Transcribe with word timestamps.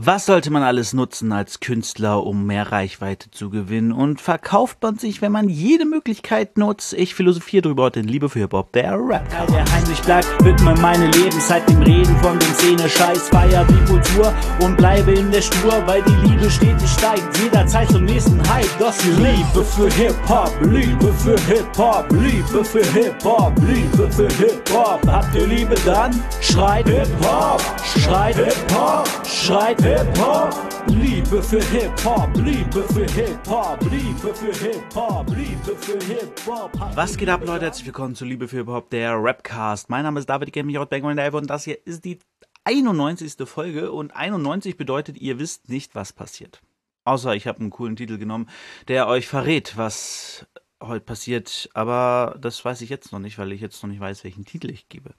Was 0.00 0.26
sollte 0.26 0.52
man 0.52 0.62
alles 0.62 0.92
nutzen 0.92 1.32
als 1.32 1.58
Künstler, 1.58 2.24
um 2.24 2.46
mehr 2.46 2.70
Reichweite 2.70 3.32
zu 3.32 3.50
gewinnen? 3.50 3.90
Und 3.90 4.20
verkauft 4.20 4.80
man 4.80 4.96
sich, 4.96 5.22
wenn 5.22 5.32
man 5.32 5.48
jede 5.48 5.86
Möglichkeit 5.86 6.56
nutzt? 6.56 6.92
Ich 6.92 7.16
philosophiere 7.16 7.62
drüber 7.62 7.82
heute 7.82 7.98
in 7.98 8.06
Liebe 8.06 8.28
für 8.28 8.38
Hip-Hop, 8.38 8.70
der 8.74 8.92
Rap. 8.92 9.28
Der 9.48 9.64
Heinrich 9.72 10.00
Black 10.02 10.24
widme 10.44 10.76
meine 10.80 11.10
Lebenszeit 11.10 11.68
dem 11.68 11.82
Reden 11.82 12.16
von 12.18 12.38
dem 12.38 12.54
Szene 12.54 12.88
Scheiß, 12.88 13.28
feier 13.28 13.64
die 13.64 13.92
Kultur 13.92 14.32
und 14.60 14.76
bleibe 14.76 15.10
in 15.10 15.32
der 15.32 15.42
Spur, 15.42 15.84
weil 15.86 16.00
die 16.04 16.28
Liebe 16.28 16.48
stetig 16.48 16.88
steigt, 16.88 17.36
jederzeit 17.42 17.90
zum 17.90 18.04
nächsten 18.04 18.38
Hype. 18.48 18.70
Das 18.78 18.98
die 18.98 19.10
Liebe 19.10 19.64
für 19.64 19.90
Hip-Hop, 19.90 20.56
Liebe 20.62 21.12
für 21.14 21.40
Hip-Hop, 21.52 22.06
Liebe 22.12 22.64
für 22.64 22.86
Hip-Hop, 22.92 23.52
Liebe 23.66 24.12
für 24.12 24.28
Hip-Hop. 24.28 25.00
Habt 25.08 25.34
ihr 25.34 25.48
Liebe 25.48 25.74
dann? 25.84 26.22
Schreit 26.40 26.88
Hip-Hop, 26.88 27.60
schreit 27.96 28.36
Hip-Hop, 28.36 29.08
schreit 29.26 29.82
Hip-Hop. 29.82 29.87
Liebe 29.88 31.42
für 31.42 31.64
Hip-Hop, 31.64 32.28
Liebe 32.36 32.82
für 32.92 33.06
Hip-Hop, 33.10 33.80
Liebe 33.90 34.34
für 34.34 34.52
Hip-Hop, 34.52 35.30
Liebe 35.30 35.76
für 35.76 35.98
Hip-Hop. 36.04 36.72
Was 36.94 37.16
geht 37.16 37.30
ab, 37.30 37.40
Leute? 37.46 37.64
Herzlich 37.64 37.86
willkommen 37.86 38.14
zu 38.14 38.26
Liebe 38.26 38.48
für 38.48 38.58
Hip-Hop, 38.58 38.90
der 38.90 39.14
Rapcast. 39.14 39.88
Mein 39.88 40.02
Name 40.02 40.20
ist 40.20 40.28
David, 40.28 40.54
aus 40.76 40.88
Bangor 40.90 41.34
und 41.40 41.46
das 41.46 41.64
hier 41.64 41.78
ist 41.86 42.04
die 42.04 42.18
91. 42.64 43.48
Folge 43.48 43.90
und 43.90 44.14
91 44.14 44.76
bedeutet, 44.76 45.16
ihr 45.16 45.38
wisst 45.38 45.70
nicht, 45.70 45.94
was 45.94 46.12
passiert. 46.12 46.60
Außer 47.06 47.34
ich 47.34 47.46
habe 47.46 47.60
einen 47.60 47.70
coolen 47.70 47.96
Titel 47.96 48.18
genommen, 48.18 48.50
der 48.88 49.08
euch 49.08 49.26
verrät, 49.26 49.78
was 49.78 50.46
heute 50.82 51.06
passiert. 51.06 51.70
Aber 51.72 52.36
das 52.38 52.62
weiß 52.62 52.82
ich 52.82 52.90
jetzt 52.90 53.10
noch 53.10 53.20
nicht, 53.20 53.38
weil 53.38 53.52
ich 53.52 53.62
jetzt 53.62 53.82
noch 53.82 53.88
nicht 53.88 54.00
weiß, 54.00 54.22
welchen 54.24 54.44
Titel 54.44 54.68
ich 54.68 54.90
gebe. 54.90 55.14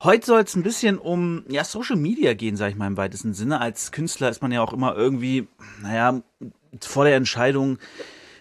Heute 0.00 0.26
soll 0.26 0.42
es 0.42 0.54
ein 0.54 0.62
bisschen 0.62 0.96
um 0.96 1.42
ja, 1.48 1.64
Social 1.64 1.96
Media 1.96 2.32
gehen, 2.34 2.56
sage 2.56 2.70
ich 2.70 2.78
mal 2.78 2.86
im 2.86 2.96
weitesten 2.96 3.34
Sinne. 3.34 3.60
Als 3.60 3.90
Künstler 3.90 4.28
ist 4.28 4.42
man 4.42 4.52
ja 4.52 4.62
auch 4.62 4.72
immer 4.72 4.94
irgendwie, 4.94 5.48
naja, 5.82 6.22
vor 6.80 7.04
der 7.04 7.16
Entscheidung, 7.16 7.78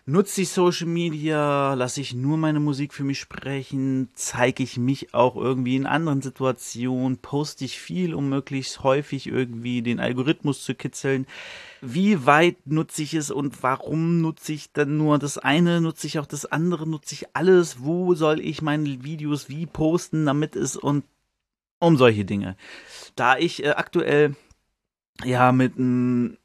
nutze 0.06 0.42
ich 0.42 0.50
Social 0.50 0.86
Media, 0.86 1.74
lasse 1.74 2.00
ich 2.00 2.14
nur 2.14 2.38
meine 2.38 2.60
Musik 2.60 2.94
für 2.94 3.04
mich 3.04 3.20
sprechen, 3.20 4.10
zeige 4.14 4.62
ich 4.62 4.78
mich 4.78 5.16
auch 5.16 5.36
irgendwie 5.36 5.76
in 5.76 5.88
anderen 5.88 6.22
Situationen, 6.22 7.18
poste 7.18 7.66
ich 7.66 7.80
viel, 7.80 8.14
um 8.14 8.30
möglichst 8.30 8.84
häufig 8.84 9.26
irgendwie 9.26 9.82
den 9.82 10.00
Algorithmus 10.00 10.64
zu 10.64 10.76
kitzeln. 10.76 11.26
Wie 11.82 12.28
weit 12.28 12.68
nutze 12.68 13.02
ich 13.02 13.16
es 13.16 13.32
und 13.32 13.64
warum 13.64 14.22
nutze 14.22 14.54
ich 14.54 14.74
dann 14.74 14.98
nur 14.98 15.18
das 15.18 15.40
eine, 15.40 15.82
nutze 15.82 16.06
ich 16.06 16.20
auch 16.20 16.28
das 16.28 16.46
andere, 16.46 16.88
nutze 16.88 17.16
ich 17.16 17.36
alles? 17.36 17.78
Wo 17.80 18.14
soll 18.14 18.42
ich 18.42 18.62
meine 18.62 19.04
Videos 19.04 19.50
wie 19.50 19.66
posten, 19.66 20.28
damit 20.28 20.56
es 20.56 20.78
und 20.78 21.04
um 21.80 21.98
solche 21.98 22.26
Dinge. 22.26 22.56
Da 23.16 23.38
ich 23.38 23.64
äh, 23.64 23.70
aktuell 23.70 24.36
ja 25.24 25.52
mit 25.52 25.78
einem 25.78 26.38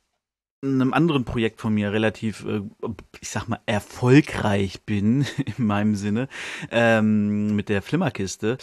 anderen 0.62 1.25
Projekt 1.25 1.61
von 1.61 1.75
mir 1.75 1.92
relativ, 1.92 2.44
äh, 2.44 2.62
ich 3.20 3.28
sag 3.28 3.48
mal, 3.48 3.60
erfolgreich 3.66 4.83
bin, 4.83 5.27
in 5.58 5.66
meinem 5.66 5.94
Sinne, 5.94 6.28
ähm, 6.70 7.55
mit 7.56 7.69
der 7.69 7.83
Flimmerkiste, 7.83 8.58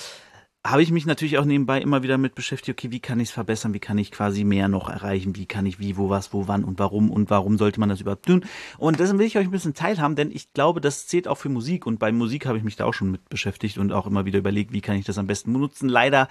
habe 0.70 0.84
ich 0.84 0.92
mich 0.92 1.06
natürlich 1.06 1.38
auch 1.39 1.45
nebenbei 1.45 1.81
immer 1.81 2.03
wieder 2.03 2.17
mit 2.17 2.36
beschäftigt, 2.36 2.78
okay, 2.78 2.92
wie 2.92 3.00
kann 3.00 3.20
ich 3.20 3.30
es 3.30 3.34
verbessern, 3.34 3.73
wie 3.73 3.80
kann 3.80 3.98
ich 3.98 4.12
quasi 4.12 4.44
mehr 4.44 4.67
noch 4.67 4.88
erreichen, 4.88 5.36
wie 5.36 5.48
kann 5.48 5.66
ich 5.66 5.80
wie, 5.80 5.98
wo, 5.98 6.09
was, 6.09 6.31
wo, 6.31 6.48
wann 6.48 6.64
und 6.64 6.78
warum 6.78 7.09
und 7.09 7.30
warum 7.30 7.58
sollte 7.58 7.80
man 7.80 7.89
das 7.89 8.02
überhaupt 8.02 8.25
tun. 8.25 8.45
Und 8.78 9.00
deswegen 9.00 9.20
will 9.20 9.25
ich 9.25 9.38
euch 9.38 9.45
ein 9.45 9.52
bisschen 9.52 9.73
teilhaben, 9.73 10.16
denn 10.16 10.31
ich 10.31 10.53
glaube, 10.53 10.80
das 10.80 11.08
zählt 11.08 11.28
auch 11.28 11.38
für 11.38 11.50
Musik 11.50 11.88
und 11.88 11.97
bei 11.97 12.12
Musik 12.12 12.45
habe 12.45 12.58
ich 12.58 12.64
mich 12.64 12.75
da 12.75 12.86
auch 12.86 12.94
schon 12.94 13.12
mit 13.12 13.30
beschäftigt 13.30 13.78
und 13.78 13.92
auch 13.92 14.06
immer 14.06 14.25
wieder 14.25 14.40
überlegt, 14.40 14.72
wie 14.72 14.81
kann 14.81 14.95
ich 14.95 15.06
das 15.06 15.17
am 15.17 15.28
besten 15.28 15.52
benutzen. 15.53 15.90
Leider 15.90 16.28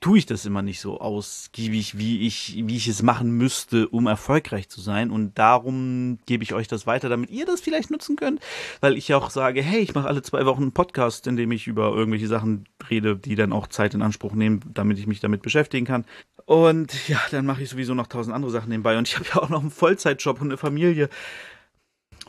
tue 0.00 0.18
ich 0.18 0.26
das 0.26 0.46
immer 0.46 0.62
nicht 0.62 0.80
so 0.80 1.00
ausgiebig, 1.00 1.98
wie 1.98 2.26
ich, 2.26 2.62
wie 2.66 2.76
ich 2.76 2.88
es 2.88 3.02
machen 3.02 3.30
müsste, 3.32 3.88
um 3.88 4.06
erfolgreich 4.06 4.68
zu 4.68 4.80
sein. 4.80 5.10
Und 5.10 5.38
darum 5.38 6.18
gebe 6.26 6.42
ich 6.42 6.54
euch 6.54 6.68
das 6.68 6.86
weiter, 6.86 7.08
damit 7.08 7.30
ihr 7.30 7.46
das 7.46 7.60
vielleicht 7.60 7.90
nutzen 7.90 8.16
könnt, 8.16 8.40
weil 8.80 8.96
ich 8.96 9.12
auch 9.14 9.30
sage, 9.30 9.62
hey, 9.62 9.80
ich 9.80 9.94
mache 9.94 10.08
alle 10.08 10.22
zwei 10.22 10.46
Wochen 10.46 10.62
einen 10.62 10.72
Podcast, 10.72 11.26
in 11.26 11.36
dem 11.36 11.52
ich 11.52 11.66
über 11.66 11.94
irgendwelche 11.94 12.28
Sachen 12.28 12.66
rede, 12.90 13.16
die 13.16 13.34
dann 13.34 13.52
auch 13.52 13.66
Zeit 13.74 13.94
in 13.94 14.02
Anspruch 14.02 14.32
nehmen, 14.34 14.60
damit 14.72 14.98
ich 14.98 15.06
mich 15.06 15.20
damit 15.20 15.42
beschäftigen 15.42 15.86
kann. 15.86 16.04
Und 16.46 17.08
ja, 17.08 17.20
dann 17.30 17.46
mache 17.46 17.62
ich 17.62 17.70
sowieso 17.70 17.94
noch 17.94 18.06
tausend 18.06 18.34
andere 18.34 18.50
Sachen 18.50 18.68
nebenbei. 18.70 18.96
Und 18.98 19.08
ich 19.08 19.16
habe 19.18 19.28
ja 19.28 19.36
auch 19.36 19.48
noch 19.48 19.60
einen 19.60 19.70
Vollzeitjob 19.70 20.40
und 20.40 20.48
eine 20.48 20.56
Familie. 20.56 21.08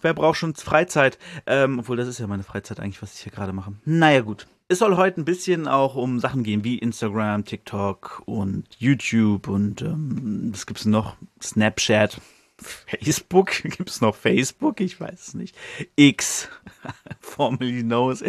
Wer 0.01 0.13
braucht 0.13 0.38
schon 0.38 0.55
Freizeit? 0.55 1.17
Ähm, 1.45 1.79
obwohl, 1.79 1.97
das 1.97 2.07
ist 2.07 2.19
ja 2.19 2.28
meine 2.28 2.44
Freizeit 2.44 2.79
eigentlich, 2.79 3.01
was 3.01 3.16
ich 3.16 3.22
hier 3.22 3.31
gerade 3.31 3.53
mache. 3.53 3.73
Naja, 3.85 4.22
gut. 4.22 4.47
Es 4.67 4.79
soll 4.79 4.97
heute 4.97 5.22
ein 5.22 5.25
bisschen 5.25 5.67
auch 5.67 5.95
um 5.95 6.19
Sachen 6.19 6.44
gehen 6.44 6.63
wie 6.63 6.79
Instagram, 6.79 7.45
TikTok 7.45 8.23
und 8.25 8.66
YouTube 8.79 9.47
und 9.47 9.84
ähm, 9.84 10.50
was 10.51 10.66
gibt's 10.66 10.85
noch? 10.85 11.17
Snapchat, 11.41 12.19
Facebook? 12.61 13.51
Gibt's 13.63 14.01
noch 14.01 14.16
Facebook? 14.16 14.79
Ich 14.79 14.99
weiß 14.99 15.27
es 15.27 15.33
nicht. 15.33 15.55
X, 15.95 16.49
formerly 17.19 17.83
knows. 17.83 18.23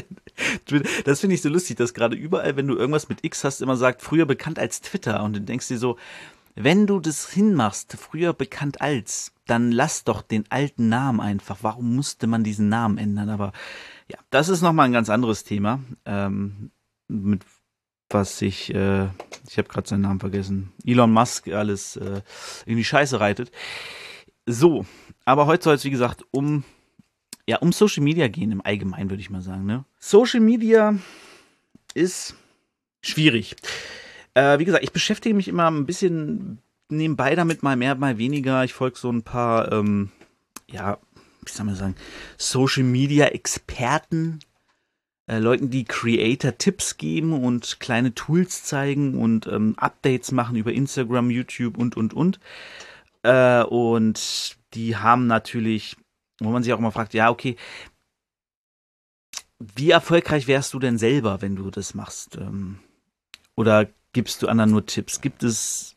Das 1.04 1.20
finde 1.20 1.34
ich 1.34 1.42
so 1.42 1.48
lustig, 1.48 1.76
dass 1.76 1.94
gerade 1.94 2.16
überall, 2.16 2.56
wenn 2.56 2.66
du 2.66 2.76
irgendwas 2.76 3.09
mit 3.09 3.25
X 3.25 3.44
hast, 3.44 3.62
immer 3.62 3.76
sagt, 3.76 4.03
früher 4.03 4.26
bekannt 4.26 4.59
als 4.59 4.81
Twitter 4.81 5.22
und 5.22 5.34
du 5.34 5.41
denkst 5.41 5.69
dir 5.69 5.78
so, 5.78 5.97
wenn 6.54 6.87
du 6.87 7.00
das 7.00 7.31
hinmachst, 7.31 7.92
früher 7.98 8.32
bekannt 8.32 8.81
als, 8.81 9.32
dann 9.47 9.70
lass 9.70 10.04
doch 10.04 10.22
den 10.22 10.44
alten 10.50 10.88
Namen 10.88 11.20
einfach. 11.20 11.58
Warum 11.60 11.94
musste 11.94 12.26
man 12.26 12.44
diesen 12.44 12.70
Namen 12.70 12.97
ändern? 12.97 13.28
Aber 13.28 13.53
ja, 14.10 14.19
das 14.31 14.48
ist 14.48 14.62
nochmal 14.62 14.87
ein 14.87 14.93
ganz 14.93 15.10
anderes 15.10 15.44
Thema, 15.44 15.81
ähm, 16.06 16.70
mit 17.08 17.44
was 18.08 18.41
ich, 18.41 18.75
äh, 18.75 19.08
ich 19.48 19.58
habe 19.58 19.69
gerade 19.69 19.88
seinen 19.88 20.03
Namen 20.03 20.20
vergessen, 20.20 20.72
Elon 20.84 21.12
Musk 21.12 21.48
alles 21.48 21.97
äh, 21.97 22.22
in 22.64 22.76
die 22.76 22.84
Scheiße 22.84 23.20
reitet. 23.20 23.50
So, 24.46 24.86
aber 25.24 25.46
heute 25.46 25.64
soll 25.64 25.74
es, 25.74 25.84
wie 25.84 25.90
gesagt, 25.90 26.24
um, 26.30 26.62
ja, 27.48 27.58
um 27.58 27.72
Social 27.72 28.04
Media 28.04 28.28
gehen, 28.28 28.52
im 28.52 28.64
Allgemeinen, 28.64 29.10
würde 29.10 29.20
ich 29.20 29.30
mal 29.30 29.42
sagen. 29.42 29.66
Ne? 29.66 29.84
Social 29.98 30.40
Media 30.40 30.96
ist 31.94 32.36
schwierig. 33.02 33.56
Äh, 34.34 34.60
wie 34.60 34.64
gesagt, 34.64 34.84
ich 34.84 34.92
beschäftige 34.92 35.34
mich 35.34 35.48
immer 35.48 35.68
ein 35.68 35.84
bisschen 35.84 36.58
nebenbei 36.88 37.34
damit, 37.34 37.64
mal 37.64 37.76
mehr, 37.76 37.96
mal 37.96 38.18
weniger. 38.18 38.62
Ich 38.62 38.72
folge 38.72 38.98
so 38.98 39.10
ein 39.10 39.22
paar, 39.22 39.72
ähm, 39.72 40.10
ja, 40.70 40.98
wie 41.44 41.50
soll 41.50 41.66
man 41.66 41.74
sagen, 41.74 41.96
Social 42.38 42.84
Media 42.84 43.26
Experten, 43.26 44.38
äh, 45.26 45.38
Leuten, 45.38 45.70
die 45.70 45.84
Creator 45.84 46.56
Tipps 46.56 46.98
geben 46.98 47.32
und 47.32 47.80
kleine 47.80 48.14
Tools 48.14 48.62
zeigen 48.62 49.18
und 49.18 49.48
ähm, 49.48 49.74
Updates 49.76 50.30
machen 50.30 50.54
über 50.54 50.72
Instagram, 50.72 51.30
YouTube 51.30 51.78
und, 51.78 51.96
und, 51.96 52.14
und. 52.14 52.38
Äh, 53.26 53.64
und 53.64 54.56
die 54.75 54.97
haben 54.97 55.26
natürlich, 55.26 55.97
wo 56.41 56.50
man 56.50 56.62
sich 56.62 56.72
auch 56.72 56.78
immer 56.78 56.92
fragt, 56.92 57.12
ja, 57.12 57.28
okay, 57.31 57.56
wie 59.59 59.91
erfolgreich 59.91 60.47
wärst 60.47 60.75
du 60.75 60.78
denn 60.78 60.98
selber, 60.98 61.42
wenn 61.42 61.56
du 61.56 61.70
das 61.70 61.94
machst? 61.94 62.37
Ähm, 62.37 62.78
oder 63.56 63.88
gibst 64.12 64.42
du 64.42 64.48
anderen 64.48 64.70
nur 64.70 64.87
Tipps? 64.87 65.20
Gibt 65.20 65.42
es 65.42 65.97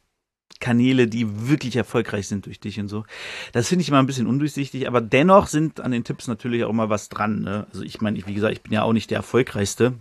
Kanäle, 0.59 1.07
die 1.07 1.47
wirklich 1.47 1.75
erfolgreich 1.75 2.27
sind 2.27 2.45
durch 2.45 2.59
dich 2.59 2.79
und 2.79 2.89
so. 2.89 3.05
Das 3.53 3.69
finde 3.69 3.83
ich 3.83 3.89
immer 3.89 3.99
ein 3.99 4.07
bisschen 4.07 4.27
undurchsichtig, 4.27 4.87
aber 4.87 4.99
dennoch 4.99 5.47
sind 5.47 5.79
an 5.79 5.91
den 5.91 6.03
Tipps 6.03 6.27
natürlich 6.27 6.63
auch 6.65 6.69
immer 6.69 6.89
was 6.89 7.07
dran. 7.07 7.41
Ne? 7.41 7.67
Also 7.71 7.83
ich 7.83 8.01
meine, 8.01 8.25
wie 8.25 8.33
gesagt, 8.33 8.53
ich 8.53 8.61
bin 8.61 8.73
ja 8.73 8.83
auch 8.83 8.91
nicht 8.91 9.09
der 9.09 9.17
erfolgreichste. 9.17 9.93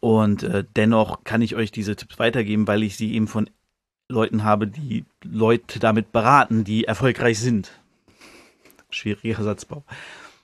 Und 0.00 0.42
äh, 0.42 0.64
dennoch 0.76 1.24
kann 1.24 1.42
ich 1.42 1.54
euch 1.54 1.70
diese 1.70 1.96
Tipps 1.96 2.18
weitergeben, 2.18 2.66
weil 2.66 2.82
ich 2.82 2.96
sie 2.96 3.12
eben 3.14 3.28
von 3.28 3.50
Leuten 4.08 4.44
habe, 4.44 4.66
die 4.66 5.04
Leute 5.22 5.78
damit 5.78 6.12
beraten, 6.12 6.64
die 6.64 6.84
erfolgreich 6.84 7.38
sind. 7.38 7.72
Schwieriger 8.90 9.42
Satzbau. 9.42 9.84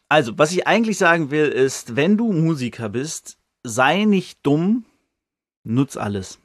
Also, 0.09 0.39
was 0.39 0.53
ich 0.53 0.67
eigentlich 0.67 0.99
sagen 0.99 1.31
will, 1.31 1.47
ist, 1.47 1.95
wenn 1.95 2.17
du 2.17 2.33
Musiker 2.33 2.89
bist, 2.89 3.39
sei 3.63 4.05
nicht 4.05 4.39
dumm, 4.43 4.85
nutz 5.63 5.97
alles. 5.97 6.41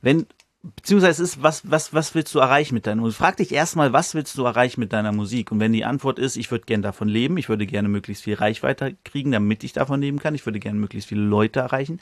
Wenn 0.00 0.26
beziehungsweise 0.62 1.22
ist, 1.22 1.42
was, 1.42 1.70
was, 1.70 1.94
was 1.94 2.14
willst 2.14 2.34
du 2.34 2.38
erreichen 2.38 2.74
mit 2.74 2.86
deiner 2.86 3.00
Musik? 3.00 3.18
Frag 3.18 3.36
dich 3.38 3.52
erstmal, 3.52 3.92
was 3.92 4.14
willst 4.14 4.36
du 4.36 4.44
erreichen 4.44 4.80
mit 4.80 4.92
deiner 4.92 5.12
Musik? 5.12 5.50
Und 5.52 5.60
wenn 5.60 5.72
die 5.72 5.84
Antwort 5.84 6.18
ist, 6.18 6.36
ich 6.36 6.50
würde 6.50 6.66
gerne 6.66 6.82
davon 6.82 7.08
leben, 7.08 7.38
ich 7.38 7.48
würde 7.48 7.66
gerne 7.66 7.88
möglichst 7.88 8.24
viel 8.24 8.34
Reichweite 8.34 8.96
kriegen, 9.04 9.32
damit 9.32 9.64
ich 9.64 9.72
davon 9.72 10.00
leben 10.00 10.18
kann, 10.18 10.34
ich 10.34 10.44
würde 10.44 10.60
gerne 10.60 10.78
möglichst 10.78 11.08
viele 11.08 11.22
Leute 11.22 11.60
erreichen, 11.60 12.00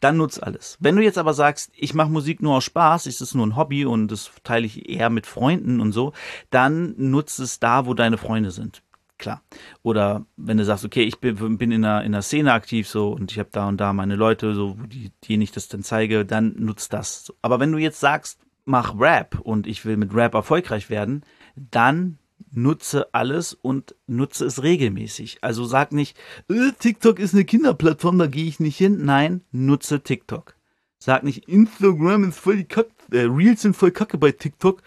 dann 0.00 0.16
nutz 0.16 0.38
alles. 0.38 0.76
Wenn 0.80 0.96
du 0.96 1.02
jetzt 1.02 1.18
aber 1.18 1.34
sagst, 1.34 1.70
ich 1.74 1.94
mache 1.94 2.10
Musik 2.10 2.42
nur 2.42 2.56
aus 2.56 2.64
Spaß, 2.64 3.06
ist 3.06 3.20
es 3.20 3.34
nur 3.34 3.46
ein 3.46 3.56
Hobby 3.56 3.84
und 3.84 4.08
das 4.08 4.30
teile 4.44 4.66
ich 4.66 4.88
eher 4.88 5.10
mit 5.10 5.26
Freunden 5.26 5.80
und 5.80 5.92
so, 5.92 6.12
dann 6.50 6.94
nutz 6.96 7.38
es 7.38 7.58
da, 7.58 7.86
wo 7.86 7.94
deine 7.94 8.18
Freunde 8.18 8.52
sind 8.52 8.82
klar. 9.18 9.42
Oder 9.82 10.26
wenn 10.36 10.56
du 10.56 10.64
sagst, 10.64 10.84
okay, 10.84 11.02
ich 11.02 11.18
bin, 11.18 11.58
bin 11.58 11.72
in, 11.72 11.84
einer, 11.84 12.02
in 12.02 12.14
einer 12.14 12.22
Szene 12.22 12.52
aktiv 12.52 12.88
so 12.88 13.10
und 13.10 13.32
ich 13.32 13.38
habe 13.38 13.50
da 13.52 13.68
und 13.68 13.78
da 13.78 13.92
meine 13.92 14.16
Leute, 14.16 14.54
so 14.54 14.76
die, 14.86 15.10
denen 15.28 15.42
ich 15.42 15.52
das 15.52 15.68
dann 15.68 15.82
zeige, 15.82 16.24
dann 16.24 16.54
nutzt 16.58 16.92
das. 16.92 17.32
Aber 17.42 17.60
wenn 17.60 17.72
du 17.72 17.78
jetzt 17.78 18.00
sagst, 18.00 18.40
mach 18.64 18.98
Rap 18.98 19.38
und 19.40 19.66
ich 19.66 19.84
will 19.84 19.96
mit 19.96 20.14
Rap 20.14 20.34
erfolgreich 20.34 20.90
werden, 20.90 21.22
dann 21.54 22.18
nutze 22.50 23.12
alles 23.14 23.54
und 23.54 23.94
nutze 24.06 24.44
es 24.44 24.62
regelmäßig. 24.62 25.38
Also 25.42 25.64
sag 25.64 25.92
nicht, 25.92 26.16
äh, 26.48 26.72
TikTok 26.78 27.18
ist 27.18 27.34
eine 27.34 27.44
Kinderplattform, 27.44 28.18
da 28.18 28.26
gehe 28.26 28.46
ich 28.46 28.60
nicht 28.60 28.76
hin. 28.76 29.04
Nein, 29.04 29.42
nutze 29.52 30.00
TikTok. 30.00 30.54
Sag 30.98 31.22
nicht, 31.22 31.48
Instagram 31.48 32.28
ist 32.28 32.38
voll 32.38 32.58
die 32.58 32.64
Kacke, 32.64 32.90
äh, 33.12 33.20
Reels 33.20 33.62
sind 33.62 33.76
voll 33.76 33.90
Kacke 33.90 34.18
bei 34.18 34.32
TikTok. 34.32 34.82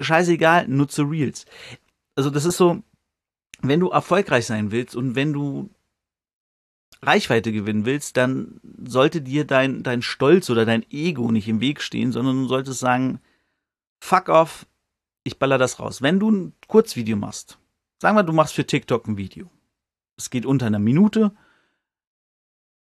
Scheißegal, 0.00 0.68
nutze 0.68 1.02
Reels. 1.02 1.46
Also 2.14 2.30
das 2.30 2.44
ist 2.44 2.56
so, 2.56 2.82
wenn 3.68 3.80
du 3.80 3.90
erfolgreich 3.90 4.46
sein 4.46 4.70
willst 4.70 4.96
und 4.96 5.14
wenn 5.14 5.32
du 5.32 5.70
Reichweite 7.02 7.52
gewinnen 7.52 7.84
willst, 7.84 8.16
dann 8.16 8.60
sollte 8.84 9.20
dir 9.20 9.44
dein, 9.44 9.82
dein 9.82 10.02
Stolz 10.02 10.50
oder 10.50 10.64
dein 10.64 10.84
Ego 10.90 11.30
nicht 11.30 11.48
im 11.48 11.60
Weg 11.60 11.80
stehen, 11.80 12.12
sondern 12.12 12.42
du 12.42 12.48
solltest 12.48 12.80
sagen, 12.80 13.20
fuck 14.00 14.28
off, 14.28 14.66
ich 15.24 15.38
baller 15.38 15.58
das 15.58 15.78
raus. 15.78 16.02
Wenn 16.02 16.18
du 16.20 16.30
ein 16.30 16.52
Kurzvideo 16.68 17.16
machst, 17.16 17.58
sagen 18.00 18.16
wir, 18.16 18.22
du 18.22 18.32
machst 18.32 18.54
für 18.54 18.66
TikTok 18.66 19.06
ein 19.06 19.16
Video. 19.16 19.50
Es 20.16 20.30
geht 20.30 20.46
unter 20.46 20.66
einer 20.66 20.78
Minute 20.78 21.32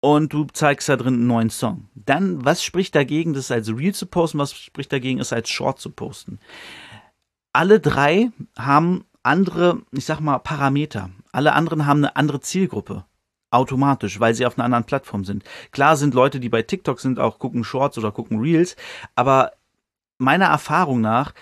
und 0.01 0.33
du 0.33 0.45
zeigst 0.53 0.89
da 0.89 0.97
drin 0.97 1.15
einen 1.15 1.27
neuen 1.27 1.51
Song. 1.51 1.89
Dann, 1.95 2.45
was 2.45 2.63
spricht 2.63 2.95
dagegen, 2.95 3.33
das 3.33 3.51
als 3.51 3.69
Reel 3.69 3.95
zu 3.95 4.07
posten? 4.07 4.39
Was 4.39 4.55
spricht 4.55 4.93
dagegen, 4.93 5.21
es 5.21 5.33
als 5.33 5.49
Short 5.49 5.81
zu 5.81 5.91
posten? 5.91 6.39
Alle 7.53 7.81
drei 7.81 8.31
haben 8.59 9.05
andere, 9.27 9.83
ich 9.93 10.05
sag 10.05 10.21
mal, 10.21 10.39
Parameter. 10.39 11.11
Alle 11.33 11.53
anderen 11.53 11.87
haben 11.87 11.99
eine 11.99 12.17
andere 12.17 12.41
Zielgruppe. 12.41 13.05
Automatisch, 13.51 14.19
weil 14.19 14.35
sie 14.35 14.47
auf 14.47 14.59
einer 14.59 14.65
anderen 14.65 14.85
Plattform 14.85 15.25
sind. 15.25 15.45
Klar 15.71 15.97
sind 15.97 16.15
Leute, 16.15 16.41
die 16.41 16.49
bei 16.49 16.63
TikTok 16.63 17.01
sind, 17.01 17.21
auch 17.21 17.39
gucken 17.39 17.65
Shorts 17.65 17.97
oder 17.97 18.11
gucken 18.11 18.41
Reels, 18.41 18.77
aber 19.15 19.53
meiner 20.19 20.47
Erfahrung 20.47 21.01
nach 21.01 21.33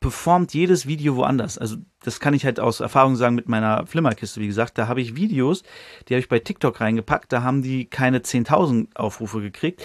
performt 0.00 0.52
jedes 0.52 0.86
Video 0.86 1.16
woanders. 1.16 1.56
Also 1.56 1.76
das 2.02 2.20
kann 2.20 2.34
ich 2.34 2.44
halt 2.44 2.60
aus 2.60 2.80
Erfahrung 2.80 3.16
sagen 3.16 3.34
mit 3.34 3.48
meiner 3.48 3.86
Flimmerkiste, 3.86 4.40
wie 4.40 4.48
gesagt. 4.48 4.76
Da 4.76 4.88
habe 4.88 5.00
ich 5.00 5.16
Videos, 5.16 5.62
die 6.08 6.14
habe 6.14 6.20
ich 6.20 6.28
bei 6.28 6.40
TikTok 6.40 6.80
reingepackt, 6.80 7.32
da 7.32 7.42
haben 7.42 7.62
die 7.62 7.86
keine 7.86 8.18
10.000 8.18 8.96
Aufrufe 8.96 9.40
gekriegt. 9.40 9.84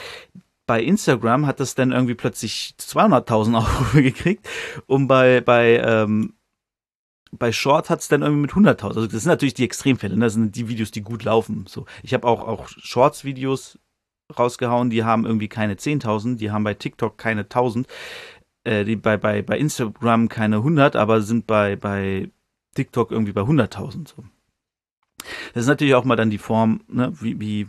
Bei 0.66 0.82
Instagram 0.82 1.46
hat 1.46 1.62
das 1.62 1.76
dann 1.76 1.94
irgendwie 1.94 2.16
plötzlich 2.16 2.76
200.000 2.80 3.56
Aufrufe 3.58 4.02
gekriegt 4.02 4.50
und 4.88 5.08
bei, 5.08 5.40
bei, 5.40 5.78
ähm, 5.78 6.34
bei 7.38 7.52
Short 7.52 7.90
hat 7.90 8.02
es 8.02 8.08
dann 8.08 8.22
irgendwie 8.22 8.42
mit 8.42 8.52
100.000. 8.52 8.88
Also 8.88 9.08
das 9.08 9.24
sind 9.24 9.30
natürlich 9.30 9.54
die 9.54 9.66
Extremfälle, 9.66 10.16
ne? 10.16 10.26
das 10.26 10.34
sind 10.34 10.56
die 10.56 10.68
Videos, 10.68 10.92
die 10.92 11.02
gut 11.02 11.24
laufen. 11.24 11.66
So, 11.68 11.86
Ich 12.04 12.14
habe 12.14 12.28
auch, 12.28 12.48
auch 12.48 12.68
Shorts-Videos 12.68 13.80
rausgehauen, 14.38 14.90
die 14.90 15.04
haben 15.04 15.26
irgendwie 15.26 15.48
keine 15.48 15.76
10.000, 15.76 16.36
die 16.38 16.52
haben 16.52 16.64
bei 16.64 16.74
TikTok 16.74 17.18
keine 17.18 17.44
1.000 17.44 17.86
äh, 18.68 18.84
die 18.84 18.98
bei, 18.98 19.18
bei, 19.18 19.42
bei 19.42 19.58
Instagram 19.58 20.28
keine 20.28 20.58
100, 20.58 20.96
aber 20.96 21.22
sind 21.22 21.48
bei, 21.48 21.76
bei 21.76 22.30
TikTok 22.76 23.12
irgendwie 23.12 23.32
bei 23.32 23.42
100.000. 23.42 24.10
So. 24.10 24.24
Das 25.54 25.64
ist 25.64 25.68
natürlich 25.68 25.96
auch 25.96 26.04
mal 26.04 26.18
dann 26.18 26.30
die 26.30 26.38
Form, 26.38 26.82
ne, 26.88 27.14
wie, 27.22 27.40
wie 27.40 27.68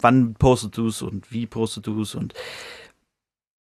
wann 0.00 0.34
postet 0.34 0.76
du 0.76 0.88
es 0.88 1.00
und 1.00 1.32
wie 1.32 1.46
postet 1.46 1.86
du 1.86 2.02
es 2.02 2.14
und 2.14 2.34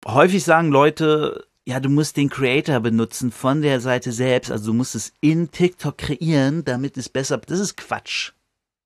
häufig 0.07 0.45
sagen 0.45 0.71
Leute, 0.71 1.47
ja, 1.67 1.81
du 1.81 1.89
musst 1.89 2.17
den 2.17 2.31
Creator 2.31 2.79
benutzen 2.81 3.33
von 3.33 3.61
der 3.61 3.81
Seite 3.81 4.13
selbst, 4.13 4.53
also 4.53 4.67
du 4.67 4.73
musst 4.73 4.95
es 4.95 5.13
in 5.21 5.51
TikTok 5.51 5.99
kreieren, 5.99 6.65
damit 6.65 6.97
es 6.97 7.09
besser, 7.09 7.39
das 7.39 7.59
ist 7.59 7.77
Quatsch. 7.77 8.33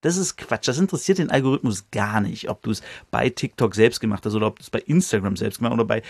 Das 0.02 0.16
ist 0.16 0.38
Quatsch. 0.38 0.66
Das 0.66 0.78
interessiert 0.78 1.18
den 1.18 1.30
Algorithmus 1.30 1.90
gar 1.90 2.22
nicht, 2.22 2.48
ob 2.48 2.62
du 2.62 2.70
es 2.70 2.80
bei 3.10 3.28
TikTok 3.28 3.74
selbst 3.74 4.00
gemacht 4.00 4.24
hast 4.24 4.34
oder 4.34 4.46
ob 4.46 4.58
du 4.58 4.62
es 4.62 4.70
bei 4.70 4.78
Instagram 4.78 5.36
selbst 5.36 5.58
gemacht 5.58 5.72
hast 5.72 5.78
oder 5.78 5.86
bei 5.86 6.02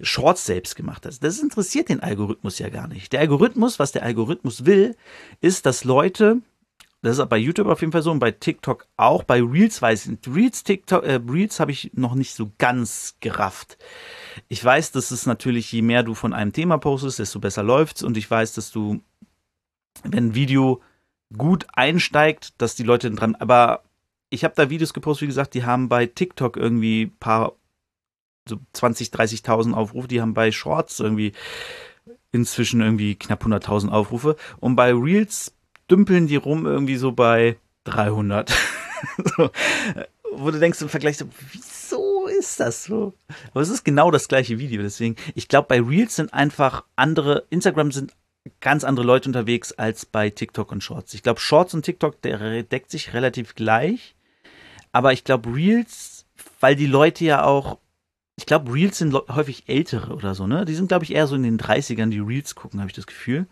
Shorts 0.00 0.44
selbst 0.44 0.74
gemacht 0.74 1.06
hast. 1.06 1.22
Das 1.22 1.38
interessiert 1.38 1.88
den 1.88 2.00
Algorithmus 2.00 2.58
ja 2.58 2.70
gar 2.70 2.88
nicht. 2.88 3.12
Der 3.12 3.20
Algorithmus, 3.20 3.78
was 3.78 3.92
der 3.92 4.02
Algorithmus 4.02 4.64
will, 4.66 4.96
ist, 5.40 5.64
dass 5.64 5.84
Leute, 5.84 6.38
das 7.06 7.18
ist 7.18 7.28
bei 7.28 7.36
YouTube 7.36 7.68
auf 7.68 7.80
jeden 7.82 7.92
Fall 7.92 8.02
so 8.02 8.10
und 8.10 8.18
bei 8.18 8.32
TikTok 8.32 8.88
auch, 8.96 9.22
bei 9.22 9.40
Reels 9.40 9.80
weiß 9.80 10.06
ich. 10.06 10.18
Reels, 10.26 10.64
TikTok, 10.64 11.04
äh, 11.04 11.20
Reels 11.28 11.60
habe 11.60 11.70
ich 11.70 11.92
noch 11.94 12.16
nicht 12.16 12.34
so 12.34 12.50
ganz 12.58 13.16
gerafft. 13.20 13.78
Ich 14.48 14.64
weiß, 14.64 14.90
dass 14.90 15.12
es 15.12 15.24
natürlich, 15.24 15.70
je 15.70 15.82
mehr 15.82 16.02
du 16.02 16.14
von 16.14 16.32
einem 16.32 16.52
Thema 16.52 16.78
postest, 16.78 17.20
desto 17.20 17.38
besser 17.38 17.62
läuft's 17.62 18.02
und 18.02 18.16
ich 18.16 18.28
weiß, 18.28 18.54
dass 18.54 18.72
du, 18.72 19.00
wenn 20.02 20.30
ein 20.30 20.34
Video 20.34 20.82
gut 21.36 21.68
einsteigt, 21.74 22.60
dass 22.60 22.74
die 22.74 22.82
Leute 22.82 23.08
dran. 23.12 23.36
Aber 23.36 23.84
ich 24.28 24.42
habe 24.42 24.54
da 24.56 24.68
Videos 24.68 24.92
gepostet, 24.92 25.22
wie 25.22 25.28
gesagt, 25.28 25.54
die 25.54 25.64
haben 25.64 25.88
bei 25.88 26.06
TikTok 26.06 26.56
irgendwie 26.56 27.06
paar 27.06 27.52
so 28.48 28.58
20, 28.72 29.10
30.000 29.10 29.74
Aufrufe, 29.74 30.08
die 30.08 30.20
haben 30.20 30.34
bei 30.34 30.50
Shorts 30.50 30.98
irgendwie 30.98 31.34
inzwischen 32.32 32.80
irgendwie 32.80 33.14
knapp 33.14 33.44
100.000 33.44 33.90
Aufrufe 33.90 34.34
und 34.58 34.74
bei 34.74 34.92
Reels 34.92 35.55
dümpeln 35.90 36.26
die 36.26 36.36
rum 36.36 36.66
irgendwie 36.66 36.96
so 36.96 37.12
bei 37.12 37.56
300. 37.84 38.52
so, 39.36 39.50
wo 40.32 40.50
du 40.50 40.58
denkst 40.58 40.80
im 40.82 40.88
Vergleich 40.88 41.18
so, 41.18 41.26
wieso 41.52 42.26
ist 42.26 42.60
das 42.60 42.84
so? 42.84 43.14
Aber 43.50 43.60
es 43.60 43.68
ist 43.68 43.84
genau 43.84 44.10
das 44.10 44.28
gleiche 44.28 44.58
Video, 44.58 44.82
deswegen, 44.82 45.16
ich 45.34 45.48
glaube, 45.48 45.68
bei 45.68 45.80
Reels 45.80 46.16
sind 46.16 46.32
einfach 46.32 46.84
andere, 46.96 47.44
Instagram 47.50 47.92
sind 47.92 48.12
ganz 48.60 48.84
andere 48.84 49.06
Leute 49.06 49.28
unterwegs 49.28 49.72
als 49.72 50.06
bei 50.06 50.30
TikTok 50.30 50.72
und 50.72 50.82
Shorts. 50.82 51.14
Ich 51.14 51.22
glaube, 51.22 51.40
Shorts 51.40 51.74
und 51.74 51.84
TikTok, 51.84 52.20
der 52.22 52.62
deckt 52.62 52.90
sich 52.90 53.12
relativ 53.12 53.54
gleich. 53.54 54.14
Aber 54.92 55.12
ich 55.12 55.24
glaube, 55.24 55.54
Reels, 55.54 56.26
weil 56.60 56.76
die 56.76 56.86
Leute 56.86 57.24
ja 57.24 57.44
auch, 57.44 57.78
ich 58.36 58.46
glaube, 58.46 58.72
Reels 58.72 58.98
sind 58.98 59.14
häufig 59.14 59.68
ältere 59.68 60.14
oder 60.14 60.34
so, 60.34 60.46
ne? 60.46 60.64
Die 60.64 60.74
sind, 60.74 60.88
glaube 60.88 61.04
ich, 61.04 61.14
eher 61.14 61.26
so 61.26 61.34
in 61.34 61.42
den 61.42 61.58
30ern, 61.58 62.10
die 62.10 62.18
Reels 62.18 62.54
gucken, 62.54 62.80
habe 62.80 62.90
ich 62.90 62.96
das 62.96 63.06
Gefühl. 63.06 63.46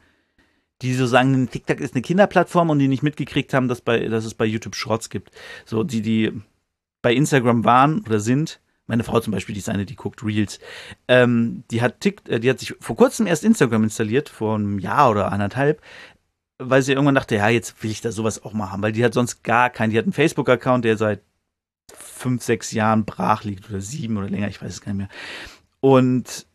Die 0.82 0.94
so 0.94 1.06
sagen, 1.06 1.48
TikTok 1.48 1.80
ist 1.80 1.94
eine 1.94 2.02
Kinderplattform 2.02 2.70
und 2.70 2.78
die 2.78 2.88
nicht 2.88 3.02
mitgekriegt 3.02 3.54
haben, 3.54 3.68
dass, 3.68 3.80
bei, 3.80 4.08
dass 4.08 4.24
es 4.24 4.34
bei 4.34 4.44
YouTube 4.44 4.74
Shorts 4.74 5.08
gibt. 5.08 5.30
So, 5.64 5.84
die, 5.84 6.02
die 6.02 6.32
bei 7.00 7.14
Instagram 7.14 7.64
waren 7.64 8.00
oder 8.06 8.18
sind, 8.20 8.60
meine 8.86 9.04
Frau 9.04 9.20
zum 9.20 9.32
Beispiel, 9.32 9.54
die 9.54 9.60
ist 9.60 9.68
eine, 9.68 9.86
die 9.86 9.96
guckt 9.96 10.22
Reels. 10.22 10.60
Ähm, 11.08 11.64
die 11.70 11.80
hat 11.80 12.00
Tick, 12.00 12.28
äh, 12.28 12.38
die 12.40 12.50
hat 12.50 12.58
sich 12.58 12.74
vor 12.80 12.96
kurzem 12.96 13.26
erst 13.26 13.44
Instagram 13.44 13.84
installiert, 13.84 14.28
vor 14.28 14.56
einem 14.56 14.78
Jahr 14.78 15.10
oder 15.10 15.32
anderthalb, 15.32 15.80
weil 16.58 16.82
sie 16.82 16.92
irgendwann 16.92 17.14
dachte, 17.14 17.36
ja, 17.36 17.48
jetzt 17.48 17.82
will 17.82 17.90
ich 17.90 18.00
da 18.00 18.12
sowas 18.12 18.44
auch 18.44 18.52
mal 18.52 18.70
haben, 18.70 18.82
weil 18.82 18.92
die 18.92 19.04
hat 19.04 19.14
sonst 19.14 19.42
gar 19.42 19.70
keinen, 19.70 19.90
die 19.90 19.98
hat 19.98 20.04
einen 20.04 20.12
Facebook-Account, 20.12 20.84
der 20.84 20.96
seit 20.96 21.22
fünf, 21.94 22.42
sechs 22.42 22.72
Jahren 22.72 23.04
brach 23.04 23.44
liegt 23.44 23.68
oder 23.70 23.80
sieben 23.80 24.16
oder 24.16 24.28
länger, 24.28 24.48
ich 24.48 24.60
weiß 24.60 24.72
es 24.72 24.80
gar 24.80 24.92
nicht 24.92 24.98
mehr. 24.98 25.08
Und 25.80 26.46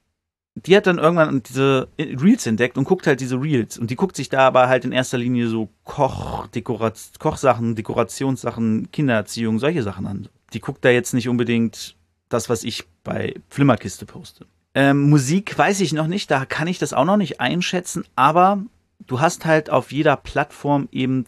die 0.56 0.76
hat 0.76 0.88
dann 0.88 0.98
irgendwann 0.98 1.44
diese 1.44 1.88
Reels 1.98 2.46
entdeckt 2.46 2.78
und 2.78 2.84
guckt 2.84 3.08
halt 3.08 3.22
diese 3.22 3.42
Reels. 3.42 3.78
Und 3.78 3.92
die 3.92 3.96
guckt 3.96 4.16
sich 4.16 4.30
da 4.30 4.40
aber 4.40 4.68
halt 4.68 4.86
in 4.86 4.92
erster 4.92 5.18
Linie 5.18 5.48
so 5.48 5.70
Koch, 5.84 6.48
Dekorat 6.48 7.12
Kochsachen, 7.20 7.76
Dekorationssachen, 7.76 8.92
Kindererziehung, 8.92 9.60
solche 9.60 9.84
Sachen 9.84 10.08
an. 10.08 10.28
Die 10.54 10.60
guckt 10.60 10.84
da 10.84 10.90
jetzt 10.90 11.14
nicht 11.14 11.30
unbedingt 11.30 11.96
das, 12.30 12.50
was 12.50 12.64
ich 12.64 12.86
bei 13.04 13.36
Flimmerkiste 13.50 14.06
poste. 14.06 14.46
Ähm, 14.76 15.10
Musik 15.10 15.58
weiß 15.58 15.80
ich 15.82 15.94
noch 15.94 16.08
nicht, 16.08 16.30
da 16.30 16.46
kann 16.46 16.68
ich 16.68 16.78
das 16.78 16.94
auch 16.94 17.06
noch 17.06 17.18
nicht 17.18 17.42
einschätzen, 17.42 18.06
aber 18.16 18.64
du 19.00 19.20
hast 19.20 19.46
halt 19.46 19.70
auf 19.70 19.92
jeder 19.92 20.16
Plattform 20.16 20.88
eben 20.92 21.26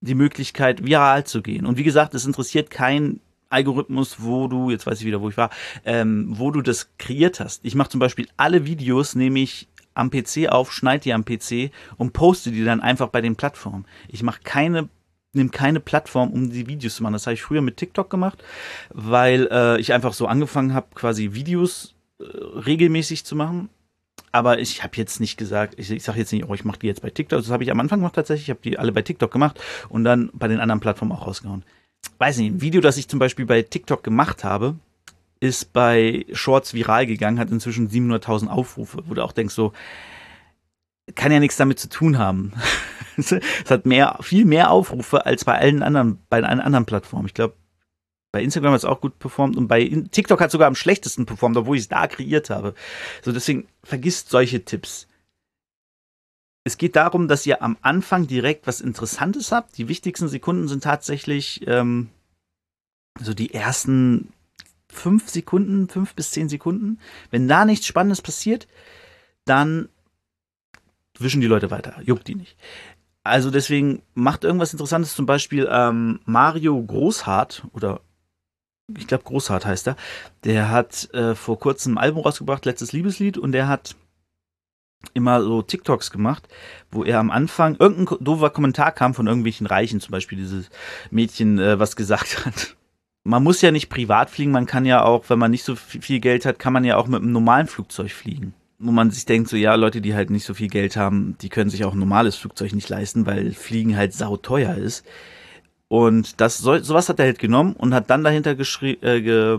die 0.00 0.14
Möglichkeit, 0.14 0.84
viral 0.84 1.24
zu 1.24 1.40
gehen. 1.40 1.66
Und 1.66 1.78
wie 1.78 1.84
gesagt, 1.84 2.14
es 2.14 2.26
interessiert 2.26 2.70
kein 2.70 3.20
Algorithmus, 3.54 4.16
wo 4.18 4.48
du, 4.48 4.70
jetzt 4.70 4.86
weiß 4.86 5.00
ich 5.00 5.06
wieder, 5.06 5.20
wo 5.20 5.28
ich 5.28 5.36
war, 5.36 5.50
ähm, 5.84 6.26
wo 6.30 6.50
du 6.50 6.60
das 6.60 6.90
kreiert 6.98 7.40
hast. 7.40 7.64
Ich 7.64 7.74
mache 7.74 7.88
zum 7.90 8.00
Beispiel 8.00 8.28
alle 8.36 8.66
Videos, 8.66 9.14
nehme 9.14 9.40
ich 9.40 9.68
am 9.94 10.10
PC 10.10 10.48
auf, 10.48 10.72
schneide 10.72 11.04
die 11.04 11.12
am 11.12 11.24
PC 11.24 11.70
und 11.96 12.12
poste 12.12 12.50
die 12.50 12.64
dann 12.64 12.80
einfach 12.80 13.08
bei 13.08 13.20
den 13.20 13.36
Plattformen. 13.36 13.86
Ich 14.08 14.22
mache 14.22 14.40
keine 14.42 14.88
nehme 15.34 15.50
keine 15.50 15.80
Plattform, 15.80 16.30
um 16.30 16.50
die 16.50 16.68
Videos 16.68 16.96
zu 16.96 17.02
machen. 17.02 17.14
Das 17.14 17.26
habe 17.26 17.34
ich 17.34 17.42
früher 17.42 17.60
mit 17.60 17.76
TikTok 17.76 18.08
gemacht, 18.08 18.42
weil 18.90 19.48
äh, 19.50 19.80
ich 19.80 19.92
einfach 19.92 20.12
so 20.12 20.26
angefangen 20.26 20.74
habe, 20.74 20.86
quasi 20.94 21.32
Videos 21.32 21.94
äh, 22.20 22.24
regelmäßig 22.24 23.24
zu 23.24 23.36
machen. 23.36 23.68
Aber 24.30 24.58
ich 24.58 24.82
habe 24.82 24.96
jetzt 24.96 25.20
nicht 25.20 25.36
gesagt, 25.36 25.74
ich, 25.76 25.90
ich 25.90 26.02
sage 26.02 26.18
jetzt 26.18 26.32
nicht, 26.32 26.48
oh, 26.48 26.54
ich 26.54 26.64
mache 26.64 26.78
die 26.78 26.86
jetzt 26.86 27.02
bei 27.02 27.10
TikTok. 27.10 27.40
Das 27.40 27.50
habe 27.50 27.64
ich 27.64 27.70
am 27.70 27.80
Anfang 27.80 28.00
gemacht 28.00 28.14
tatsächlich. 28.14 28.46
Ich 28.46 28.50
habe 28.50 28.60
die 28.62 28.78
alle 28.78 28.92
bei 28.92 29.02
TikTok 29.02 29.30
gemacht 29.30 29.60
und 29.88 30.04
dann 30.04 30.30
bei 30.32 30.48
den 30.48 30.60
anderen 30.60 30.80
Plattformen 30.80 31.12
auch 31.12 31.26
rausgehauen. 31.26 31.64
Weiß 32.18 32.38
nicht, 32.38 32.52
ein 32.52 32.60
Video, 32.60 32.80
das 32.80 32.96
ich 32.96 33.08
zum 33.08 33.18
Beispiel 33.18 33.46
bei 33.46 33.62
TikTok 33.62 34.02
gemacht 34.02 34.44
habe, 34.44 34.76
ist 35.40 35.72
bei 35.72 36.24
Shorts 36.32 36.74
viral 36.74 37.06
gegangen, 37.06 37.38
hat 37.38 37.50
inzwischen 37.50 37.88
700.000 37.88 38.48
Aufrufe, 38.48 39.02
wo 39.06 39.14
du 39.14 39.22
auch 39.22 39.32
denkst 39.32 39.54
so, 39.54 39.72
kann 41.14 41.32
ja 41.32 41.40
nichts 41.40 41.56
damit 41.56 41.78
zu 41.78 41.88
tun 41.88 42.18
haben. 42.18 42.52
es 43.16 43.30
hat 43.68 43.84
mehr, 43.84 44.18
viel 44.22 44.44
mehr 44.44 44.70
Aufrufe 44.70 45.26
als 45.26 45.44
bei 45.44 45.58
allen 45.58 45.82
anderen, 45.82 46.18
bei 46.30 46.42
allen 46.42 46.60
anderen 46.60 46.86
Plattformen. 46.86 47.26
Ich 47.26 47.34
glaube, 47.34 47.54
bei 48.32 48.42
Instagram 48.42 48.72
hat 48.72 48.78
es 48.78 48.84
auch 48.84 49.00
gut 49.00 49.18
performt 49.18 49.56
und 49.56 49.68
bei 49.68 49.84
TikTok 50.10 50.40
hat 50.40 50.48
es 50.48 50.52
sogar 50.52 50.66
am 50.66 50.74
schlechtesten 50.74 51.26
performt, 51.26 51.56
obwohl 51.56 51.76
ich 51.76 51.82
es 51.82 51.88
da 51.88 52.06
kreiert 52.06 52.50
habe. 52.50 52.74
So, 53.22 53.30
deswegen 53.30 53.68
vergisst 53.84 54.30
solche 54.30 54.64
Tipps. 54.64 55.06
Es 56.64 56.78
geht 56.78 56.96
darum, 56.96 57.28
dass 57.28 57.46
ihr 57.46 57.62
am 57.62 57.76
Anfang 57.82 58.26
direkt 58.26 58.66
was 58.66 58.80
Interessantes 58.80 59.52
habt. 59.52 59.76
Die 59.76 59.88
wichtigsten 59.88 60.28
Sekunden 60.28 60.66
sind 60.66 60.82
tatsächlich 60.82 61.66
ähm, 61.66 62.08
so 63.20 63.34
die 63.34 63.52
ersten 63.52 64.32
fünf 64.88 65.28
Sekunden, 65.28 65.88
fünf 65.88 66.14
bis 66.14 66.30
zehn 66.30 66.48
Sekunden. 66.48 66.98
Wenn 67.30 67.48
da 67.48 67.66
nichts 67.66 67.86
Spannendes 67.86 68.22
passiert, 68.22 68.66
dann 69.44 69.90
wischen 71.18 71.42
die 71.42 71.46
Leute 71.46 71.70
weiter, 71.70 72.00
juckt 72.02 72.28
die 72.28 72.34
nicht. 72.34 72.56
Also 73.24 73.50
deswegen 73.50 74.02
macht 74.14 74.44
irgendwas 74.44 74.72
Interessantes, 74.72 75.14
zum 75.14 75.26
Beispiel 75.26 75.68
ähm, 75.70 76.20
Mario 76.24 76.82
Großhardt 76.82 77.64
oder 77.72 78.00
ich 78.96 79.06
glaube 79.06 79.24
Großhart 79.24 79.64
heißt 79.64 79.88
er, 79.88 79.96
der 80.44 80.70
hat 80.70 81.12
äh, 81.14 81.34
vor 81.34 81.58
kurzem 81.58 81.94
ein 81.94 82.04
Album 82.04 82.22
rausgebracht, 82.22 82.66
letztes 82.66 82.92
Liebeslied, 82.92 83.38
und 83.38 83.52
der 83.52 83.66
hat 83.66 83.96
immer 85.14 85.42
so 85.42 85.62
TikToks 85.62 86.10
gemacht, 86.10 86.48
wo 86.90 87.04
er 87.04 87.18
am 87.18 87.30
Anfang 87.30 87.76
irgendein 87.78 88.18
doofer 88.20 88.50
Kommentar 88.50 88.92
kam 88.92 89.14
von 89.14 89.26
irgendwelchen 89.26 89.66
Reichen, 89.66 90.00
zum 90.00 90.12
Beispiel 90.12 90.38
dieses 90.38 90.70
Mädchen, 91.10 91.58
äh, 91.58 91.78
was 91.78 91.96
gesagt 91.96 92.44
hat. 92.46 92.76
Man 93.24 93.42
muss 93.42 93.62
ja 93.62 93.70
nicht 93.70 93.88
privat 93.88 94.30
fliegen, 94.30 94.50
man 94.50 94.66
kann 94.66 94.84
ja 94.84 95.02
auch, 95.02 95.28
wenn 95.30 95.38
man 95.38 95.50
nicht 95.50 95.64
so 95.64 95.76
viel 95.76 96.20
Geld 96.20 96.44
hat, 96.44 96.58
kann 96.58 96.72
man 96.72 96.84
ja 96.84 96.96
auch 96.96 97.06
mit 97.06 97.22
einem 97.22 97.32
normalen 97.32 97.66
Flugzeug 97.66 98.10
fliegen. 98.10 98.54
Wo 98.78 98.90
man 98.90 99.10
sich 99.10 99.24
denkt, 99.24 99.48
so 99.48 99.56
ja, 99.56 99.76
Leute, 99.76 100.00
die 100.02 100.14
halt 100.14 100.28
nicht 100.30 100.44
so 100.44 100.52
viel 100.52 100.68
Geld 100.68 100.96
haben, 100.96 101.36
die 101.40 101.48
können 101.48 101.70
sich 101.70 101.84
auch 101.84 101.94
ein 101.94 101.98
normales 101.98 102.36
Flugzeug 102.36 102.74
nicht 102.74 102.88
leisten, 102.88 103.24
weil 103.24 103.52
Fliegen 103.52 103.96
halt 103.96 104.12
sauteuer 104.12 104.74
ist. 104.74 105.06
Und 105.88 106.40
das 106.40 106.58
sowas 106.58 107.08
hat 107.08 107.18
er 107.18 107.26
halt 107.26 107.38
genommen 107.38 107.74
und 107.74 107.94
hat 107.94 108.10
dann 108.10 108.24
dahinter 108.24 108.54
geschrie 108.54 108.98
äh, 109.00 109.22
ge 109.22 109.58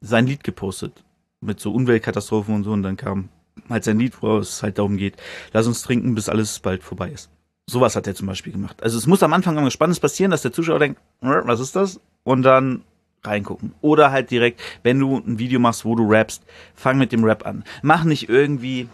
sein 0.00 0.26
Lied 0.26 0.42
gepostet. 0.44 1.04
Mit 1.40 1.60
so 1.60 1.72
Umweltkatastrophen 1.72 2.54
und 2.54 2.64
so. 2.64 2.72
Und 2.72 2.82
dann 2.82 2.96
kam 2.96 3.28
halt 3.68 3.84
sein 3.84 3.98
Lied, 3.98 4.22
wo 4.22 4.38
es 4.38 4.62
halt 4.62 4.78
darum 4.78 4.96
geht, 4.96 5.16
lass 5.52 5.66
uns 5.66 5.82
trinken, 5.82 6.14
bis 6.14 6.28
alles 6.28 6.58
bald 6.60 6.82
vorbei 6.82 7.10
ist. 7.10 7.30
Sowas 7.68 7.96
hat 7.96 8.06
er 8.06 8.14
zum 8.14 8.26
Beispiel 8.26 8.52
gemacht. 8.52 8.82
Also 8.82 8.96
es 8.96 9.06
muss 9.06 9.22
am 9.22 9.32
Anfang 9.32 9.54
irgendwas 9.54 9.74
Spannendes 9.74 10.00
passieren, 10.00 10.30
dass 10.30 10.42
der 10.42 10.52
Zuschauer 10.52 10.78
denkt, 10.78 11.00
was 11.20 11.60
ist 11.60 11.76
das? 11.76 12.00
Und 12.24 12.42
dann 12.42 12.82
reingucken. 13.24 13.74
Oder 13.80 14.10
halt 14.10 14.30
direkt, 14.30 14.60
wenn 14.82 14.98
du 14.98 15.18
ein 15.18 15.38
Video 15.38 15.60
machst, 15.60 15.84
wo 15.84 15.94
du 15.94 16.08
rappst, 16.08 16.42
fang 16.74 16.98
mit 16.98 17.12
dem 17.12 17.24
Rap 17.24 17.46
an. 17.46 17.64
Mach 17.82 18.04
nicht 18.04 18.28
irgendwie, 18.28 18.88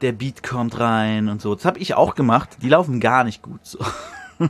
der 0.00 0.12
Beat 0.12 0.42
kommt 0.42 0.78
rein 0.78 1.28
und 1.28 1.40
so. 1.40 1.54
Das 1.54 1.64
habe 1.64 1.78
ich 1.78 1.94
auch 1.94 2.14
gemacht. 2.14 2.58
Die 2.62 2.68
laufen 2.68 3.00
gar 3.00 3.24
nicht 3.24 3.42
gut. 3.42 3.60
So. 3.62 3.78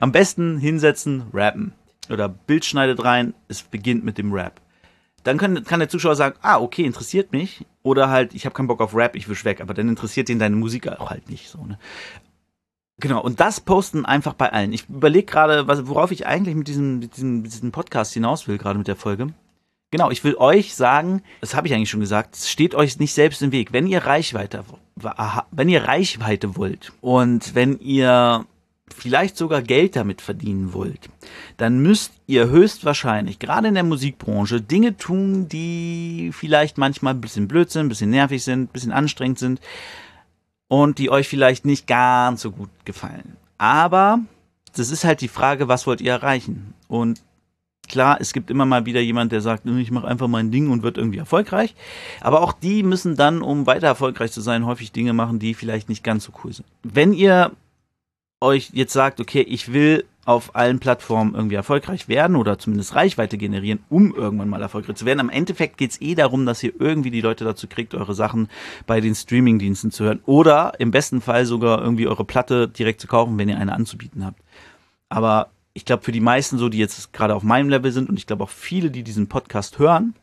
Am 0.00 0.12
besten 0.12 0.58
hinsetzen, 0.58 1.24
rappen. 1.32 1.72
Oder 2.10 2.28
Bild 2.28 2.64
schneidet 2.64 3.04
rein, 3.04 3.34
es 3.48 3.62
beginnt 3.62 4.04
mit 4.04 4.18
dem 4.18 4.32
Rap. 4.32 4.60
Dann 5.24 5.38
kann, 5.38 5.64
kann 5.64 5.80
der 5.80 5.88
Zuschauer 5.88 6.14
sagen, 6.14 6.36
ah, 6.42 6.60
okay, 6.60 6.84
interessiert 6.84 7.32
mich. 7.32 7.64
Oder 7.86 8.10
halt, 8.10 8.34
ich 8.34 8.44
habe 8.46 8.52
keinen 8.52 8.66
Bock 8.66 8.80
auf 8.80 8.96
Rap, 8.96 9.14
ich 9.14 9.28
wisch 9.28 9.44
weg. 9.44 9.60
Aber 9.60 9.72
dann 9.72 9.88
interessiert 9.88 10.28
ihn 10.28 10.40
deine 10.40 10.56
Musik 10.56 10.88
auch 10.88 11.10
halt 11.10 11.30
nicht 11.30 11.48
so. 11.48 11.64
Ne? 11.64 11.78
Genau, 12.98 13.22
und 13.22 13.38
das 13.38 13.60
posten 13.60 14.04
einfach 14.04 14.34
bei 14.34 14.52
allen. 14.52 14.72
Ich 14.72 14.88
überlege 14.88 15.26
gerade, 15.26 15.68
worauf 15.86 16.10
ich 16.10 16.26
eigentlich 16.26 16.56
mit 16.56 16.66
diesem, 16.66 16.98
mit 16.98 17.14
diesem, 17.14 17.42
mit 17.42 17.52
diesem 17.52 17.70
Podcast 17.70 18.12
hinaus 18.12 18.48
will, 18.48 18.58
gerade 18.58 18.76
mit 18.76 18.88
der 18.88 18.96
Folge. 18.96 19.28
Genau, 19.92 20.10
ich 20.10 20.24
will 20.24 20.34
euch 20.34 20.74
sagen, 20.74 21.22
das 21.40 21.54
habe 21.54 21.68
ich 21.68 21.74
eigentlich 21.74 21.90
schon 21.90 22.00
gesagt, 22.00 22.34
steht 22.34 22.74
euch 22.74 22.98
nicht 22.98 23.14
selbst 23.14 23.40
im 23.40 23.52
Weg. 23.52 23.72
Wenn 23.72 23.86
ihr 23.86 24.04
Reichweite, 24.04 24.64
wenn 25.52 25.68
ihr 25.68 25.84
Reichweite 25.84 26.56
wollt 26.56 26.92
und 27.02 27.54
wenn 27.54 27.78
ihr 27.78 28.46
vielleicht 28.94 29.36
sogar 29.36 29.62
Geld 29.62 29.96
damit 29.96 30.20
verdienen 30.20 30.72
wollt, 30.72 31.08
dann 31.56 31.80
müsst 31.80 32.12
ihr 32.26 32.48
höchstwahrscheinlich, 32.48 33.38
gerade 33.38 33.68
in 33.68 33.74
der 33.74 33.84
Musikbranche, 33.84 34.60
Dinge 34.60 34.96
tun, 34.96 35.48
die 35.48 36.30
vielleicht 36.32 36.78
manchmal 36.78 37.14
ein 37.14 37.20
bisschen 37.20 37.48
blöd 37.48 37.70
sind, 37.70 37.86
ein 37.86 37.88
bisschen 37.88 38.10
nervig 38.10 38.44
sind, 38.44 38.62
ein 38.62 38.72
bisschen 38.72 38.92
anstrengend 38.92 39.38
sind 39.38 39.60
und 40.68 40.98
die 40.98 41.10
euch 41.10 41.28
vielleicht 41.28 41.64
nicht 41.64 41.86
ganz 41.86 42.42
so 42.42 42.52
gut 42.52 42.70
gefallen. 42.84 43.36
Aber 43.58 44.20
das 44.74 44.90
ist 44.90 45.04
halt 45.04 45.20
die 45.20 45.28
Frage, 45.28 45.68
was 45.68 45.86
wollt 45.86 46.00
ihr 46.00 46.12
erreichen? 46.12 46.74
Und 46.88 47.22
klar, 47.88 48.18
es 48.20 48.32
gibt 48.32 48.50
immer 48.50 48.66
mal 48.66 48.86
wieder 48.86 49.00
jemand, 49.00 49.32
der 49.32 49.40
sagt, 49.40 49.66
ich 49.66 49.90
mache 49.90 50.06
einfach 50.06 50.28
mein 50.28 50.50
Ding 50.50 50.70
und 50.70 50.82
wird 50.82 50.98
irgendwie 50.98 51.18
erfolgreich. 51.18 51.74
Aber 52.20 52.42
auch 52.42 52.52
die 52.52 52.82
müssen 52.82 53.16
dann, 53.16 53.42
um 53.42 53.66
weiter 53.66 53.86
erfolgreich 53.86 54.32
zu 54.32 54.40
sein, 54.40 54.66
häufig 54.66 54.92
Dinge 54.92 55.12
machen, 55.12 55.38
die 55.38 55.54
vielleicht 55.54 55.88
nicht 55.88 56.04
ganz 56.04 56.24
so 56.24 56.32
cool 56.44 56.52
sind. 56.52 56.66
Wenn 56.82 57.12
ihr 57.12 57.52
euch 58.40 58.70
jetzt 58.72 58.92
sagt, 58.92 59.20
okay, 59.20 59.40
ich 59.40 59.72
will 59.72 60.04
auf 60.26 60.56
allen 60.56 60.80
Plattformen 60.80 61.34
irgendwie 61.34 61.54
erfolgreich 61.54 62.08
werden 62.08 62.36
oder 62.36 62.58
zumindest 62.58 62.94
Reichweite 62.94 63.38
generieren, 63.38 63.78
um 63.88 64.14
irgendwann 64.14 64.48
mal 64.48 64.60
erfolgreich 64.60 64.96
zu 64.96 65.06
werden. 65.06 65.20
Am 65.20 65.30
Endeffekt 65.30 65.78
geht 65.78 65.92
es 65.92 66.00
eh 66.00 66.14
darum, 66.16 66.44
dass 66.44 66.62
ihr 66.62 66.72
irgendwie 66.78 67.12
die 67.12 67.20
Leute 67.20 67.44
dazu 67.44 67.68
kriegt, 67.68 67.94
eure 67.94 68.14
Sachen 68.14 68.48
bei 68.86 69.00
den 69.00 69.14
Streamingdiensten 69.14 69.92
zu 69.92 70.04
hören 70.04 70.20
oder 70.26 70.72
im 70.80 70.90
besten 70.90 71.20
Fall 71.20 71.46
sogar 71.46 71.80
irgendwie 71.80 72.08
eure 72.08 72.24
Platte 72.24 72.68
direkt 72.68 73.00
zu 73.00 73.06
kaufen, 73.06 73.38
wenn 73.38 73.48
ihr 73.48 73.56
eine 73.56 73.72
anzubieten 73.72 74.24
habt. 74.24 74.42
Aber 75.08 75.50
ich 75.72 75.84
glaube, 75.84 76.02
für 76.02 76.12
die 76.12 76.20
meisten 76.20 76.58
so, 76.58 76.68
die 76.68 76.78
jetzt 76.78 77.12
gerade 77.12 77.34
auf 77.34 77.44
meinem 77.44 77.68
Level 77.68 77.92
sind 77.92 78.08
und 78.08 78.18
ich 78.18 78.26
glaube 78.26 78.44
auch 78.44 78.50
viele, 78.50 78.90
die 78.90 79.04
diesen 79.04 79.28
Podcast 79.28 79.78
hören, 79.78 80.14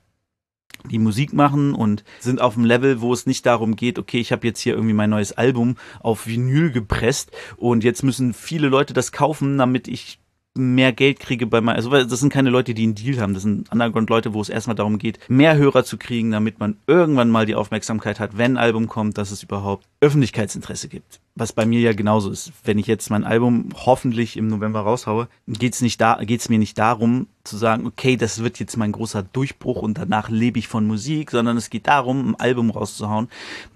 die 0.89 0.99
Musik 0.99 1.33
machen 1.33 1.73
und 1.73 2.03
sind 2.19 2.41
auf 2.41 2.55
dem 2.55 2.65
Level, 2.65 3.01
wo 3.01 3.13
es 3.13 3.25
nicht 3.25 3.45
darum 3.45 3.75
geht, 3.75 3.97
okay, 3.97 4.19
ich 4.19 4.31
habe 4.31 4.45
jetzt 4.47 4.59
hier 4.59 4.73
irgendwie 4.73 4.93
mein 4.93 5.09
neues 5.09 5.31
Album 5.31 5.77
auf 6.01 6.27
Vinyl 6.27 6.71
gepresst 6.71 7.31
und 7.57 7.83
jetzt 7.83 8.03
müssen 8.03 8.33
viele 8.33 8.67
Leute 8.67 8.93
das 8.93 9.11
kaufen, 9.11 9.57
damit 9.57 9.87
ich 9.87 10.19
mehr 10.55 10.93
Geld 10.93 11.19
kriege 11.19 11.47
bei 11.47 11.61
meinem, 11.61 11.75
also 11.75 11.89
das 11.89 12.19
sind 12.19 12.31
keine 12.31 12.51
Leute, 12.51 12.73
die 12.73 12.83
einen 12.83 12.95
Deal 12.95 13.19
haben, 13.19 13.33
das 13.33 13.43
sind 13.43 13.71
Underground-Leute, 13.71 14.33
wo 14.33 14.41
es 14.41 14.49
erstmal 14.49 14.75
darum 14.75 14.99
geht, 14.99 15.17
mehr 15.27 15.57
Hörer 15.57 15.83
zu 15.83 15.97
kriegen, 15.97 16.31
damit 16.31 16.59
man 16.59 16.77
irgendwann 16.85 17.31
mal 17.31 17.45
die 17.45 17.55
Aufmerksamkeit 17.55 18.19
hat, 18.19 18.37
wenn 18.37 18.53
ein 18.53 18.63
Album 18.63 18.87
kommt, 18.87 19.17
dass 19.17 19.31
es 19.31 19.41
überhaupt 19.41 19.87
Öffentlichkeitsinteresse 19.99 20.89
gibt. 20.89 21.21
Was 21.35 21.53
bei 21.53 21.65
mir 21.65 21.79
ja 21.79 21.93
genauso 21.93 22.29
ist. 22.29 22.51
Wenn 22.63 22.77
ich 22.77 22.85
jetzt 22.85 23.09
mein 23.09 23.23
Album 23.23 23.69
hoffentlich 23.73 24.37
im 24.37 24.47
November 24.47 24.81
raushaue, 24.81 25.27
geht's 25.47 25.81
nicht 25.81 25.99
da, 25.99 26.23
geht's 26.23 26.49
mir 26.49 26.59
nicht 26.59 26.77
darum 26.77 27.27
zu 27.43 27.57
sagen, 27.57 27.87
okay, 27.87 28.15
das 28.15 28.43
wird 28.43 28.59
jetzt 28.59 28.77
mein 28.77 28.91
großer 28.91 29.23
Durchbruch 29.23 29.81
und 29.81 29.97
danach 29.97 30.29
lebe 30.29 30.59
ich 30.59 30.67
von 30.67 30.85
Musik, 30.85 31.31
sondern 31.31 31.57
es 31.57 31.71
geht 31.71 31.87
darum, 31.87 32.29
ein 32.29 32.39
Album 32.39 32.69
rauszuhauen, 32.69 33.27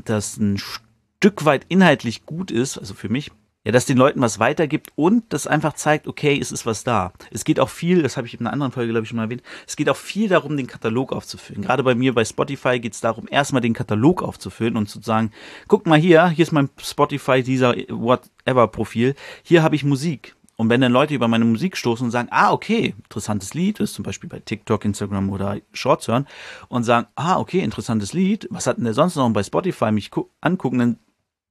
das 0.05 0.37
ein 0.37 0.59
Stück 0.59 1.45
weit 1.45 1.65
inhaltlich 1.69 2.27
gut 2.27 2.51
ist, 2.51 2.77
also 2.77 2.93
für 2.93 3.09
mich, 3.09 3.31
ja, 3.67 3.73
dass 3.73 3.85
den 3.85 3.97
Leuten 3.97 4.21
was 4.21 4.39
weitergibt 4.39 4.93
und 4.95 5.25
das 5.33 5.45
einfach 5.45 5.73
zeigt, 5.73 6.07
okay, 6.07 6.39
es 6.39 6.53
ist 6.53 6.65
was 6.65 6.85
da. 6.85 7.11
Es 7.31 7.43
geht 7.43 7.59
auch 7.59 7.67
viel, 7.67 8.01
das 8.01 8.15
habe 8.15 8.25
ich 8.25 8.33
in 8.33 8.39
einer 8.39 8.53
anderen 8.53 8.71
Folge, 8.71 8.93
glaube 8.93 9.03
ich, 9.03 9.09
schon 9.09 9.17
mal 9.17 9.23
erwähnt, 9.23 9.43
es 9.67 9.75
geht 9.75 9.89
auch 9.89 9.97
viel 9.97 10.29
darum, 10.29 10.55
den 10.55 10.67
Katalog 10.67 11.11
aufzufüllen. 11.11 11.63
Gerade 11.63 11.83
bei 11.83 11.93
mir 11.93 12.13
bei 12.13 12.23
Spotify 12.23 12.79
geht 12.79 12.93
es 12.93 13.01
darum, 13.01 13.27
erstmal 13.29 13.61
den 13.61 13.73
Katalog 13.73 14.23
aufzufüllen 14.23 14.77
und 14.77 14.87
zu 14.87 15.01
sagen, 15.01 15.31
guck 15.67 15.85
mal 15.85 15.99
hier, 15.99 16.29
hier 16.29 16.43
ist 16.43 16.53
mein 16.53 16.69
Spotify, 16.81 17.43
dieser 17.43 17.75
Whatever-Profil, 17.89 19.15
hier 19.43 19.63
habe 19.63 19.75
ich 19.75 19.83
Musik. 19.83 20.37
Und 20.55 20.69
wenn 20.69 20.79
dann 20.79 20.93
Leute 20.93 21.13
über 21.13 21.27
meine 21.27 21.43
Musik 21.43 21.75
stoßen 21.75 22.05
und 22.05 22.11
sagen, 22.11 22.29
ah, 22.31 22.53
okay, 22.53 22.95
interessantes 23.03 23.53
Lied, 23.53 23.81
ist 23.81 23.95
zum 23.95 24.03
Beispiel 24.03 24.29
bei 24.29 24.39
TikTok, 24.39 24.85
Instagram 24.85 25.29
oder 25.29 25.57
Shorts 25.73 26.07
hören 26.07 26.25
und 26.69 26.85
sagen, 26.85 27.07
ah, 27.15 27.37
okay, 27.37 27.59
interessantes 27.59 28.13
Lied, 28.13 28.47
was 28.49 28.65
hat 28.65 28.77
denn 28.77 28.85
der 28.85 28.93
sonst 28.93 29.17
noch 29.17 29.29
bei 29.31 29.43
Spotify 29.43 29.91
mich 29.91 30.09
angucken, 30.39 30.79
dann 30.79 30.99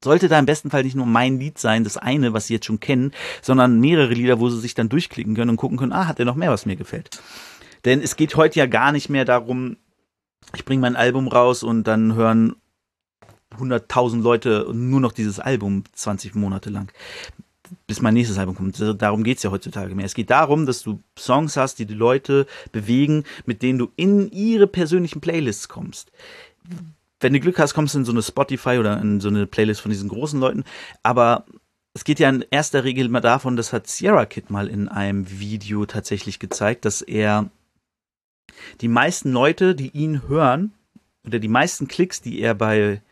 sollte 0.03 0.29
da 0.29 0.39
im 0.39 0.47
besten 0.47 0.71
Fall 0.71 0.85
nicht 0.85 0.97
nur 0.97 1.07
mein 1.07 1.39
Lied 1.39 1.59
sein, 1.59 1.85
das 1.85 1.97
eine, 1.97 2.33
was 2.33 2.47
sie 2.47 2.55
jetzt 2.55 2.67
schon 2.67 2.81
kennen, 2.81 3.13
sondern 3.43 3.81
mehrere 3.81 4.15
Lieder, 4.15 4.41
wo 4.41 4.49
sie 4.49 4.61
sich 4.61 4.75
dann 4.75 4.89
durchklicken 4.89 5.35
können 5.35 5.51
und 5.51 5.57
gucken 5.57 5.79
können, 5.79 5.93
ah, 5.93 6.07
hat 6.07 6.19
er 6.19 6.25
noch 6.25 6.37
mehr, 6.37 6.51
was 6.51 6.67
mir 6.67 6.77
gefällt. 6.77 7.23
Denn 7.85 8.01
es 8.03 8.17
geht 8.17 8.37
heute 8.37 8.59
ja 8.59 8.67
gar 8.67 8.93
nicht 8.93 9.09
mehr 9.09 9.25
darum, 9.25 9.77
ich 10.55 10.65
bringe 10.65 10.83
mein 10.83 10.97
Album 10.97 11.29
raus 11.29 11.63
und 11.63 11.85
dann 11.85 12.15
hören 12.15 12.57
100.000 13.59 14.23
Leute 14.23 14.69
nur 14.73 15.01
noch 15.01 15.13
dieses 15.13 15.41
Album 15.41 15.85
20 15.93 16.35
Monate 16.35 16.71
lang, 16.71 16.91
bis 17.87 18.01
mein 18.01 18.15
nächstes 18.15 18.39
Album 18.39 18.55
kommt. 18.55 18.81
Darum 19.01 19.25
geht 19.25 19.39
es 19.39 19.43
ja 19.43 19.51
heutzutage 19.51 19.95
mehr. 19.95 20.07
Es 20.07 20.15
geht 20.15 20.31
darum, 20.31 20.67
dass 20.67 20.83
du 20.83 21.01
Songs 21.19 21.57
hast, 21.57 21.79
die 21.79 21.87
die 21.87 21.95
Leute 21.95 22.47
bewegen, 22.71 23.25
mit 23.45 23.63
denen 23.63 23.79
du 23.79 23.91
in 23.97 24.31
ihre 24.31 24.67
persönlichen 24.67 25.21
Playlists 25.21 25.69
kommst 25.69 26.13
wenn 27.27 27.33
du 27.33 27.41
Glück 27.41 27.59
hast, 27.59 27.75
kommst 27.75 27.93
du 27.93 27.99
in 27.99 28.05
so 28.05 28.13
eine 28.13 28.23
Spotify 28.23 28.79
oder 28.79 29.01
in 29.01 29.21
so 29.21 29.27
eine 29.27 29.49
Playlist 29.49 29.81
von 29.81 29.91
diesen 29.91 30.09
großen 30.09 30.39
Leuten. 30.39 30.63
Aber 31.03 31.45
es 31.93 32.05
geht 32.05 32.21
ja 32.21 32.29
in 32.29 32.45
erster 32.53 32.85
Regel 32.85 33.09
mal 33.09 33.21
davon, 33.21 33.57
das 33.57 33.73
hat 33.73 33.89
Sierra 33.89 34.27
Kid 34.27 34.49
mal 34.49 34.69
in 34.69 34.87
einem 34.87 35.29
Video 35.29 35.87
tatsächlich 35.87 36.39
gezeigt, 36.39 36.85
dass 36.85 37.03
er 37.03 37.51
die 38.81 38.87
meisten 38.87 39.33
Leute, 39.33 39.75
die 39.75 39.89
ihn 39.89 40.29
hören, 40.29 40.73
oder 41.27 41.41
die 41.41 41.49
meisten 41.49 41.89
Klicks, 41.89 42.23
die 42.23 42.39
er 42.41 42.55
bei 42.55 43.03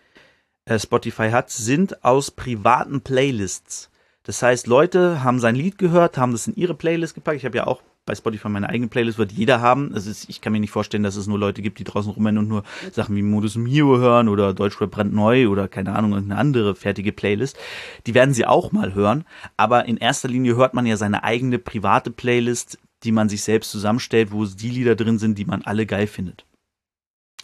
äh, 0.66 0.78
Spotify 0.78 1.30
hat, 1.30 1.50
sind 1.50 2.04
aus 2.04 2.30
privaten 2.30 3.00
Playlists. 3.00 3.90
Das 4.24 4.42
heißt, 4.42 4.66
Leute 4.66 5.22
haben 5.22 5.38
sein 5.38 5.54
Lied 5.54 5.78
gehört, 5.78 6.16
haben 6.16 6.32
das 6.32 6.46
in 6.46 6.56
ihre 6.56 6.74
Playlist 6.74 7.14
gepackt. 7.14 7.36
Ich 7.36 7.44
habe 7.44 7.58
ja 7.58 7.66
auch 7.66 7.82
bei 8.06 8.14
Spotify 8.14 8.48
meine 8.48 8.68
eigene 8.68 8.88
Playlist, 8.88 9.18
wird 9.18 9.32
jeder 9.32 9.60
haben. 9.60 9.92
Also 9.94 10.10
ich 10.28 10.40
kann 10.40 10.52
mir 10.52 10.60
nicht 10.60 10.70
vorstellen, 10.70 11.02
dass 11.02 11.16
es 11.16 11.26
nur 11.26 11.38
Leute 11.38 11.62
gibt, 11.62 11.78
die 11.78 11.84
draußen 11.84 12.10
rumrennen 12.10 12.38
und 12.42 12.48
nur 12.48 12.64
Sachen 12.92 13.16
wie 13.16 13.22
Modus 13.22 13.56
Mio 13.56 13.98
hören 13.98 14.28
oder 14.28 14.52
Deutschrap 14.54 14.90
brandneu 14.90 15.48
oder 15.48 15.68
keine 15.68 15.94
Ahnung, 15.94 16.12
irgendeine 16.12 16.40
andere 16.40 16.74
fertige 16.74 17.12
Playlist. 17.12 17.58
Die 18.06 18.14
werden 18.14 18.34
sie 18.34 18.46
auch 18.46 18.72
mal 18.72 18.94
hören. 18.94 19.24
Aber 19.56 19.86
in 19.86 19.96
erster 19.96 20.28
Linie 20.28 20.56
hört 20.56 20.74
man 20.74 20.86
ja 20.86 20.96
seine 20.96 21.22
eigene 21.22 21.58
private 21.58 22.10
Playlist, 22.10 22.78
die 23.04 23.12
man 23.12 23.28
sich 23.28 23.42
selbst 23.42 23.70
zusammenstellt, 23.70 24.32
wo 24.32 24.44
die 24.44 24.70
Lieder 24.70 24.96
drin 24.96 25.18
sind, 25.18 25.38
die 25.38 25.44
man 25.44 25.62
alle 25.62 25.86
geil 25.86 26.06
findet. 26.06 26.44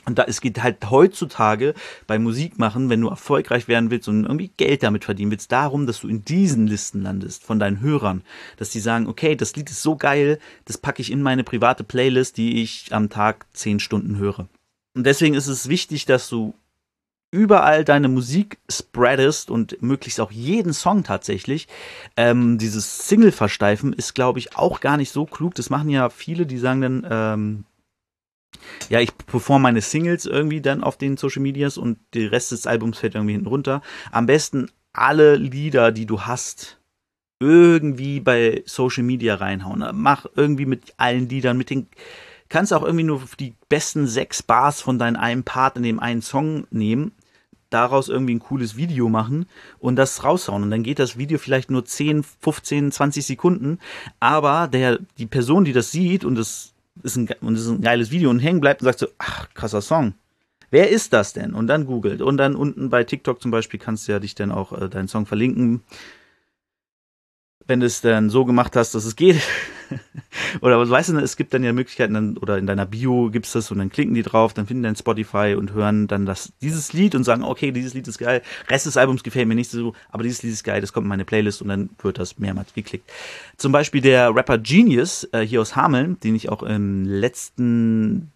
Und 0.06 0.18
da, 0.18 0.24
es 0.24 0.40
geht 0.40 0.62
halt 0.62 0.90
heutzutage 0.90 1.74
bei 2.06 2.18
Musik 2.18 2.58
machen, 2.58 2.88
wenn 2.88 3.02
du 3.02 3.08
erfolgreich 3.08 3.68
werden 3.68 3.90
willst 3.90 4.08
und 4.08 4.24
irgendwie 4.24 4.50
Geld 4.56 4.82
damit 4.82 5.04
verdienen 5.04 5.30
willst, 5.30 5.52
darum, 5.52 5.86
dass 5.86 6.00
du 6.00 6.08
in 6.08 6.24
diesen 6.24 6.66
Listen 6.66 7.02
landest 7.02 7.44
von 7.44 7.58
deinen 7.58 7.80
Hörern, 7.80 8.22
dass 8.56 8.70
die 8.70 8.80
sagen, 8.80 9.06
okay, 9.06 9.36
das 9.36 9.54
Lied 9.56 9.70
ist 9.70 9.82
so 9.82 9.96
geil, 9.96 10.38
das 10.64 10.78
packe 10.78 11.02
ich 11.02 11.12
in 11.12 11.22
meine 11.22 11.44
private 11.44 11.84
Playlist, 11.84 12.38
die 12.38 12.62
ich 12.62 12.88
am 12.92 13.10
Tag 13.10 13.46
zehn 13.52 13.78
Stunden 13.78 14.16
höre. 14.16 14.48
Und 14.96 15.04
deswegen 15.04 15.34
ist 15.34 15.46
es 15.46 15.68
wichtig, 15.68 16.06
dass 16.06 16.28
du 16.28 16.54
überall 17.30 17.84
deine 17.84 18.08
Musik 18.08 18.58
spreadest 18.68 19.50
und 19.50 19.80
möglichst 19.82 20.20
auch 20.20 20.32
jeden 20.32 20.72
Song 20.72 21.04
tatsächlich. 21.04 21.68
Ähm, 22.16 22.58
dieses 22.58 23.06
Single 23.06 23.32
versteifen 23.32 23.92
ist, 23.92 24.14
glaube 24.14 24.40
ich, 24.40 24.56
auch 24.56 24.80
gar 24.80 24.96
nicht 24.96 25.12
so 25.12 25.26
klug. 25.26 25.54
Das 25.54 25.70
machen 25.70 25.90
ja 25.90 26.10
viele, 26.10 26.46
die 26.46 26.58
sagen 26.58 26.80
dann, 26.80 27.06
ähm, 27.08 27.64
ja, 28.88 29.00
ich 29.00 29.16
performe 29.16 29.64
meine 29.64 29.80
Singles 29.80 30.26
irgendwie 30.26 30.60
dann 30.60 30.82
auf 30.82 30.96
den 30.96 31.16
Social 31.16 31.42
Medias 31.42 31.78
und 31.78 31.98
der 32.14 32.32
Rest 32.32 32.52
des 32.52 32.66
Albums 32.66 32.98
fällt 32.98 33.14
irgendwie 33.14 33.32
hinten 33.32 33.48
runter. 33.48 33.82
Am 34.10 34.26
besten 34.26 34.70
alle 34.92 35.36
Lieder, 35.36 35.92
die 35.92 36.06
du 36.06 36.22
hast, 36.22 36.78
irgendwie 37.38 38.20
bei 38.20 38.62
Social 38.66 39.02
Media 39.02 39.36
reinhauen. 39.36 39.84
Mach 39.94 40.26
irgendwie 40.36 40.66
mit 40.66 40.94
allen 40.98 41.28
Liedern, 41.28 41.56
mit 41.56 41.70
den 41.70 41.88
kannst 42.48 42.72
auch 42.72 42.82
irgendwie 42.82 43.04
nur 43.04 43.22
die 43.38 43.54
besten 43.68 44.06
sechs 44.06 44.42
Bars 44.42 44.80
von 44.80 44.98
deinem 44.98 45.16
einen 45.16 45.44
Part 45.44 45.76
in 45.76 45.84
dem 45.84 46.00
einen 46.00 46.20
Song 46.20 46.66
nehmen 46.70 47.12
daraus 47.70 48.08
irgendwie 48.08 48.34
ein 48.34 48.40
cooles 48.40 48.76
Video 48.76 49.08
machen 49.08 49.46
und 49.78 49.96
das 49.96 50.24
raushauen. 50.24 50.64
Und 50.64 50.70
dann 50.70 50.82
geht 50.82 50.98
das 50.98 51.16
Video 51.16 51.38
vielleicht 51.38 51.70
nur 51.70 51.84
10, 51.84 52.22
15, 52.22 52.92
20 52.92 53.24
Sekunden, 53.24 53.78
aber 54.18 54.68
der, 54.68 54.98
die 55.18 55.26
Person, 55.26 55.64
die 55.64 55.72
das 55.72 55.92
sieht 55.92 56.24
und 56.24 56.34
das 56.34 56.74
ist 57.02 57.16
ein, 57.16 57.28
und 57.40 57.56
ist 57.56 57.68
ein 57.68 57.80
geiles 57.80 58.10
Video 58.10 58.30
und 58.30 58.40
hängen 58.40 58.60
bleibt 58.60 58.82
und 58.82 58.86
sagt 58.86 58.98
so, 58.98 59.08
ach, 59.18 59.48
krasser 59.54 59.80
Song. 59.80 60.14
Wer 60.70 60.90
ist 60.90 61.12
das 61.12 61.32
denn? 61.32 61.54
Und 61.54 61.66
dann 61.66 61.86
googelt. 61.86 62.22
Und 62.22 62.36
dann 62.36 62.54
unten 62.54 62.90
bei 62.90 63.02
TikTok 63.04 63.42
zum 63.42 63.50
Beispiel 63.50 63.80
kannst 63.80 64.06
du 64.06 64.12
ja 64.12 64.20
dich 64.20 64.34
dann 64.34 64.52
auch 64.52 64.72
äh, 64.72 64.88
deinen 64.88 65.08
Song 65.08 65.26
verlinken 65.26 65.82
wenn 67.70 67.80
du 67.80 67.86
es 67.86 68.00
dann 68.00 68.28
so 68.28 68.44
gemacht 68.44 68.76
hast, 68.76 68.94
dass 68.94 69.04
es 69.04 69.16
geht. 69.16 69.40
oder 70.60 70.78
was 70.78 70.90
weißt 70.90 71.10
du, 71.10 71.18
es 71.18 71.36
gibt 71.36 71.54
dann 71.54 71.62
ja 71.62 71.72
Möglichkeiten, 71.72 72.14
dann, 72.14 72.36
oder 72.36 72.58
in 72.58 72.66
deiner 72.66 72.84
Bio 72.84 73.30
gibt 73.30 73.46
es 73.46 73.52
das 73.52 73.70
und 73.70 73.78
dann 73.78 73.90
klicken 73.90 74.12
die 74.12 74.22
drauf, 74.22 74.52
dann 74.52 74.66
finden 74.66 74.82
dann 74.82 74.96
Spotify 74.96 75.54
und 75.56 75.72
hören 75.72 76.08
dann 76.08 76.26
das, 76.26 76.52
dieses 76.60 76.92
Lied 76.92 77.14
und 77.14 77.24
sagen, 77.24 77.44
okay, 77.44 77.70
dieses 77.70 77.94
Lied 77.94 78.08
ist 78.08 78.18
geil, 78.18 78.42
Rest 78.68 78.86
des 78.86 78.96
Albums 78.96 79.22
gefällt 79.22 79.48
mir 79.48 79.54
nicht 79.54 79.70
so, 79.70 79.94
aber 80.10 80.24
dieses 80.24 80.42
Lied 80.42 80.52
ist 80.52 80.64
geil, 80.64 80.80
das 80.80 80.92
kommt 80.92 81.04
in 81.04 81.08
meine 81.08 81.24
Playlist 81.24 81.62
und 81.62 81.68
dann 81.68 81.90
wird 82.02 82.18
das 82.18 82.38
mehrmals 82.38 82.74
geklickt. 82.74 83.08
Zum 83.56 83.72
Beispiel 83.72 84.00
der 84.00 84.34
Rapper 84.34 84.58
Genius 84.58 85.28
äh, 85.32 85.40
hier 85.40 85.60
aus 85.60 85.76
Hameln, 85.76 86.18
den 86.20 86.34
ich 86.34 86.48
auch 86.48 86.64
im 86.64 87.04
letzten 87.04 88.32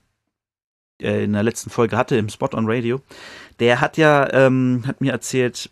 äh, 1.02 1.24
in 1.24 1.32
der 1.32 1.42
letzten 1.42 1.70
Folge 1.70 1.96
hatte 1.96 2.16
im 2.16 2.28
Spot 2.28 2.50
on 2.54 2.70
Radio, 2.70 3.00
der 3.58 3.80
hat 3.80 3.96
ja 3.96 4.32
ähm, 4.32 4.84
hat 4.86 5.00
mir 5.00 5.12
erzählt, 5.12 5.70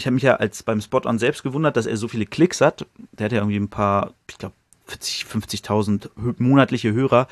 ich 0.00 0.06
habe 0.06 0.14
mich 0.14 0.22
ja 0.22 0.36
als 0.36 0.62
beim 0.62 0.80
Spot-On 0.80 1.18
selbst 1.18 1.42
gewundert, 1.42 1.76
dass 1.76 1.84
er 1.84 1.98
so 1.98 2.08
viele 2.08 2.24
Klicks 2.24 2.62
hat. 2.62 2.86
Der 3.12 3.26
hat 3.26 3.32
ja 3.32 3.38
irgendwie 3.38 3.58
ein 3.58 3.68
paar, 3.68 4.14
ich 4.30 4.38
glaube, 4.38 4.54
40, 4.86 5.26
50.000 5.26 6.08
monatliche 6.38 6.94
Hörer. 6.94 7.28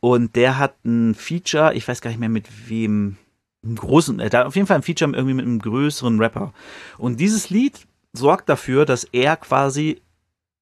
Und 0.00 0.36
der 0.36 0.58
hat 0.58 0.84
ein 0.84 1.14
Feature, 1.14 1.72
ich 1.74 1.88
weiß 1.88 2.02
gar 2.02 2.10
nicht 2.10 2.20
mehr 2.20 2.28
mit 2.28 2.68
wem, 2.68 3.16
einen 3.64 3.76
großen, 3.76 4.20
er 4.20 4.26
hat 4.26 4.46
auf 4.46 4.54
jeden 4.54 4.66
Fall 4.66 4.76
ein 4.76 4.82
Feature 4.82 5.10
irgendwie 5.12 5.34
mit 5.34 5.46
einem 5.46 5.60
größeren 5.60 6.20
Rapper. 6.20 6.52
Und 6.98 7.20
dieses 7.20 7.48
Lied 7.48 7.86
sorgt 8.12 8.48
dafür, 8.50 8.84
dass 8.84 9.04
er 9.04 9.36
quasi 9.36 10.02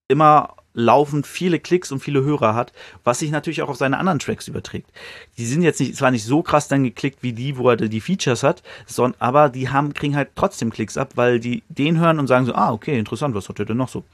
immer 0.06 0.54
laufend 0.78 1.26
viele 1.26 1.58
Klicks 1.58 1.90
und 1.90 1.98
viele 1.98 2.22
Hörer 2.22 2.54
hat, 2.54 2.72
was 3.02 3.18
sich 3.18 3.32
natürlich 3.32 3.62
auch 3.62 3.68
auf 3.68 3.76
seine 3.76 3.98
anderen 3.98 4.20
Tracks 4.20 4.46
überträgt. 4.46 4.90
Die 5.36 5.44
sind 5.44 5.62
jetzt 5.62 5.80
nicht, 5.80 5.96
zwar 5.96 6.12
nicht 6.12 6.24
so 6.24 6.42
krass 6.42 6.68
dann 6.68 6.84
geklickt 6.84 7.22
wie 7.22 7.32
die, 7.32 7.58
wo 7.58 7.68
er 7.68 7.76
die 7.76 8.00
Features 8.00 8.44
hat, 8.44 8.62
sondern, 8.86 9.20
aber 9.20 9.48
die 9.48 9.68
haben, 9.68 9.92
kriegen 9.92 10.14
halt 10.14 10.30
trotzdem 10.36 10.70
Klicks 10.70 10.96
ab, 10.96 11.12
weil 11.16 11.40
die 11.40 11.64
den 11.68 11.98
hören 11.98 12.20
und 12.20 12.28
sagen 12.28 12.46
so, 12.46 12.54
ah, 12.54 12.72
okay, 12.72 12.96
interessant, 12.96 13.34
was 13.34 13.48
hat 13.48 13.58
er 13.58 13.64
denn 13.64 13.76
noch 13.76 13.88
so? 13.88 14.04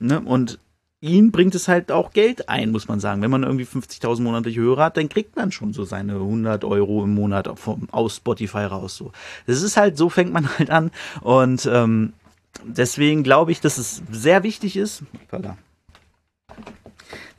Ne? 0.00 0.20
Und 0.20 0.58
ihn 1.00 1.30
bringt 1.30 1.54
es 1.54 1.68
halt 1.68 1.92
auch 1.92 2.12
Geld 2.12 2.48
ein, 2.48 2.72
muss 2.72 2.88
man 2.88 2.98
sagen. 2.98 3.22
Wenn 3.22 3.30
man 3.30 3.44
irgendwie 3.44 3.64
50.000 3.64 4.20
monatliche 4.20 4.60
Hörer 4.60 4.86
hat, 4.86 4.96
dann 4.96 5.08
kriegt 5.08 5.36
man 5.36 5.52
schon 5.52 5.72
so 5.72 5.84
seine 5.84 6.14
100 6.14 6.64
Euro 6.64 7.04
im 7.04 7.14
Monat 7.14 7.48
vom, 7.56 7.88
aus 7.92 8.16
Spotify 8.16 8.64
raus. 8.64 8.96
So, 8.96 9.12
das 9.46 9.62
ist 9.62 9.76
halt 9.76 9.96
so 9.96 10.08
fängt 10.08 10.32
man 10.32 10.48
halt 10.58 10.70
an 10.70 10.90
und 11.20 11.68
ähm, 11.72 12.14
deswegen 12.64 13.22
glaube 13.22 13.52
ich, 13.52 13.60
dass 13.60 13.78
es 13.78 14.02
sehr 14.10 14.42
wichtig 14.42 14.76
ist. 14.76 15.04
Voilà. 15.30 15.54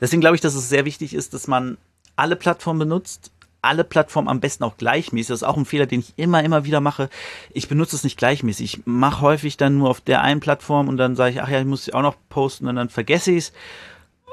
Deswegen 0.00 0.20
glaube 0.20 0.36
ich, 0.36 0.42
dass 0.42 0.54
es 0.54 0.68
sehr 0.68 0.84
wichtig 0.84 1.14
ist, 1.14 1.34
dass 1.34 1.46
man 1.48 1.78
alle 2.16 2.36
Plattformen 2.36 2.80
benutzt, 2.80 3.30
alle 3.62 3.84
Plattformen 3.84 4.28
am 4.28 4.40
besten 4.40 4.64
auch 4.64 4.76
gleichmäßig. 4.76 5.28
Das 5.28 5.42
ist 5.42 5.48
auch 5.48 5.56
ein 5.56 5.64
Fehler, 5.64 5.86
den 5.86 6.00
ich 6.00 6.14
immer, 6.16 6.42
immer 6.44 6.64
wieder 6.64 6.80
mache. 6.80 7.10
Ich 7.52 7.68
benutze 7.68 7.96
es 7.96 8.04
nicht 8.04 8.16
gleichmäßig. 8.16 8.74
Ich 8.74 8.86
mache 8.86 9.20
häufig 9.22 9.56
dann 9.56 9.78
nur 9.78 9.90
auf 9.90 10.00
der 10.00 10.22
einen 10.22 10.40
Plattform 10.40 10.88
und 10.88 10.96
dann 10.96 11.16
sage 11.16 11.32
ich, 11.32 11.42
ach 11.42 11.48
ja, 11.48 11.60
ich 11.60 11.66
muss 11.66 11.84
sie 11.84 11.94
auch 11.94 12.02
noch 12.02 12.16
posten 12.28 12.68
und 12.68 12.76
dann 12.76 12.88
vergesse 12.88 13.32
ich 13.32 13.38
es. 13.38 13.52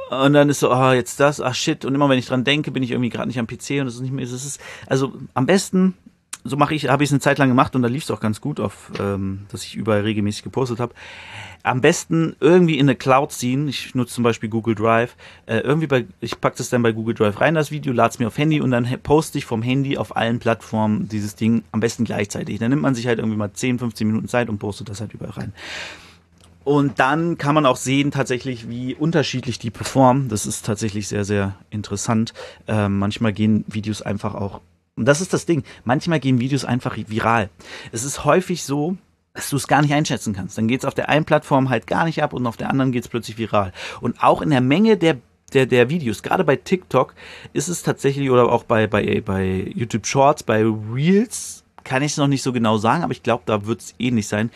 Und 0.10 0.34
dann 0.34 0.50
ist 0.50 0.60
so, 0.60 0.70
ah, 0.70 0.92
oh, 0.92 0.94
jetzt 0.94 1.20
das, 1.20 1.42
ach 1.42 1.56
shit. 1.56 1.86
Und 1.86 1.96
immer 1.96 2.10
wenn 2.10 2.20
ich 2.20 2.28
dran 2.28 2.44
denke, 2.44 2.72
bin 2.72 2.84
ich 2.84 2.92
irgendwie 2.92 3.10
gerade 3.10 3.28
nicht 3.28 3.40
am 3.40 3.48
PC 3.48 3.82
und 3.82 3.88
es 3.88 3.96
ist 3.96 4.02
nicht 4.02 4.14
mehr, 4.14 4.24
es 4.24 4.32
ist, 4.32 4.62
also 4.88 5.14
am 5.34 5.46
besten 5.46 5.96
so 6.44 6.58
mache 6.58 6.76
ich, 6.76 6.90
habe 6.90 7.04
ich 7.04 7.10
es 7.10 7.14
eine 7.14 7.22
Zeit 7.22 7.38
lang 7.38 7.50
gemacht 7.50 7.76
und 7.76 7.82
da 7.82 7.88
lief 7.88 8.04
es 8.04 8.12
auch 8.12 8.20
ganz 8.20 8.42
gut, 8.42 8.60
auf, 8.60 8.92
ähm, 9.00 9.46
dass 9.50 9.64
ich 9.64 9.76
überall 9.76 10.02
regelmäßig 10.02 10.44
gepostet 10.44 10.80
habe. 10.80 10.94
Am 11.64 11.80
besten 11.80 12.36
irgendwie 12.42 12.78
in 12.78 12.88
eine 12.88 12.96
Cloud 12.96 13.32
ziehen. 13.32 13.70
Ich 13.70 13.96
nutze 13.96 14.16
zum 14.16 14.26
Beispiel 14.26 14.50
Google 14.50 14.76
Drive. 14.76 15.16
Äh, 15.46 15.60
irgendwie 15.60 15.88
bei, 15.88 16.06
ich 16.20 16.42
packe 16.42 16.58
das 16.58 16.70
dann 16.70 16.84
bei 16.84 16.92
Google 16.92 17.16
Drive 17.16 17.40
rein, 17.40 17.56
das 17.56 17.72
Video, 17.72 17.94
lade 17.94 18.10
es 18.10 18.20
mir 18.20 18.28
auf 18.28 18.38
Handy 18.38 18.60
und 18.60 18.72
dann 18.72 18.86
poste 19.02 19.38
ich 19.38 19.46
vom 19.46 19.62
Handy 19.62 19.98
auf 19.98 20.18
allen 20.18 20.40
Plattformen 20.40 21.08
dieses 21.08 21.36
Ding 21.36 21.64
am 21.72 21.80
besten 21.80 22.04
gleichzeitig. 22.04 22.60
Dann 22.60 22.70
nimmt 22.70 22.82
man 22.82 22.96
sich 22.96 23.08
halt 23.08 23.20
irgendwie 23.20 23.38
mal 23.38 23.54
10, 23.54 23.80
15 23.80 24.06
Minuten 24.06 24.28
Zeit 24.28 24.50
und 24.50 24.60
postet 24.60 24.90
das 24.90 25.00
halt 25.00 25.14
überall 25.14 25.32
rein. 25.32 25.54
Und 26.66 27.00
dann 27.00 27.38
kann 27.38 27.56
man 27.56 27.66
auch 27.66 27.76
sehen 27.76 28.12
tatsächlich, 28.12 28.70
wie 28.70 28.96
unterschiedlich 28.96 29.60
die 29.60 29.70
performen. 29.70 30.30
Das 30.30 30.46
ist 30.46 30.66
tatsächlich 30.66 31.08
sehr, 31.08 31.26
sehr 31.26 31.56
interessant. 31.70 32.34
Ähm, 32.68 33.00
manchmal 33.00 33.34
gehen 33.34 33.66
Videos 33.68 34.02
einfach 34.02 34.34
auch 34.34 34.62
und 34.96 35.06
das 35.06 35.22
ist 35.22 35.34
das 35.34 35.46
Ding. 35.46 35.64
Manchmal 35.86 36.20
gehen 36.20 36.40
Videos 36.40 36.66
einfach 36.66 36.98
viral. 36.98 37.50
Es 37.92 38.04
ist 38.04 38.26
häufig 38.26 38.64
so, 38.64 38.98
dass 39.34 39.50
du 39.50 39.56
es 39.56 39.68
gar 39.68 39.82
nicht 39.82 39.94
einschätzen 39.94 40.34
kannst. 40.34 40.58
Dann 40.58 40.68
geht 40.68 40.82
es 40.82 40.86
auf 40.86 40.94
der 40.94 41.10
einen 41.10 41.26
Plattform 41.26 41.70
halt 41.70 41.88
gar 41.88 42.06
nicht 42.06 42.22
ab 42.22 42.34
und 42.34 42.46
auf 42.46 42.58
der 42.58 42.70
anderen 42.70 42.92
geht 42.92 43.04
es 43.04 43.10
plötzlich 43.10 43.38
viral. 43.38 43.74
Und 44.02 44.22
auch 44.22 44.42
in 44.42 44.52
der 44.52 44.62
Menge 44.62 44.98
der 44.98 45.18
der, 45.54 45.68
der 45.68 45.90
Videos, 45.90 46.24
gerade 46.24 46.44
bei 46.44 46.56
TikTok 46.56 47.14
ist 47.54 47.68
es 47.68 47.84
tatsächlich, 47.84 48.32
oder 48.32 48.52
auch 48.52 48.64
bei, 48.64 48.88
bei, 48.88 49.22
bei 49.22 49.72
YouTube 49.76 50.08
Shorts, 50.08 50.42
bei 50.42 50.64
Reels, 50.64 51.64
kann 51.84 52.02
ich 52.02 52.14
es 52.14 52.18
noch 52.18 52.28
nicht 52.28 52.42
so 52.42 52.54
genau 52.54 52.78
sagen, 52.78 53.04
aber 53.04 53.12
ich 53.12 53.22
glaube, 53.22 53.44
da 53.46 53.68
wird 53.68 53.82
es 53.82 53.94
ähnlich 54.00 54.28
sein. 54.28 54.50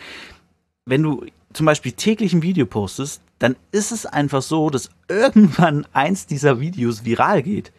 Wenn 0.86 1.04
du 1.04 1.24
zum 1.52 1.66
Beispiel 1.66 1.92
täglich 1.92 2.32
ein 2.32 2.42
Video 2.42 2.66
postest, 2.66 3.22
dann 3.38 3.54
ist 3.70 3.92
es 3.92 4.06
einfach 4.06 4.42
so, 4.42 4.70
dass 4.70 4.90
irgendwann 5.08 5.86
eins 5.92 6.26
dieser 6.26 6.58
Videos 6.58 7.04
viral 7.04 7.42
geht 7.42 7.70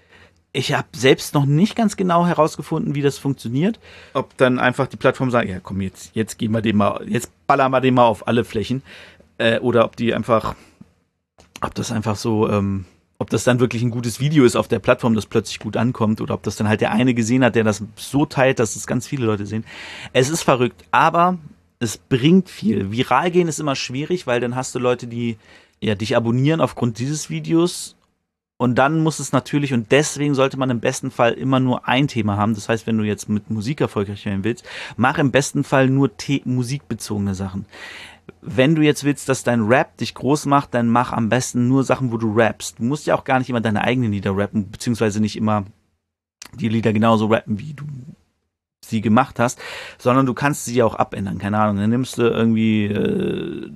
ich 0.52 0.74
habe 0.74 0.88
selbst 0.96 1.36
noch 1.36 1.46
nicht 1.46 1.76
ganz 1.76 1.96
genau 1.96 2.26
herausgefunden, 2.26 2.96
wie 2.96 3.02
das 3.02 3.18
funktioniert. 3.18 3.80
Ob 4.14 4.36
dann 4.38 4.60
einfach 4.60 4.88
die 4.88 4.98
Plattform 4.98 5.30
sagt, 5.30 5.48
ja 5.48 5.60
komm, 5.60 5.82
jetzt, 5.82 6.16
jetzt 6.16 6.38
gehen 6.38 6.52
wir 6.52 6.62
den 6.62 6.78
mal, 6.78 7.06
jetzt 7.08 7.32
ballern 7.46 7.72
wir 7.72 7.82
den 7.82 7.94
mal 7.94 8.06
auf 8.06 8.28
alle 8.28 8.44
Flächen. 8.44 8.82
Äh, 9.38 9.60
oder 9.60 9.86
ob 9.86 9.96
die 9.96 10.14
einfach, 10.14 10.56
ob 11.62 11.76
das 11.76 11.92
einfach 11.92 12.16
so, 12.16 12.50
ähm, 12.50 12.86
ob 13.20 13.30
das 13.30 13.44
dann 13.44 13.60
wirklich 13.60 13.84
ein 13.84 13.92
gutes 13.92 14.20
Video 14.20 14.44
ist 14.44 14.56
auf 14.56 14.68
der 14.68 14.80
Plattform, 14.80 15.14
das 15.14 15.26
plötzlich 15.26 15.60
gut 15.60 15.78
ankommt, 15.78 16.22
oder 16.22 16.34
ob 16.34 16.44
das 16.44 16.56
dann 16.56 16.68
halt 16.68 16.82
der 16.82 16.92
eine 16.92 17.14
gesehen 17.14 17.44
hat, 17.44 17.56
der 17.56 17.64
das 17.64 17.84
so 17.96 18.26
teilt, 18.26 18.60
dass 18.60 18.76
es 18.76 18.88
ganz 18.88 19.06
viele 19.06 19.26
Leute 19.26 19.46
sehen. 19.46 19.66
Es 20.14 20.30
ist 20.30 20.44
verrückt, 20.44 20.84
aber 20.92 21.38
es 21.80 21.98
bringt 21.98 22.50
viel. 22.50 22.92
Viral 22.92 23.30
gehen 23.30 23.48
ist 23.48 23.60
immer 23.60 23.76
schwierig, 23.76 24.26
weil 24.26 24.40
dann 24.40 24.56
hast 24.56 24.74
du 24.74 24.80
Leute, 24.80 25.08
die 25.08 25.38
ja 25.80 25.96
dich 25.96 26.16
abonnieren 26.16 26.60
aufgrund 26.60 26.98
dieses 27.00 27.30
Videos 27.30 27.96
und 28.62 28.76
dann 28.76 29.00
muss 29.00 29.20
es 29.20 29.32
natürlich, 29.32 29.74
und 29.74 29.90
deswegen 29.94 30.36
sollte 30.36 30.58
man 30.58 30.70
im 30.70 30.82
besten 30.82 31.12
Fall 31.12 31.32
immer 31.32 31.62
nur 31.62 31.88
ein 31.88 32.10
Thema 32.10 32.36
haben. 32.36 32.56
Das 32.56 32.68
heißt, 32.68 32.88
wenn 32.88 32.98
du 32.98 33.06
jetzt 33.06 33.30
mit 33.30 33.50
Musik 33.50 33.80
erfolgreich 33.80 34.26
werden 34.26 34.44
willst, 34.44 34.66
mach 34.98 35.18
im 35.18 35.32
besten 35.32 35.64
Fall 35.64 35.90
nur 35.90 36.12
musikbezogene 36.44 37.36
Sachen. 37.36 37.66
Wenn 38.42 38.76
du 38.76 38.82
jetzt 38.82 39.06
willst, 39.06 39.30
dass 39.30 39.44
dein 39.44 39.62
Rap 39.62 39.96
dich 39.96 40.14
groß 40.14 40.46
macht, 40.46 40.74
dann 40.74 40.90
mach 40.90 41.14
am 41.14 41.30
besten 41.30 41.70
nur 41.70 41.86
Sachen, 41.86 42.12
wo 42.12 42.18
du 42.18 42.34
rappst. 42.36 42.80
Du 42.80 42.84
musst 42.84 43.08
ja 43.08 43.16
auch 43.16 43.24
gar 43.24 43.40
nicht 43.40 43.50
immer 43.50 43.62
deine 43.62 43.82
eigenen 43.82 44.12
Lieder 44.12 44.36
rappen, 44.36 44.70
beziehungsweise 44.70 45.22
nicht 45.22 45.38
immer 45.38 45.64
die 46.54 46.68
Lieder 46.68 46.92
genauso 46.92 47.28
rappen, 47.28 47.60
wie 47.60 47.74
du 47.74 47.86
sie 48.84 49.00
gemacht 49.00 49.40
hast, 49.40 49.58
sondern 49.98 50.26
du 50.26 50.34
kannst 50.34 50.66
sie 50.66 50.84
auch 50.84 50.96
abändern. 50.96 51.38
Keine 51.38 51.60
Ahnung, 51.60 51.78
dann 51.78 51.92
nimmst 51.92 52.18
du 52.18 52.24
irgendwie 52.24 52.88
äh, 52.88 53.72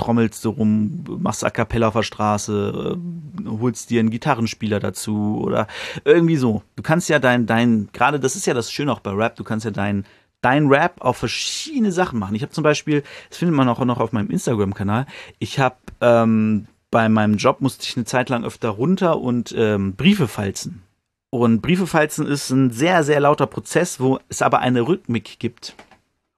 trommelst 0.00 0.44
du 0.44 0.50
rum, 0.50 1.04
machst 1.20 1.44
A 1.44 1.50
Cappella 1.50 1.88
auf 1.88 1.94
der 1.94 2.02
Straße, 2.02 2.96
äh, 2.96 3.48
holst 3.48 3.90
dir 3.90 4.00
einen 4.00 4.10
Gitarrenspieler 4.10 4.80
dazu 4.80 5.40
oder 5.42 5.66
irgendwie 6.04 6.36
so. 6.36 6.62
Du 6.76 6.82
kannst 6.82 7.08
ja 7.08 7.18
dein, 7.18 7.46
dein, 7.46 7.90
gerade 7.92 8.18
das 8.18 8.34
ist 8.34 8.46
ja 8.46 8.54
das 8.54 8.72
Schöne 8.72 8.92
auch 8.92 9.00
bei 9.00 9.12
Rap, 9.12 9.36
du 9.36 9.44
kannst 9.44 9.64
ja 9.64 9.70
dein, 9.70 10.06
dein 10.40 10.68
Rap 10.68 11.00
auf 11.00 11.18
verschiedene 11.18 11.92
Sachen 11.92 12.18
machen. 12.18 12.34
Ich 12.34 12.42
habe 12.42 12.52
zum 12.52 12.64
Beispiel, 12.64 13.02
das 13.28 13.38
findet 13.38 13.54
man 13.54 13.68
auch 13.68 13.84
noch 13.84 14.00
auf 14.00 14.12
meinem 14.12 14.30
Instagram-Kanal, 14.30 15.06
ich 15.38 15.58
habe 15.58 15.76
ähm, 16.00 16.66
bei 16.90 17.08
meinem 17.08 17.36
Job 17.36 17.60
musste 17.60 17.84
ich 17.84 17.96
eine 17.96 18.06
Zeit 18.06 18.30
lang 18.30 18.44
öfter 18.44 18.70
runter 18.70 19.20
und 19.20 19.54
ähm, 19.56 19.94
Briefe 19.94 20.28
falzen. 20.28 20.82
Und 21.30 21.60
Briefe 21.60 21.86
falzen 21.86 22.26
ist 22.26 22.50
ein 22.50 22.70
sehr, 22.70 23.04
sehr 23.04 23.20
lauter 23.20 23.46
Prozess, 23.46 24.00
wo 24.00 24.18
es 24.28 24.42
aber 24.42 24.58
eine 24.58 24.80
Rhythmik 24.80 25.38
gibt. 25.38 25.76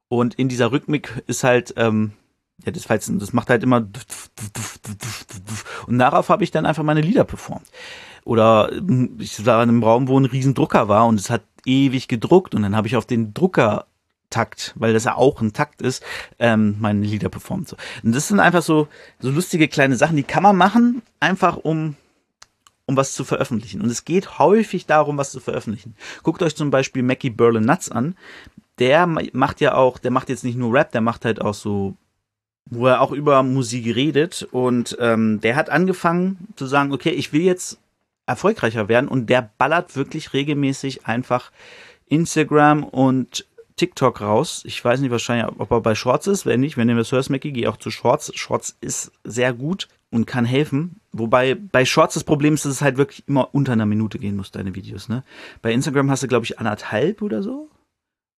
Und 0.08 0.34
in 0.34 0.50
dieser 0.50 0.72
Rhythmik 0.72 1.22
ist 1.26 1.44
halt 1.44 1.72
ähm, 1.78 2.12
ja, 2.64 2.72
das, 2.72 2.84
Falzen, 2.84 3.18
das 3.18 3.32
macht 3.32 3.50
halt 3.50 3.62
immer 3.62 3.86
und 5.86 5.98
darauf 5.98 6.28
habe 6.28 6.44
ich 6.44 6.50
dann 6.50 6.66
einfach 6.66 6.82
meine 6.82 7.00
Lieder 7.00 7.24
performt. 7.24 7.66
Oder 8.24 8.70
hm, 8.72 9.16
ich 9.18 9.44
war 9.44 9.62
in 9.62 9.68
einem 9.68 9.82
Raum, 9.82 10.08
wo 10.08 10.18
ein 10.18 10.24
riesen 10.24 10.54
Drucker 10.54 10.88
war 10.88 11.06
und 11.06 11.18
es 11.18 11.30
hat 11.30 11.42
ewig 11.66 12.08
gedruckt 12.08 12.54
und 12.54 12.62
dann 12.62 12.76
habe 12.76 12.86
ich 12.86 12.96
auf 12.96 13.06
den 13.06 13.34
Drucker 13.34 13.86
Takt, 14.32 14.72
weil 14.76 14.94
das 14.94 15.04
ja 15.04 15.14
auch 15.14 15.40
ein 15.40 15.52
Takt 15.52 15.82
ist, 15.82 16.02
ähm, 16.38 16.76
meine 16.80 17.04
Lieder 17.04 17.28
performt. 17.28 17.68
So. 17.68 17.76
Und 18.02 18.14
das 18.14 18.28
sind 18.28 18.40
einfach 18.40 18.62
so, 18.62 18.88
so 19.20 19.30
lustige 19.30 19.68
kleine 19.68 19.94
Sachen, 19.94 20.16
die 20.16 20.22
kann 20.22 20.42
man 20.42 20.56
machen, 20.56 21.02
einfach 21.20 21.58
um, 21.58 21.96
um 22.86 22.96
was 22.96 23.12
zu 23.12 23.24
veröffentlichen. 23.24 23.82
Und 23.82 23.90
es 23.90 24.04
geht 24.04 24.38
häufig 24.38 24.86
darum, 24.86 25.18
was 25.18 25.30
zu 25.30 25.38
veröffentlichen. 25.38 25.94
Guckt 26.22 26.42
euch 26.42 26.56
zum 26.56 26.70
Beispiel 26.70 27.02
Mackie 27.02 27.30
Berlin 27.30 27.64
Nuts 27.64 27.90
an. 27.90 28.16
Der 28.78 29.06
macht 29.06 29.60
ja 29.60 29.74
auch, 29.74 29.98
der 29.98 30.10
macht 30.10 30.30
jetzt 30.30 30.44
nicht 30.44 30.56
nur 30.56 30.72
Rap, 30.72 30.92
der 30.92 31.02
macht 31.02 31.26
halt 31.26 31.40
auch 31.42 31.54
so 31.54 31.94
wo 32.66 32.86
er 32.86 33.00
auch 33.00 33.12
über 33.12 33.42
Musik 33.42 33.94
redet 33.94 34.48
und 34.50 34.96
ähm, 35.00 35.40
der 35.40 35.56
hat 35.56 35.70
angefangen 35.70 36.48
zu 36.56 36.66
sagen, 36.66 36.92
okay, 36.92 37.10
ich 37.10 37.32
will 37.32 37.42
jetzt 37.42 37.78
erfolgreicher 38.26 38.88
werden 38.88 39.08
und 39.08 39.28
der 39.28 39.50
ballert 39.58 39.96
wirklich 39.96 40.32
regelmäßig 40.32 41.06
einfach 41.06 41.50
Instagram 42.08 42.84
und 42.84 43.46
TikTok 43.76 44.20
raus. 44.20 44.62
Ich 44.64 44.84
weiß 44.84 45.00
nicht 45.00 45.10
wahrscheinlich, 45.10 45.46
ob 45.58 45.70
er 45.70 45.80
bei 45.80 45.94
Shorts 45.94 46.26
ist. 46.26 46.46
Wenn 46.46 46.60
nicht, 46.60 46.76
wenn 46.76 46.88
ihr 46.88 46.94
das 46.94 47.10
hörst, 47.12 47.30
Mackie, 47.30 47.52
geh 47.52 47.66
auch 47.66 47.76
zu 47.76 47.90
Shorts. 47.90 48.32
Shorts 48.34 48.76
ist 48.80 49.12
sehr 49.24 49.52
gut 49.52 49.88
und 50.10 50.26
kann 50.26 50.44
helfen. 50.44 51.00
Wobei 51.12 51.54
bei 51.54 51.84
Shorts 51.84 52.14
das 52.14 52.24
Problem 52.24 52.54
ist, 52.54 52.64
dass 52.64 52.72
es 52.72 52.82
halt 52.82 52.96
wirklich 52.96 53.24
immer 53.26 53.54
unter 53.54 53.72
einer 53.72 53.86
Minute 53.86 54.18
gehen 54.18 54.36
muss, 54.36 54.50
deine 54.50 54.74
Videos. 54.74 55.08
Ne? 55.08 55.24
Bei 55.62 55.72
Instagram 55.72 56.10
hast 56.10 56.22
du, 56.22 56.28
glaube 56.28 56.44
ich, 56.44 56.58
anderthalb 56.58 57.22
oder 57.22 57.42
so. 57.42 57.68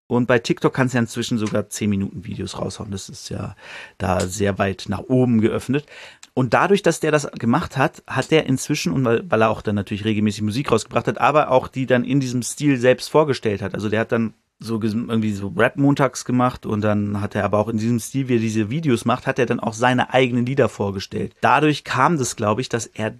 Und 0.06 0.26
bei 0.26 0.38
TikTok 0.38 0.74
kannst 0.74 0.94
du 0.94 0.98
ja 0.98 1.02
inzwischen 1.02 1.38
sogar 1.38 1.68
10 1.68 1.88
Minuten 1.88 2.24
Videos 2.24 2.58
raushauen. 2.58 2.90
Das 2.90 3.08
ist 3.08 3.30
ja 3.30 3.56
da 3.96 4.20
sehr 4.20 4.58
weit 4.58 4.84
nach 4.88 5.00
oben 5.00 5.40
geöffnet. 5.40 5.86
Und 6.34 6.52
dadurch, 6.52 6.82
dass 6.82 7.00
der 7.00 7.12
das 7.12 7.30
gemacht 7.32 7.76
hat, 7.76 8.02
hat 8.06 8.30
der 8.30 8.46
inzwischen, 8.46 8.92
und 8.92 9.04
weil, 9.04 9.24
weil 9.30 9.42
er 9.42 9.50
auch 9.50 9.62
dann 9.62 9.76
natürlich 9.76 10.04
regelmäßig 10.04 10.42
Musik 10.42 10.70
rausgebracht 10.70 11.06
hat, 11.06 11.18
aber 11.18 11.50
auch 11.50 11.68
die 11.68 11.86
dann 11.86 12.04
in 12.04 12.20
diesem 12.20 12.42
Stil 12.42 12.76
selbst 12.76 13.08
vorgestellt 13.08 13.62
hat. 13.62 13.74
Also 13.74 13.88
der 13.88 14.00
hat 14.00 14.12
dann 14.12 14.34
so 14.58 14.80
irgendwie 14.80 15.32
so 15.32 15.48
Rap-Montags 15.56 16.24
gemacht 16.24 16.66
und 16.66 16.80
dann 16.80 17.20
hat 17.20 17.34
er 17.34 17.44
aber 17.44 17.58
auch 17.58 17.68
in 17.68 17.78
diesem 17.78 18.00
Stil, 18.00 18.28
wie 18.28 18.36
er 18.36 18.40
diese 18.40 18.70
Videos 18.70 19.04
macht, 19.04 19.26
hat 19.26 19.38
er 19.38 19.46
dann 19.46 19.60
auch 19.60 19.74
seine 19.74 20.12
eigenen 20.12 20.46
Lieder 20.46 20.68
vorgestellt. 20.68 21.34
Dadurch 21.40 21.84
kam 21.84 22.18
das, 22.18 22.36
glaube 22.36 22.60
ich, 22.60 22.68
dass 22.68 22.86
er 22.86 23.14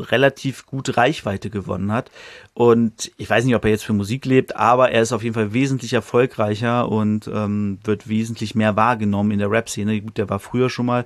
relativ 0.00 0.66
gut 0.66 0.96
Reichweite 0.96 1.50
gewonnen 1.50 1.92
hat. 1.92 2.10
Und 2.54 3.10
ich 3.16 3.28
weiß 3.28 3.44
nicht, 3.44 3.54
ob 3.54 3.64
er 3.64 3.70
jetzt 3.70 3.84
für 3.84 3.92
Musik 3.92 4.24
lebt, 4.24 4.56
aber 4.56 4.90
er 4.90 5.02
ist 5.02 5.12
auf 5.12 5.22
jeden 5.22 5.34
Fall 5.34 5.52
wesentlich 5.52 5.92
erfolgreicher 5.92 6.88
und 6.88 7.28
ähm, 7.32 7.78
wird 7.84 8.08
wesentlich 8.08 8.54
mehr 8.54 8.76
wahrgenommen 8.76 9.30
in 9.30 9.38
der 9.38 9.50
Rap-Szene. 9.50 10.00
Gut, 10.00 10.18
der 10.18 10.28
war 10.28 10.38
früher 10.38 10.70
schon 10.70 10.86
mal 10.86 11.04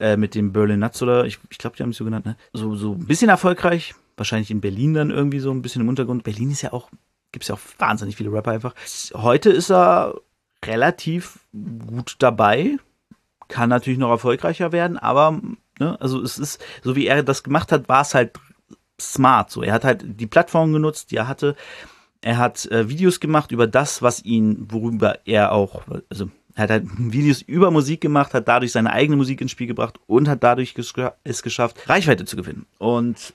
äh, 0.00 0.16
mit 0.16 0.34
dem 0.34 0.52
Berlin 0.52 0.80
Nuts 0.80 1.02
oder 1.02 1.24
ich, 1.26 1.38
ich 1.50 1.58
glaube, 1.58 1.76
die 1.76 1.82
haben 1.82 1.90
es 1.90 1.96
so 1.96 2.04
genannt, 2.04 2.26
ne? 2.26 2.36
So, 2.52 2.74
so 2.74 2.92
ein 2.92 3.06
bisschen 3.06 3.28
erfolgreich. 3.28 3.94
Wahrscheinlich 4.16 4.50
in 4.50 4.60
Berlin 4.60 4.94
dann 4.94 5.10
irgendwie 5.10 5.40
so 5.40 5.50
ein 5.50 5.62
bisschen 5.62 5.82
im 5.82 5.88
Untergrund. 5.88 6.22
Berlin 6.22 6.50
ist 6.50 6.62
ja 6.62 6.72
auch, 6.72 6.88
gibt 7.32 7.44
es 7.44 7.48
ja 7.48 7.56
auch 7.56 7.60
wahnsinnig 7.78 8.16
viele 8.16 8.32
Rapper 8.32 8.52
einfach. 8.52 8.74
Heute 9.14 9.50
ist 9.50 9.70
er 9.70 10.14
relativ 10.64 11.40
gut 11.86 12.16
dabei. 12.20 12.76
Kann 13.48 13.68
natürlich 13.68 13.98
noch 13.98 14.10
erfolgreicher 14.10 14.72
werden, 14.72 14.96
aber 14.96 15.40
Ne? 15.78 16.00
Also 16.00 16.22
es 16.22 16.38
ist, 16.38 16.62
so 16.82 16.96
wie 16.96 17.06
er 17.06 17.22
das 17.22 17.42
gemacht 17.42 17.72
hat, 17.72 17.88
war 17.88 18.02
es 18.02 18.14
halt 18.14 18.32
smart. 19.00 19.50
So, 19.50 19.62
er 19.62 19.72
hat 19.72 19.84
halt 19.84 20.04
die 20.04 20.26
Plattform 20.26 20.72
genutzt, 20.72 21.10
die 21.10 21.16
er 21.16 21.28
hatte. 21.28 21.56
Er 22.20 22.38
hat 22.38 22.66
äh, 22.66 22.88
Videos 22.88 23.20
gemacht 23.20 23.52
über 23.52 23.66
das, 23.66 24.00
was 24.00 24.24
ihn, 24.24 24.66
worüber 24.70 25.18
er 25.26 25.52
auch, 25.52 25.82
also 26.08 26.30
er 26.54 26.62
hat 26.64 26.70
halt 26.70 26.84
Videos 26.98 27.42
über 27.42 27.70
Musik 27.70 28.00
gemacht, 28.00 28.34
hat 28.34 28.48
dadurch 28.48 28.72
seine 28.72 28.92
eigene 28.92 29.16
Musik 29.16 29.40
ins 29.40 29.50
Spiel 29.50 29.66
gebracht 29.66 29.98
und 30.06 30.28
hat 30.28 30.42
dadurch 30.42 30.74
es 31.24 31.42
geschafft, 31.42 31.88
Reichweite 31.88 32.24
zu 32.24 32.36
gewinnen. 32.36 32.66
Und 32.78 33.34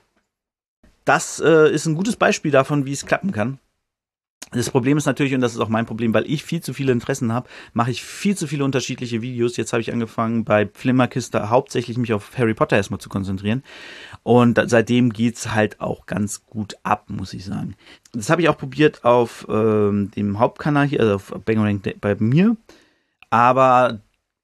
das 1.05 1.39
äh, 1.39 1.71
ist 1.71 1.85
ein 1.85 1.95
gutes 1.95 2.15
Beispiel 2.15 2.51
davon, 2.51 2.85
wie 2.85 2.93
es 2.93 3.05
klappen 3.05 3.31
kann. 3.31 3.59
Das 4.51 4.71
Problem 4.71 4.97
ist 4.97 5.05
natürlich, 5.05 5.35
und 5.35 5.41
das 5.41 5.53
ist 5.53 5.59
auch 5.59 5.69
mein 5.69 5.85
Problem, 5.85 6.11
weil 6.13 6.25
ich 6.25 6.43
viel 6.43 6.61
zu 6.61 6.73
viele 6.73 6.91
Interessen 6.91 7.31
habe, 7.31 7.47
mache 7.73 7.91
ich 7.91 8.03
viel 8.03 8.35
zu 8.35 8.47
viele 8.47 8.63
unterschiedliche 8.63 9.21
Videos. 9.21 9.57
Jetzt 9.57 9.73
habe 9.73 9.81
ich 9.81 9.93
angefangen, 9.93 10.43
bei 10.43 10.67
Flimmerkiste 10.73 11.51
hauptsächlich 11.51 11.97
mich 11.97 12.13
auf 12.13 12.35
Harry 12.35 12.55
Potter 12.55 12.75
erstmal 12.75 12.99
zu 12.99 13.09
konzentrieren. 13.09 13.63
Und 14.23 14.59
seitdem 14.65 15.13
geht's 15.13 15.53
halt 15.53 15.79
auch 15.79 16.07
ganz 16.07 16.45
gut 16.47 16.77
ab, 16.81 17.05
muss 17.09 17.33
ich 17.33 17.45
sagen. 17.45 17.75
Das 18.11 18.31
habe 18.31 18.41
ich 18.41 18.49
auch 18.49 18.57
probiert 18.57 19.05
auf 19.05 19.45
ähm, 19.49 20.09
dem 20.15 20.39
Hauptkanal 20.39 20.87
hier, 20.87 21.01
also 21.01 21.15
auf 21.15 21.33
Bangerang 21.45 21.83
bei 22.01 22.15
mir. 22.15 22.57
Aber 23.29 23.99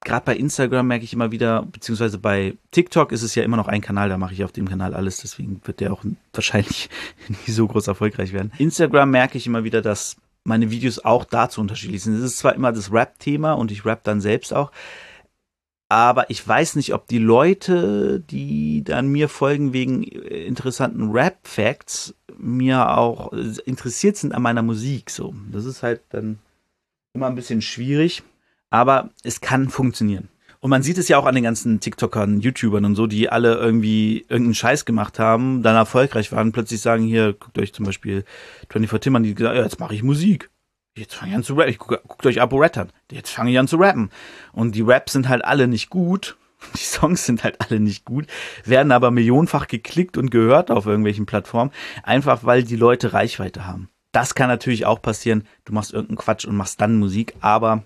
gerade 0.06 0.24
bei 0.24 0.38
Instagram 0.38 0.88
merke 0.88 1.04
ich 1.04 1.12
immer 1.12 1.32
wieder, 1.32 1.64
beziehungsweise 1.64 2.18
bei 2.18 2.56
TikTok 2.72 3.12
ist 3.12 3.24
es 3.24 3.36
ja 3.36 3.44
immer 3.44 3.58
noch 3.58 3.68
ein 3.68 3.82
Kanal, 3.82 4.08
da 4.08 4.18
mache 4.18 4.34
ich 4.34 4.46
auf 4.46 4.54
dem 4.54 4.70
Kanal 4.70 4.94
alles, 4.94 5.18
deswegen 5.18 5.60
wird 5.66 5.82
der 5.82 5.92
auch 5.92 6.06
wahrscheinlich 6.32 6.90
nie 7.28 7.52
so 7.52 7.68
groß 7.68 7.88
erfolgreich 7.88 8.32
werden. 8.32 8.54
Instagram 8.58 9.12
merke 9.12 9.38
ich 9.38 9.48
immer 9.48 9.66
wieder, 9.66 9.82
dass 9.82 10.16
meine 10.46 10.72
Videos 10.72 11.00
auch 11.00 11.26
dazu 11.26 11.60
unterschiedlich 11.60 12.04
sind. 12.04 12.16
Es 12.16 12.22
ist 12.22 12.38
zwar 12.38 12.56
immer 12.56 12.72
das 12.72 12.94
Rap-Thema 12.94 13.54
und 13.54 13.72
ich 13.72 13.84
rap 13.84 14.04
dann 14.04 14.22
selbst 14.22 14.54
auch, 14.54 14.72
aber 15.90 16.30
ich 16.30 16.48
weiß 16.48 16.76
nicht, 16.76 16.94
ob 16.94 17.08
die 17.08 17.20
Leute, 17.20 18.20
die 18.20 18.84
dann 18.84 19.08
mir 19.08 19.28
folgen 19.28 19.74
wegen 19.74 20.04
interessanten 20.04 21.12
Rap-Facts, 21.12 22.16
mir 22.38 22.96
auch 22.96 23.34
interessiert 23.34 24.18
sind 24.18 24.34
an 24.34 24.42
meiner 24.42 24.62
Musik. 24.62 25.10
So, 25.10 25.34
das 25.52 25.66
ist 25.66 25.84
halt 25.84 26.02
dann 26.10 26.40
immer 27.14 27.28
ein 27.28 27.36
bisschen 27.36 27.62
schwierig 27.62 28.24
aber 28.70 29.10
es 29.24 29.42
kann 29.42 29.70
funktionieren. 29.70 30.30
Und 30.60 30.72
man 30.72 30.82
sieht 30.82 30.98
es 30.98 31.08
ja 31.08 31.20
auch 31.20 31.28
an 31.28 31.36
den 31.36 31.44
ganzen 31.44 31.80
TikTokern, 31.80 32.40
YouTubern 32.40 32.86
und 32.86 32.96
so, 32.96 33.06
die 33.06 33.30
alle 33.30 33.56
irgendwie 33.56 34.22
irgendeinen 34.22 34.56
Scheiß 34.56 34.86
gemacht 34.86 35.20
haben, 35.20 35.62
dann 35.62 35.76
erfolgreich 35.76 36.32
waren, 36.32 36.52
plötzlich 36.52 36.82
sagen, 36.82 37.04
hier, 37.04 37.34
guckt 37.34 37.60
euch 37.60 37.72
zum 37.72 37.86
Beispiel 37.86 38.26
24 38.72 39.00
Tim 39.04 39.16
an, 39.16 39.24
die 39.24 39.36
gesagt, 39.36 39.56
ja, 39.56 39.62
jetzt 39.62 39.80
mache 39.80 39.94
ich 39.94 40.02
Musik. 40.02 40.50
Jetzt 40.98 41.14
fange 41.14 41.32
ich 41.32 41.38
an 41.38 41.44
zu 41.44 41.54
rappen. 41.54 41.78
Guckt, 41.78 42.08
guckt 42.08 42.26
euch 42.26 42.42
Abo 42.42 42.58
Red. 42.58 42.88
Jetzt 43.12 43.30
fange 43.30 43.52
ich 43.52 43.60
an 43.60 43.68
zu 43.68 43.78
rappen. 43.78 44.10
Und 44.54 44.74
die 44.76 44.82
Raps 44.82 45.14
sind 45.14 45.30
halt 45.30 45.46
alle 45.46 45.68
nicht 45.68 45.90
gut. 45.90 46.38
Die 46.74 46.84
Songs 46.84 47.26
sind 47.26 47.44
halt 47.44 47.62
alle 47.62 47.80
nicht 47.80 48.06
gut, 48.06 48.26
werden 48.64 48.92
aber 48.92 49.12
millionenfach 49.12 49.68
geklickt 49.68 50.18
und 50.18 50.32
gehört 50.32 50.72
auf 50.72 50.86
irgendwelchen 50.86 51.26
Plattformen, 51.26 51.72
einfach 52.02 52.44
weil 52.44 52.64
die 52.64 52.78
Leute 52.78 53.14
Reichweite 53.14 53.68
haben. 53.68 53.90
Das 54.14 54.34
kann 54.34 54.48
natürlich 54.48 54.86
auch 54.86 55.02
passieren. 55.02 55.44
Du 55.66 55.74
machst 55.74 55.94
irgendeinen 55.94 56.18
Quatsch 56.18 56.46
und 56.46 56.56
machst 56.56 56.80
dann 56.80 56.98
Musik, 56.98 57.36
aber 57.42 57.84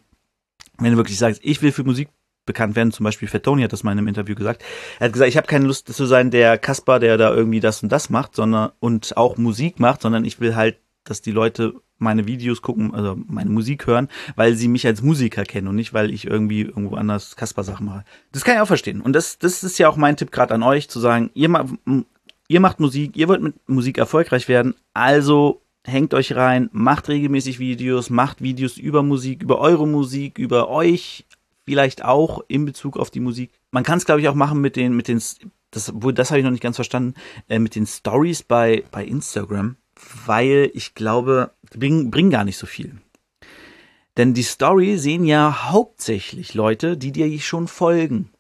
wenn 0.80 0.92
du 0.92 0.98
wirklich 0.98 1.18
sagst, 1.18 1.42
ich 1.44 1.62
will 1.62 1.72
für 1.72 1.84
Musik 1.84 2.10
bekannt 2.46 2.76
werden, 2.76 2.92
zum 2.92 3.04
Beispiel 3.04 3.28
Fettoni 3.28 3.62
hat 3.62 3.74
das 3.74 3.84
mal 3.84 3.92
in 3.92 4.00
einem 4.00 4.08
Interview 4.08 4.34
gesagt. 4.34 4.64
Er 5.00 5.06
hat 5.06 5.14
gesagt, 5.14 5.30
ich 5.30 5.38
habe 5.38 5.48
keine 5.48 5.66
Lust 5.66 5.94
zu 5.94 6.06
sein, 6.06 6.32
der 6.32 6.58
Kasper, 6.58 7.00
der 7.00 7.18
da 7.18 7.34
irgendwie 7.34 7.60
das 7.60 7.84
und 7.84 7.92
das 7.92 8.10
macht, 8.10 8.36
sondern 8.36 8.72
und 8.80 9.16
auch 9.18 9.38
Musik 9.38 9.80
macht, 9.80 10.02
sondern 10.02 10.26
ich 10.26 10.40
will 10.40 10.56
halt, 10.56 10.80
dass 11.04 11.22
die 11.22 11.32
Leute 11.32 11.76
meine 12.00 12.26
Videos 12.26 12.62
gucken, 12.62 12.94
also 12.96 13.18
meine 13.28 13.50
Musik 13.50 13.86
hören, 13.86 14.08
weil 14.36 14.56
sie 14.56 14.68
mich 14.68 14.88
als 14.88 15.04
Musiker 15.04 15.44
kennen 15.44 15.68
und 15.68 15.76
nicht, 15.76 15.94
weil 15.94 16.12
ich 16.12 16.26
irgendwie 16.26 16.62
irgendwo 16.62 16.96
anders 16.96 17.36
Kasper-Sachen 17.36 17.86
mache. 17.86 18.06
Das 18.32 18.44
kann 18.44 18.56
ich 18.56 18.62
auch 18.62 18.68
verstehen. 18.68 19.02
Und 19.02 19.14
das, 19.14 19.38
das 19.38 19.64
ist 19.64 19.78
ja 19.78 19.90
auch 19.90 19.98
mein 19.98 20.18
Tipp 20.18 20.32
gerade 20.32 20.54
an 20.54 20.64
euch, 20.64 20.90
zu 20.90 21.00
sagen, 21.00 21.30
ihr, 21.34 21.50
ihr 22.48 22.60
macht 22.60 22.80
Musik, 22.80 23.16
ihr 23.16 23.28
wollt 23.28 23.42
mit 23.42 23.70
Musik 23.70 23.98
erfolgreich 23.98 24.48
werden, 24.48 24.76
also 24.94 25.62
hängt 25.86 26.14
euch 26.14 26.36
rein, 26.36 26.70
macht 26.72 27.10
regelmäßig 27.10 27.60
Videos, 27.60 28.10
macht 28.10 28.42
Videos 28.42 28.78
über 28.78 29.04
Musik, 29.04 29.44
über 29.44 29.60
eure 29.60 29.88
Musik, 29.88 30.38
über 30.38 30.70
euch, 30.70 31.26
vielleicht 31.66 32.04
auch 32.04 32.44
in 32.48 32.66
Bezug 32.66 32.98
auf 32.98 33.10
die 33.10 33.20
Musik. 33.20 33.52
Man 33.72 33.84
kann 33.84 33.98
es, 33.98 34.06
glaube 34.06 34.22
ich, 34.22 34.28
auch 34.28 34.36
machen 34.36 34.62
mit 34.62 34.76
den, 34.76 34.96
mit 34.96 35.08
den, 35.08 35.22
das, 35.72 35.92
wo, 35.94 36.12
das 36.12 36.32
habe 36.32 36.40
ich 36.40 36.44
noch 36.44 36.52
nicht 36.52 36.64
ganz 36.64 36.78
verstanden, 36.78 37.14
äh, 37.48 37.60
mit 37.60 37.76
den 37.76 37.86
Stories 37.86 38.44
bei, 38.44 38.84
bei 38.92 39.06
Instagram, 39.06 39.76
weil 40.26 40.72
ich 40.74 40.96
glaube, 40.96 41.52
die 41.74 41.78
bringen, 41.78 42.12
bringen 42.12 42.32
gar 42.32 42.44
nicht 42.44 42.58
so 42.58 42.66
viel. 42.66 42.98
Denn 44.18 44.34
die 44.34 44.44
Story 44.44 44.98
sehen 44.98 45.24
ja 45.24 45.72
hauptsächlich 45.72 46.54
Leute, 46.54 46.98
die 46.98 47.12
dir 47.12 47.40
schon 47.40 47.68
folgen. 47.68 48.32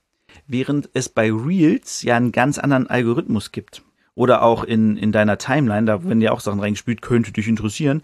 Während 0.45 0.89
es 0.93 1.07
bei 1.09 1.31
Reels 1.31 2.01
ja 2.01 2.17
einen 2.17 2.31
ganz 2.31 2.57
anderen 2.57 2.87
Algorithmus 2.87 3.51
gibt 3.51 3.83
oder 4.19 4.41
auch 4.41 4.65
in, 4.65 4.97
in 4.97 5.13
deiner 5.13 5.37
Timeline, 5.37 5.85
da 5.85 6.03
werden 6.03 6.19
ja 6.19 6.33
auch 6.33 6.41
Sachen 6.41 6.59
reingespült, 6.59 7.01
könnte 7.01 7.31
dich 7.31 7.47
interessieren. 7.47 8.03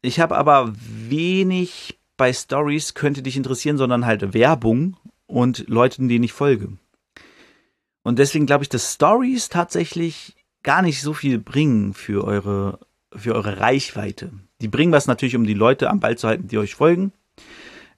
Ich 0.00 0.20
habe 0.20 0.36
aber 0.36 0.72
wenig 0.76 1.98
bei 2.16 2.32
Stories 2.32 2.94
könnte 2.94 3.22
dich 3.22 3.36
interessieren, 3.36 3.76
sondern 3.76 4.06
halt 4.06 4.34
Werbung 4.34 4.96
und 5.26 5.68
Leuten, 5.68 6.08
denen 6.08 6.22
ich 6.22 6.32
folge. 6.32 6.68
Und 8.04 8.20
deswegen 8.20 8.46
glaube 8.46 8.62
ich, 8.62 8.68
dass 8.68 8.94
Stories 8.94 9.48
tatsächlich 9.48 10.36
gar 10.62 10.80
nicht 10.80 11.02
so 11.02 11.12
viel 11.12 11.40
bringen 11.40 11.92
für 11.92 12.22
eure, 12.22 12.78
für 13.12 13.34
eure 13.34 13.58
Reichweite. 13.58 14.30
Die 14.60 14.68
bringen 14.68 14.92
was 14.92 15.08
natürlich, 15.08 15.34
um 15.34 15.44
die 15.44 15.54
Leute 15.54 15.90
am 15.90 15.98
Ball 15.98 16.16
zu 16.16 16.28
halten, 16.28 16.46
die 16.46 16.58
euch 16.58 16.76
folgen. 16.76 17.10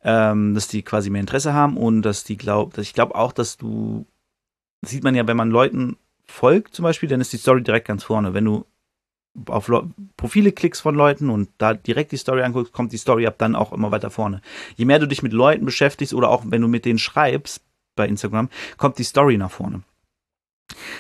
Ähm, 0.02 0.54
dass 0.54 0.68
die 0.68 0.83
quasi 0.83 1.11
mehr 1.11 1.20
Interesse 1.20 1.52
haben 1.52 1.76
und 1.76 2.00
dass 2.00 2.24
die 2.24 2.38
glaubt, 2.38 2.78
ich 2.78 2.94
glaube 2.94 3.14
auch, 3.14 3.33
dass 3.33 3.59
du, 3.59 4.07
das 4.80 4.92
sieht 4.92 5.04
man 5.04 5.14
ja, 5.14 5.26
wenn 5.26 5.37
man 5.37 5.50
Leuten 5.50 5.98
folgt 6.26 6.74
zum 6.74 6.82
Beispiel, 6.82 7.08
dann 7.08 7.20
ist 7.20 7.32
die 7.32 7.38
Story 7.38 7.62
direkt 7.62 7.88
ganz 7.88 8.04
vorne. 8.04 8.34
Wenn 8.34 8.44
du 8.44 8.66
auf 9.46 9.68
Le 9.68 9.88
Profile 10.16 10.52
klickst 10.52 10.82
von 10.82 10.94
Leuten 10.94 11.28
und 11.28 11.50
da 11.58 11.74
direkt 11.74 12.12
die 12.12 12.16
Story 12.16 12.42
anguckst, 12.42 12.72
kommt 12.72 12.92
die 12.92 12.98
Story 12.98 13.26
ab 13.26 13.34
dann 13.38 13.56
auch 13.56 13.72
immer 13.72 13.90
weiter 13.90 14.10
vorne. 14.10 14.40
Je 14.76 14.84
mehr 14.84 14.98
du 14.98 15.08
dich 15.08 15.22
mit 15.22 15.32
Leuten 15.32 15.64
beschäftigst 15.64 16.14
oder 16.14 16.30
auch 16.30 16.44
wenn 16.46 16.62
du 16.62 16.68
mit 16.68 16.84
denen 16.84 16.98
schreibst 16.98 17.62
bei 17.96 18.06
Instagram, 18.06 18.48
kommt 18.76 18.98
die 18.98 19.04
Story 19.04 19.37
nach 19.37 19.50
vorne. 19.50 19.82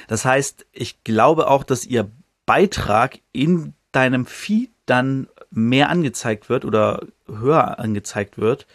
Das 0.08 0.24
heißt, 0.24 0.66
ich 0.72 1.02
glaube 1.04 1.48
auch, 1.48 1.64
dass 1.64 1.86
ihr 1.86 2.10
Beitrag 2.46 3.18
in 3.32 3.74
deinem 3.92 4.26
Feed 4.26 4.70
dann 4.86 5.28
mehr 5.50 5.88
angezeigt 5.88 6.48
wird 6.48 6.64
oder 6.64 7.06
höher 7.26 7.78
angezeigt 7.78 8.38
wird, 8.38 8.66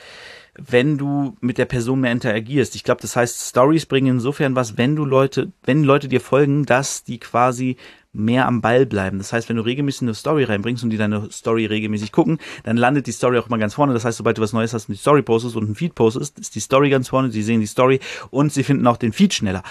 wenn 0.68 0.98
du 0.98 1.36
mit 1.42 1.58
der 1.58 1.66
Person 1.66 2.02
mehr 2.02 2.12
interagierst. 2.12 2.76
Ich 2.76 2.84
glaube, 2.84 3.02
das 3.02 3.16
heißt, 3.16 3.50
Stories 3.50 3.86
bringen 3.86 4.16
insofern 4.16 4.56
was, 4.56 4.78
wenn 4.78 4.96
du 4.96 5.06
Leute, 5.06 5.52
wenn 5.64 5.84
Leute 5.84 6.08
dir 6.08 6.22
folgen, 6.22 6.66
dass 6.66 7.04
die 7.04 7.20
quasi 7.20 7.78
mehr 8.12 8.48
am 8.48 8.62
Ball 8.62 8.86
bleiben. 8.86 9.20
Das 9.20 9.34
heißt, 9.34 9.50
wenn 9.50 9.58
du 9.58 9.62
regelmäßig 9.62 10.04
eine 10.04 10.14
Story 10.16 10.44
reinbringst 10.44 10.84
und 10.84 10.90
die 10.90 10.98
deine 10.98 11.32
Story 11.32 11.66
regelmäßig 11.66 12.12
gucken, 12.12 12.40
dann 12.64 12.76
landet 12.76 13.08
die 13.08 13.12
Story 13.12 13.38
auch 13.38 13.48
immer 13.48 13.60
ganz 13.60 13.76
vorne. 13.76 13.94
Das 13.94 14.04
heißt, 14.04 14.18
sobald 14.18 14.38
du 14.38 14.42
was 14.42 14.54
Neues 14.54 14.74
hast 14.74 14.90
und 14.90 14.96
die 14.96 15.00
Story 15.00 15.22
postest 15.22 15.56
und 15.56 15.66
einen 15.66 15.76
Feed 15.76 15.94
postest, 15.96 16.40
ist 16.40 16.56
die 16.56 16.60
Story 16.60 16.90
ganz 16.90 17.10
vorne, 17.10 17.32
sie 17.32 17.44
sehen 17.44 17.62
die 17.62 17.68
Story 17.68 18.00
und 18.32 18.52
sie 18.52 18.64
finden 18.64 18.88
auch 18.88 18.98
den 18.98 19.14
Feed 19.14 19.34
schneller. 19.34 19.64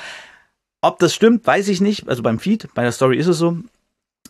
Ob 0.81 1.01
das 1.01 1.15
stimmt, 1.15 1.47
weiß 1.47 1.69
ich 1.69 1.81
nicht. 1.81 2.09
Also 2.09 2.23
beim 2.23 2.39
Feed, 2.39 2.69
bei 2.75 2.83
der 2.83 2.93
Story 2.93 3.17
ist 3.17 3.27
es 3.27 3.39
so. 3.39 3.59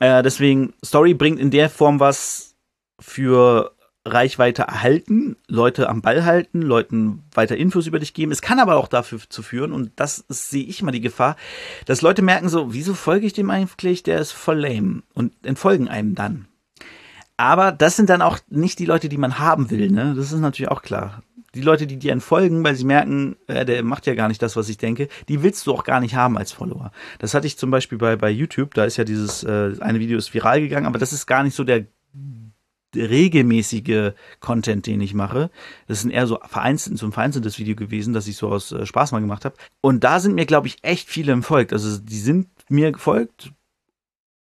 Äh, 0.01 0.23
deswegen, 0.23 0.73
Story 0.85 1.13
bringt 1.13 1.39
in 1.39 1.51
der 1.51 1.69
Form 1.69 2.01
was 2.01 2.55
für 2.99 3.73
Reichweite 4.13 4.63
erhalten, 4.63 5.37
Leute 5.47 5.89
am 5.89 6.03
Ball 6.03 6.25
halten, 6.25 6.63
Leuten 6.63 7.23
weiter 7.33 7.57
Infos 7.57 7.87
über 7.87 7.99
dich 7.99 8.15
geben. 8.15 8.33
Es 8.33 8.43
kann 8.43 8.59
aber 8.59 8.77
auch 8.77 8.89
dafür 8.89 9.21
zu 9.29 9.43
führen, 9.43 9.73
und 9.73 9.93
das 9.97 10.25
sehe 10.29 10.65
ich 10.65 10.83
mal 10.83 10.93
die 10.93 11.01
Gefahr, 11.01 11.37
dass 11.87 12.03
Leute 12.03 12.23
merken 12.23 12.49
so, 12.49 12.73
wieso 12.73 12.95
folge 12.95 13.27
ich 13.27 13.33
dem 13.33 13.51
eigentlich? 13.51 14.03
Der 14.03 14.19
ist 14.21 14.33
voll 14.33 14.61
lame 14.61 15.03
und 15.15 15.33
entfolgen 15.45 15.89
einem 15.89 16.15
dann. 16.15 16.47
Aber 17.37 17.71
das 17.71 17.97
sind 17.97 18.11
dann 18.11 18.21
auch 18.21 18.39
nicht 18.49 18.81
die 18.81 18.85
Leute, 18.85 19.09
die 19.09 19.17
man 19.17 19.39
haben 19.39 19.71
will, 19.71 19.91
ne? 19.91 20.15
Das 20.17 20.33
ist 20.33 20.41
natürlich 20.41 20.71
auch 20.71 20.83
klar. 20.83 21.23
Die 21.55 21.63
Leute, 21.63 21.87
die 21.87 21.97
dir 21.97 22.13
entfolgen, 22.13 22.65
weil 22.65 22.75
sie 22.75 22.85
merken, 22.85 23.37
äh, 23.47 23.65
der 23.65 23.83
macht 23.85 24.07
ja 24.07 24.15
gar 24.15 24.29
nicht 24.29 24.43
das, 24.43 24.57
was 24.57 24.69
ich 24.69 24.77
denke, 24.77 25.09
die 25.29 25.43
willst 25.43 25.67
du 25.67 25.73
auch 25.73 25.85
gar 25.85 26.01
nicht 26.01 26.15
haben 26.15 26.37
als 26.37 26.53
Follower. 26.53 26.91
Das 27.21 27.35
hatte 27.35 27.47
ich 27.47 27.57
zum 27.57 27.71
Beispiel 27.71 27.97
bei, 27.97 28.17
bei 28.17 28.29
YouTube, 28.29 28.75
da 28.75 28.85
ist 28.85 28.97
ja 28.97 29.05
dieses, 29.05 29.45
äh, 29.45 29.77
eine 29.81 30.01
Video 30.01 30.19
ist 30.19 30.35
viral 30.35 30.61
gegangen, 30.61 30.87
aber 30.87 30.99
das 30.99 31.13
ist 31.13 31.27
gar 31.27 31.45
nicht 31.45 31.55
so 31.55 31.65
der 31.65 31.87
regelmäßige 32.95 34.13
Content, 34.41 34.87
den 34.87 35.01
ich 35.01 35.15
mache. 35.15 35.51
Das 35.87 36.05
ist 36.05 36.11
eher 36.11 36.27
so 36.27 36.39
vereinzelt, 36.47 36.99
so 36.99 37.07
ein 37.07 37.13
vereinzeltes 37.13 37.59
Video 37.59 37.77
gewesen, 37.77 38.15
das 38.15 38.27
ich 38.27 38.37
so 38.37 38.49
aus 38.49 38.73
äh, 38.73 38.87
Spaß 38.87 39.13
mal 39.13 39.21
gemacht 39.21 39.45
habe. 39.45 39.57
Und 39.81 40.05
da 40.05 40.21
sind 40.21 40.35
mir, 40.35 40.47
glaube 40.47 40.67
ich, 40.67 40.79
echt 40.83 41.09
viele 41.09 41.33
entfolgt. 41.33 41.73
Also 41.73 41.99
die 41.99 42.19
sind 42.19 42.49
mir 42.69 42.93
gefolgt 42.93 43.53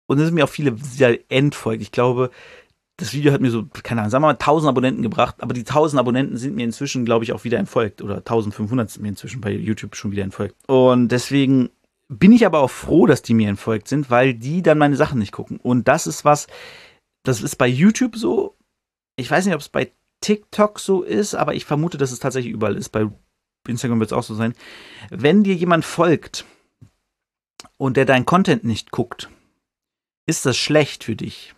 und 0.08 0.20
es 0.20 0.26
sind 0.26 0.36
mir 0.36 0.44
auch 0.44 0.50
viele 0.50 0.76
sehr 0.78 1.20
entfolgt. 1.32 1.82
Ich 1.82 1.92
glaube, 1.92 2.32
das 2.98 3.14
Video 3.14 3.32
hat 3.32 3.42
mir 3.42 3.52
so, 3.52 3.66
keine 3.84 4.02
Ahnung, 4.02 4.12
sagen 4.12 4.24
wir 4.24 4.28
mal 4.28 4.34
1000 4.34 4.70
Abonnenten 4.70 5.04
gebracht, 5.04 5.36
aber 5.40 5.54
die 5.54 5.62
1000 5.62 6.00
Abonnenten 6.00 6.38
sind 6.38 6.56
mir 6.56 6.66
inzwischen, 6.66 7.06
glaube 7.06 7.24
ich, 7.24 7.32
auch 7.32 7.44
wieder 7.44 7.58
entfolgt. 7.58 8.02
Oder 8.02 8.18
1500 8.18 8.90
sind 8.90 9.04
mir 9.04 9.10
inzwischen 9.10 9.40
bei 9.40 9.52
YouTube 9.52 9.96
schon 9.96 10.12
wieder 10.12 10.24
entfolgt. 10.24 10.56
Und 10.68 11.10
deswegen 11.10 11.70
bin 12.10 12.32
ich 12.32 12.46
aber 12.46 12.60
auch 12.60 12.72
froh, 12.72 13.06
dass 13.06 13.22
die 13.22 13.34
mir 13.34 13.50
entfolgt 13.50 13.88
sind, 13.88 14.10
weil 14.10 14.34
die 14.34 14.64
dann 14.64 14.80
meine 14.80 14.96
Sachen 14.96 15.20
nicht 15.20 15.32
gucken. 15.32 15.60
Und 15.62 15.88
das 15.88 16.08
ist 16.08 16.26
was, 16.26 16.48
das 17.24 17.42
ist 17.42 17.58
bei 17.58 17.68
YouTube 17.68 18.16
so. 18.16 18.58
Ich 19.16 19.30
weiß 19.30 19.46
nicht, 19.46 19.56
ob 19.56 19.62
es 19.62 19.70
bei 19.70 19.92
TikTok 20.22 20.80
so 20.80 21.04
ist, 21.04 21.36
aber 21.36 21.54
ich 21.54 21.66
vermute, 21.66 21.98
dass 21.98 22.12
es 22.12 22.20
tatsächlich 22.20 22.54
überall 22.54 22.76
ist. 22.76 22.90
Bei 22.90 23.10
Instagram 23.68 24.00
wird 24.00 24.12
es 24.12 24.18
auch 24.18 24.24
so 24.24 24.36
sein. 24.36 24.54
Wenn 25.10 25.44
dir 25.44 25.56
jemand 25.56 25.86
folgt 25.86 26.46
und 27.78 27.98
der 27.98 28.06
dein 28.06 28.26
Content 28.26 28.64
nicht 28.64 28.92
guckt, 28.92 29.30
ist 30.26 30.46
das 30.46 30.58
schlecht 30.58 31.04
für 31.04 31.16
dich. 31.16 31.56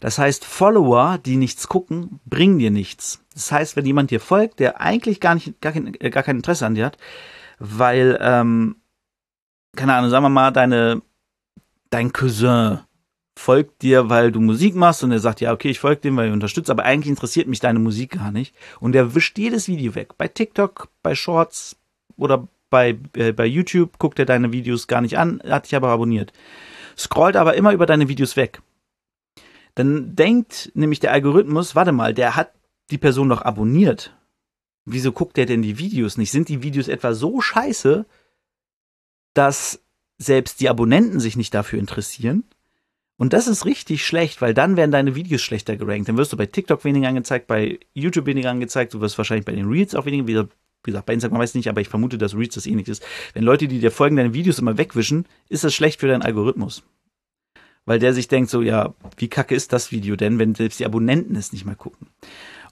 Das 0.00 0.18
heißt, 0.18 0.44
Follower, 0.44 1.18
die 1.18 1.36
nichts 1.36 1.68
gucken, 1.68 2.20
bringen 2.24 2.58
dir 2.58 2.70
nichts. 2.70 3.24
Das 3.34 3.52
heißt, 3.52 3.76
wenn 3.76 3.86
jemand 3.86 4.10
dir 4.10 4.20
folgt, 4.20 4.58
der 4.58 4.80
eigentlich 4.80 5.20
gar 5.20 5.34
nicht, 5.34 5.60
gar 5.60 5.72
kein, 5.72 5.92
gar 5.92 6.22
kein 6.22 6.36
Interesse 6.36 6.66
an 6.66 6.74
dir 6.74 6.86
hat, 6.86 6.98
weil, 7.58 8.18
ähm, 8.20 8.76
keine 9.76 9.94
Ahnung, 9.94 10.10
sagen 10.10 10.24
wir 10.24 10.30
mal, 10.30 10.50
deine, 10.50 11.02
dein 11.90 12.12
Cousin 12.12 12.80
folgt 13.40 13.80
dir, 13.82 14.10
weil 14.10 14.30
du 14.30 14.40
Musik 14.40 14.74
machst 14.74 15.02
und 15.02 15.12
er 15.12 15.18
sagt, 15.18 15.40
ja, 15.40 15.52
okay, 15.52 15.70
ich 15.70 15.80
folge 15.80 16.02
dem, 16.02 16.16
weil 16.16 16.28
ich 16.28 16.32
unterstütze, 16.32 16.70
aber 16.70 16.84
eigentlich 16.84 17.08
interessiert 17.08 17.48
mich 17.48 17.58
deine 17.58 17.78
Musik 17.78 18.12
gar 18.12 18.30
nicht. 18.30 18.54
Und 18.80 18.94
er 18.94 19.14
wischt 19.14 19.38
jedes 19.38 19.66
Video 19.66 19.94
weg. 19.94 20.18
Bei 20.18 20.28
TikTok, 20.28 20.88
bei 21.02 21.14
Shorts 21.14 21.76
oder 22.16 22.46
bei, 22.68 22.98
äh, 23.16 23.32
bei 23.32 23.46
YouTube 23.46 23.98
guckt 23.98 24.18
er 24.18 24.26
deine 24.26 24.52
Videos 24.52 24.86
gar 24.86 25.00
nicht 25.00 25.18
an, 25.18 25.42
hat 25.48 25.64
dich 25.64 25.74
aber 25.74 25.88
abonniert. 25.88 26.32
Scrollt 26.98 27.34
aber 27.34 27.54
immer 27.54 27.72
über 27.72 27.86
deine 27.86 28.08
Videos 28.08 28.36
weg. 28.36 28.60
Dann 29.74 30.14
denkt 30.14 30.70
nämlich 30.74 31.00
der 31.00 31.12
Algorithmus, 31.12 31.74
warte 31.74 31.92
mal, 31.92 32.12
der 32.12 32.36
hat 32.36 32.52
die 32.90 32.98
Person 32.98 33.30
doch 33.30 33.42
abonniert. 33.42 34.14
Wieso 34.84 35.12
guckt 35.12 35.38
der 35.38 35.46
denn 35.46 35.62
die 35.62 35.78
Videos 35.78 36.18
nicht? 36.18 36.30
Sind 36.30 36.48
die 36.50 36.62
Videos 36.62 36.88
etwa 36.88 37.14
so 37.14 37.40
scheiße, 37.40 38.04
dass 39.32 39.80
selbst 40.18 40.60
die 40.60 40.68
Abonnenten 40.68 41.20
sich 41.20 41.36
nicht 41.36 41.54
dafür 41.54 41.78
interessieren? 41.78 42.44
Und 43.20 43.34
das 43.34 43.48
ist 43.48 43.66
richtig 43.66 44.06
schlecht, 44.06 44.40
weil 44.40 44.54
dann 44.54 44.78
werden 44.78 44.92
deine 44.92 45.14
Videos 45.14 45.42
schlechter 45.42 45.76
gerankt. 45.76 46.08
Dann 46.08 46.16
wirst 46.16 46.32
du 46.32 46.38
bei 46.38 46.46
TikTok 46.46 46.86
weniger 46.86 47.08
angezeigt, 47.08 47.48
bei 47.48 47.78
YouTube 47.92 48.24
weniger 48.24 48.50
angezeigt, 48.50 48.94
du 48.94 49.02
wirst 49.02 49.18
wahrscheinlich 49.18 49.44
bei 49.44 49.52
den 49.52 49.68
Reels 49.68 49.94
auch 49.94 50.06
weniger, 50.06 50.26
wie 50.26 50.48
gesagt, 50.82 51.04
bei 51.04 51.12
Instagram 51.12 51.38
weiß 51.38 51.50
ich 51.50 51.56
nicht, 51.56 51.68
aber 51.68 51.82
ich 51.82 51.90
vermute, 51.90 52.16
dass 52.16 52.34
Reels 52.34 52.54
das 52.54 52.64
ähnlich 52.64 52.88
ist. 52.88 53.04
Wenn 53.34 53.44
Leute, 53.44 53.68
die 53.68 53.78
dir 53.78 53.90
folgen, 53.90 54.16
deine 54.16 54.32
Videos 54.32 54.58
immer 54.58 54.78
wegwischen, 54.78 55.26
ist 55.50 55.64
das 55.64 55.74
schlecht 55.74 56.00
für 56.00 56.08
deinen 56.08 56.22
Algorithmus. 56.22 56.82
Weil 57.84 57.98
der 57.98 58.14
sich 58.14 58.26
denkt 58.26 58.48
so, 58.48 58.62
ja, 58.62 58.94
wie 59.18 59.28
kacke 59.28 59.54
ist 59.54 59.74
das 59.74 59.92
Video 59.92 60.16
denn, 60.16 60.38
wenn 60.38 60.54
selbst 60.54 60.80
die 60.80 60.86
Abonnenten 60.86 61.36
es 61.36 61.52
nicht 61.52 61.66
mal 61.66 61.76
gucken. 61.76 62.06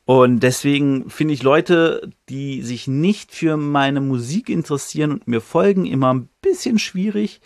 Und 0.07 0.41
deswegen 0.43 1.11
finde 1.11 1.35
ich 1.35 1.43
Leute, 1.43 2.11
die 2.31 2.63
sich 2.63 2.89
nicht 2.89 3.33
für 3.33 3.59
meine 3.59 4.01
Musik 4.01 4.49
interessieren 4.49 5.11
und 5.11 5.29
mir 5.29 5.43
folgen, 5.43 5.85
immer 5.85 6.15
ein 6.15 6.31
bisschen 6.41 6.79
schwierig. 6.79 7.43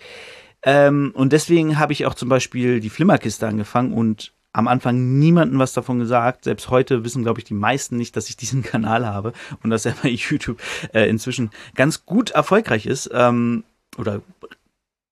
Ähm, 0.65 1.13
und 1.15 1.33
deswegen 1.33 1.79
habe 1.79 1.93
ich 1.93 2.07
auch 2.07 2.15
zum 2.15 2.29
Beispiel 2.29 2.81
die 2.81 2.91
Flimmerkiste 2.91 3.47
angefangen 3.47 3.93
und 3.93 4.33
am 4.53 4.69
Anfang 4.69 5.19
niemanden 5.19 5.59
was 5.59 5.73
davon 5.73 5.99
gesagt. 5.99 6.45
Selbst 6.45 6.71
heute 6.71 7.05
wissen, 7.05 7.23
glaube 7.23 7.41
ich, 7.41 7.45
die 7.45 7.55
meisten 7.55 7.97
nicht, 7.97 8.17
dass 8.17 8.29
ich 8.29 8.37
diesen 8.37 8.63
Kanal 8.63 9.07
habe 9.07 9.33
und 9.63 9.71
dass 9.71 9.87
er 9.87 9.95
bei 10.03 10.09
YouTube 10.11 10.61
äh, 10.93 11.09
inzwischen 11.09 11.51
ganz 11.75 12.05
gut 12.07 12.31
erfolgreich 12.31 12.87
ist 12.87 13.11
ähm, 13.13 13.65
oder 13.99 14.23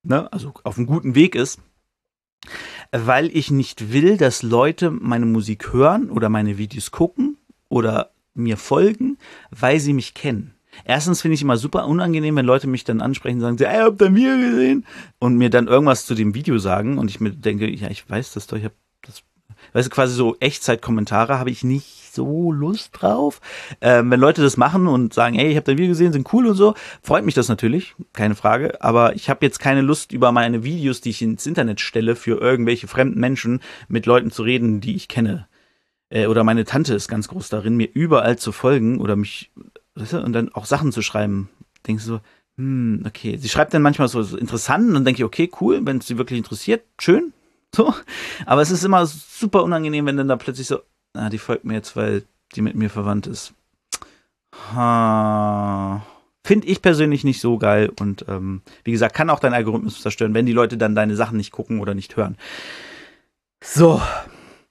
ne, 0.03 0.33
also 0.33 0.55
auf 0.63 0.77
einem 0.77 0.87
guten 0.87 1.15
Weg 1.15 1.35
ist, 1.35 1.61
weil 2.93 3.35
ich 3.37 3.51
nicht 3.51 3.93
will, 3.93 4.17
dass 4.17 4.43
Leute 4.43 4.91
meine 4.91 5.27
Musik 5.27 5.73
hören 5.73 6.11
oder 6.11 6.29
meine 6.29 6.59
Videos 6.59 6.91
gucken 6.91 7.37
oder 7.69 8.11
mir 8.35 8.57
folgen, 8.57 9.19
weil 9.51 9.81
sie 9.81 9.93
mich 9.93 10.15
kennen. 10.15 10.55
Erstens 10.85 11.23
finde 11.23 11.35
ich 11.35 11.43
immer 11.43 11.57
super 11.57 11.87
unangenehm, 11.87 12.37
wenn 12.37 12.47
Leute 12.47 12.67
mich 12.67 12.85
dann 12.85 13.01
ansprechen 13.01 13.43
und 13.43 13.59
sagen, 13.59 13.73
ey, 13.73 13.83
habt 13.83 14.01
ihr 14.01 14.11
mir 14.11 14.37
gesehen? 14.37 14.87
Und 15.19 15.37
mir 15.37 15.51
dann 15.51 15.69
irgendwas 15.69 16.07
zu 16.07 16.15
dem 16.15 16.35
Video 16.35 16.59
sagen 16.59 16.99
und 16.99 17.11
ich 17.11 17.21
mir 17.21 17.31
denke, 17.31 17.69
ja, 17.69 17.91
ich 17.91 18.09
weiß 18.09 18.33
das 18.33 18.47
doch, 18.47 18.57
ich 18.57 18.65
habe 18.65 18.75
das, 19.03 19.23
weißt 19.73 19.87
du, 19.87 19.91
quasi 19.91 20.15
so 20.15 20.37
Echtzeitkommentare 20.41 21.39
habe 21.39 21.51
ich 21.51 21.65
nicht 21.65 22.13
so 22.13 22.51
Lust 22.51 22.91
drauf. 22.93 23.41
Ähm, 23.81 24.11
wenn 24.11 24.21
Leute 24.21 24.43
das 24.43 24.57
machen 24.57 24.87
und 24.87 25.15
sagen, 25.15 25.39
ey, 25.39 25.49
ich 25.49 25.57
habe 25.57 25.65
dein 25.65 25.79
Video 25.79 25.91
gesehen, 25.91 26.13
sind 26.13 26.33
cool 26.33 26.47
und 26.47 26.55
so, 26.55 26.75
freut 27.03 27.25
mich 27.25 27.35
das 27.35 27.49
natürlich, 27.49 27.95
keine 28.13 28.35
Frage. 28.35 28.83
Aber 28.83 29.15
ich 29.15 29.31
habe 29.31 29.45
jetzt 29.47 29.61
keine 29.61 29.83
Lust, 29.83 30.13
über 30.13 30.33
meine 30.33 30.65
Videos, 30.65 31.01
die 31.01 31.11
ich 31.11 31.23
ins 31.23 31.47
Internet 31.47 31.81
stelle, 31.81 32.17
für 32.17 32.41
irgendwelche 32.41 32.89
fremden 32.89 33.21
Menschen 33.21 33.61
mit 33.89 34.07
Leuten 34.07 34.31
zu 34.31 34.43
reden, 34.43 34.81
die 34.81 34.97
ich 34.97 35.09
kenne 35.09 35.47
äh, 36.11 36.27
oder 36.27 36.45
meine 36.45 36.65
Tante 36.65 36.95
ist 36.95 37.09
ganz 37.09 37.29
groß 37.29 37.49
darin, 37.49 37.77
mir 37.77 37.89
überall 37.93 38.37
zu 38.37 38.53
folgen 38.53 39.01
oder 39.01 39.17
mich 39.17 39.51
weißt 40.01 40.15
du, 40.15 40.23
und 40.23 40.33
dann 40.33 40.53
auch 40.53 40.65
Sachen 40.65 40.93
zu 40.93 41.03
schreiben. 41.03 41.49
Denkst 41.87 42.05
du 42.05 42.11
so, 42.15 42.21
hm, 42.57 43.05
okay. 43.07 43.37
Sie 43.37 43.49
schreibt 43.49 43.73
dann 43.75 43.83
manchmal 43.83 44.09
so, 44.09 44.23
so 44.23 44.37
interessant 44.37 44.89
und 44.89 44.95
dann 44.95 45.05
denke 45.05 45.21
ich, 45.21 45.25
okay, 45.25 45.51
cool, 45.61 45.81
wenn 45.85 45.99
es 45.99 46.07
sie 46.07 46.19
wirklich 46.19 46.39
interessiert, 46.39 46.85
schön. 47.01 47.33
So. 47.75 47.95
Aber 48.47 48.63
es 48.63 48.71
ist 48.71 48.85
immer 48.85 49.07
super 49.07 49.63
unangenehm, 49.63 50.07
wenn 50.07 50.17
dann 50.17 50.29
da 50.29 50.37
plötzlich 50.37 50.67
so, 50.67 50.81
ah, 51.15 51.31
die 51.31 51.39
folgt 51.39 51.65
mir 51.65 51.75
jetzt, 51.75 51.97
weil 51.97 52.25
die 52.55 52.63
mit 52.63 52.75
mir 52.75 52.91
verwandt 52.91 53.27
ist. 53.27 53.55
Ha. 54.75 56.05
Finde 56.45 56.67
ich 56.67 56.83
persönlich 56.83 57.23
nicht 57.23 57.41
so 57.41 57.59
geil 57.59 57.93
und 58.01 58.25
ähm, 58.29 58.63
wie 58.83 58.93
gesagt, 58.93 59.15
kann 59.15 59.31
auch 59.31 59.41
dein 59.41 59.55
Algorithmus 59.55 60.01
zerstören, 60.01 60.35
wenn 60.35 60.47
die 60.47 60.53
Leute 60.53 60.79
dann 60.79 60.95
deine 60.95 61.15
Sachen 61.15 61.37
nicht 61.37 61.53
gucken 61.53 61.81
oder 61.81 61.95
nicht 61.95 62.17
hören. 62.17 62.37
So, 63.63 64.01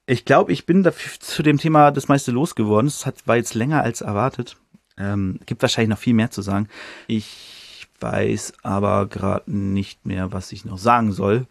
ich 0.05 0.25
glaube, 0.25 0.51
ich 0.51 0.65
bin 0.65 0.87
zu 1.19 1.43
dem 1.43 1.59
Thema 1.59 1.91
das 1.91 2.07
meiste 2.07 2.31
losgeworden. 2.31 2.87
Es 2.87 3.05
war 3.25 3.35
jetzt 3.35 3.53
länger 3.53 3.83
als 3.83 4.01
erwartet. 4.01 4.57
Ähm, 4.99 5.39
gibt 5.45 5.61
wahrscheinlich 5.61 5.89
noch 5.89 5.99
viel 5.99 6.13
mehr 6.13 6.31
zu 6.31 6.41
sagen. 6.41 6.67
Ich 7.07 7.87
weiß 7.99 8.53
aber 8.63 9.07
gerade 9.07 9.51
nicht 9.51 10.05
mehr, 10.05 10.31
was 10.31 10.51
ich 10.51 10.65
noch 10.65 10.77
sagen 10.77 11.11
soll. 11.11 11.47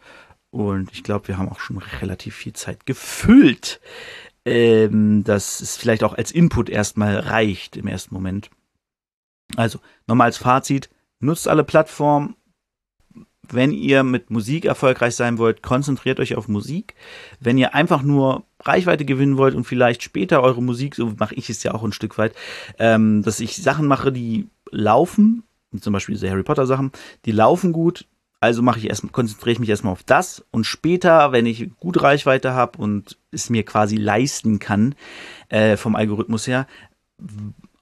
Und 0.50 0.92
ich 0.92 1.02
glaube, 1.02 1.28
wir 1.28 1.38
haben 1.38 1.48
auch 1.48 1.61
schon 1.61 1.78
relativ 1.78 2.34
viel 2.37 2.52
Zeit 2.52 2.87
gefüllt. 2.87 3.80
Ähm, 4.44 5.24
dass 5.24 5.61
es 5.61 5.76
vielleicht 5.76 6.02
auch 6.04 6.14
als 6.14 6.30
Input 6.30 6.70
erstmal 6.70 7.18
reicht 7.18 7.76
im 7.76 7.87
ersten 7.87 8.14
Moment. 8.14 8.50
Also, 9.56 9.80
nochmal 10.06 10.26
als 10.26 10.38
Fazit, 10.38 10.88
nutzt 11.20 11.48
alle 11.48 11.64
Plattformen, 11.64 12.34
wenn 13.52 13.72
ihr 13.72 14.02
mit 14.02 14.30
Musik 14.30 14.64
erfolgreich 14.64 15.16
sein 15.16 15.38
wollt, 15.38 15.62
konzentriert 15.62 16.20
euch 16.20 16.37
auf 16.37 16.48
Musik. 16.48 16.94
Wenn 17.40 17.58
ihr 17.58 17.74
einfach 17.74 18.02
nur 18.02 18.44
Reichweite 18.60 19.04
gewinnen 19.04 19.36
wollt 19.36 19.54
und 19.54 19.64
vielleicht 19.64 20.02
später 20.02 20.42
eure 20.42 20.62
Musik, 20.62 20.94
so 20.94 21.14
mache 21.18 21.34
ich 21.34 21.48
es 21.48 21.62
ja 21.62 21.74
auch 21.74 21.84
ein 21.84 21.92
Stück 21.92 22.18
weit, 22.18 22.34
ähm, 22.78 23.22
dass 23.22 23.40
ich 23.40 23.56
Sachen 23.56 23.86
mache, 23.86 24.12
die 24.12 24.48
laufen, 24.70 25.42
zum 25.80 25.92
Beispiel 25.92 26.14
diese 26.14 26.30
Harry 26.30 26.42
Potter 26.42 26.66
Sachen, 26.66 26.92
die 27.24 27.32
laufen 27.32 27.72
gut, 27.72 28.06
Also 28.40 28.62
mache 28.62 28.78
ich 28.78 28.88
erst, 28.88 29.10
konzentriere 29.12 29.52
ich 29.52 29.58
mich 29.58 29.68
erstmal 29.68 29.92
auf 29.92 30.04
das 30.04 30.44
und 30.50 30.64
später, 30.64 31.32
wenn 31.32 31.46
ich 31.46 31.70
gute 31.80 32.02
Reichweite 32.02 32.52
habe 32.52 32.78
und 32.78 33.18
es 33.32 33.50
mir 33.50 33.64
quasi 33.64 33.96
leisten 33.96 34.58
kann, 34.60 34.94
äh, 35.48 35.76
vom 35.76 35.96
Algorithmus 35.96 36.46
her, 36.46 36.66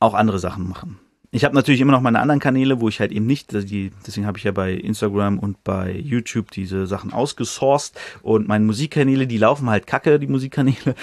auch 0.00 0.14
andere 0.14 0.38
Sachen 0.38 0.68
machen. 0.68 0.98
Ich 1.36 1.44
habe 1.44 1.54
natürlich 1.54 1.82
immer 1.82 1.92
noch 1.92 2.00
meine 2.00 2.20
anderen 2.20 2.40
Kanäle, 2.40 2.80
wo 2.80 2.88
ich 2.88 2.98
halt 2.98 3.12
eben 3.12 3.26
nicht, 3.26 3.52
die, 3.52 3.92
deswegen 4.06 4.26
habe 4.26 4.38
ich 4.38 4.44
ja 4.44 4.52
bei 4.52 4.72
Instagram 4.72 5.38
und 5.38 5.62
bei 5.64 5.92
YouTube 5.92 6.50
diese 6.50 6.86
Sachen 6.86 7.12
ausgesourced 7.12 7.92
und 8.22 8.48
meine 8.48 8.64
Musikkanäle, 8.64 9.26
die 9.26 9.36
laufen 9.36 9.68
halt 9.68 9.86
kacke, 9.86 10.18
die 10.18 10.28
Musikkanäle, 10.28 10.94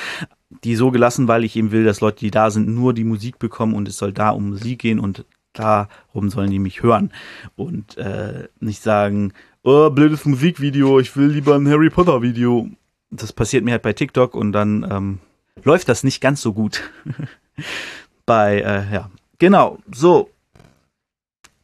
die 0.64 0.76
so 0.76 0.90
gelassen, 0.90 1.28
weil 1.28 1.44
ich 1.44 1.56
eben 1.56 1.70
will, 1.70 1.84
dass 1.84 2.02
Leute, 2.02 2.22
die 2.22 2.32
da 2.32 2.50
sind, 2.50 2.68
nur 2.68 2.96
die 2.96 3.04
Musik 3.04 3.38
bekommen 3.38 3.76
und 3.76 3.88
es 3.88 3.98
soll 3.98 4.12
da 4.12 4.32
um 4.32 4.50
Musik 4.50 4.80
gehen 4.80 4.98
und 4.98 5.24
darum 5.54 6.32
sollen 6.32 6.50
die 6.50 6.58
mich 6.58 6.82
hören 6.82 7.14
und 7.56 7.96
äh, 8.00 8.48
nicht 8.60 8.82
sagen, 8.82 9.34
oh, 9.62 9.92
blödes 9.92 10.26
Musikvideo, 10.26 11.00
ich 11.00 11.16
will 11.16 11.28
lieber 11.28 11.54
ein 11.54 11.70
Harry 11.70 11.92
Potter 11.92 12.24
Video. 12.24 12.68
Das 13.12 13.34
passiert 13.34 13.64
mir 13.64 13.74
halt 13.74 13.84
bei 13.84 13.94
TikTok 13.94 14.34
und 14.34 14.52
dann 14.52 14.84
ähm, 14.90 15.20
läuft 15.64 15.90
das 15.90 16.04
nicht 16.04 16.22
ganz 16.22 16.42
so 16.42 16.54
gut. 16.54 16.90
bei, 18.26 18.62
äh, 18.62 18.92
ja, 18.92 19.12
genau, 19.40 19.80
so. 19.92 20.30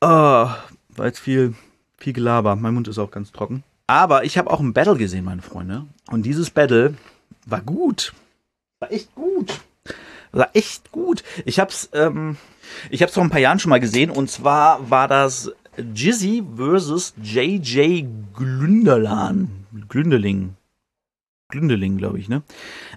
Oh, 0.02 0.08
war 0.08 1.06
jetzt 1.06 1.20
viel, 1.20 1.56
viel 1.98 2.14
Gelaber. 2.14 2.56
Mein 2.56 2.74
Mund 2.74 2.88
ist 2.88 3.00
auch 3.00 3.12
ganz 3.12 3.32
trocken. 3.32 3.64
Aber 3.88 4.24
ich 4.24 4.38
habe 4.38 4.52
auch 4.52 4.60
ein 4.60 4.74
Battle 4.74 4.98
gesehen, 4.98 5.26
meine 5.26 5.42
Freunde. 5.42 5.86
Und 6.10 6.24
dieses 6.24 6.50
Battle 6.52 6.96
war 7.46 7.62
gut. 7.62 8.14
War 8.80 8.92
echt 8.92 9.14
gut. 9.16 9.60
War 10.32 10.50
echt 10.54 10.92
gut. 10.92 11.24
Ich 11.46 11.60
hab's, 11.60 11.90
ähm, 11.94 12.38
ich 12.90 13.02
hab's 13.02 13.14
vor 13.14 13.24
ein 13.24 13.32
paar 13.32 13.40
Jahren 13.40 13.60
schon 13.60 13.72
mal 13.72 13.80
gesehen. 13.80 14.12
Und 14.12 14.30
zwar 14.30 14.90
war 14.90 15.08
das 15.08 15.52
Jizzy 15.76 16.44
versus 16.56 17.14
JJ 17.22 18.06
Glünderlan. 18.36 19.66
Glündeling. 19.90 20.56
Glündeling, 21.50 21.98
glaube 21.98 22.20
ich, 22.20 22.30
ne? 22.30 22.44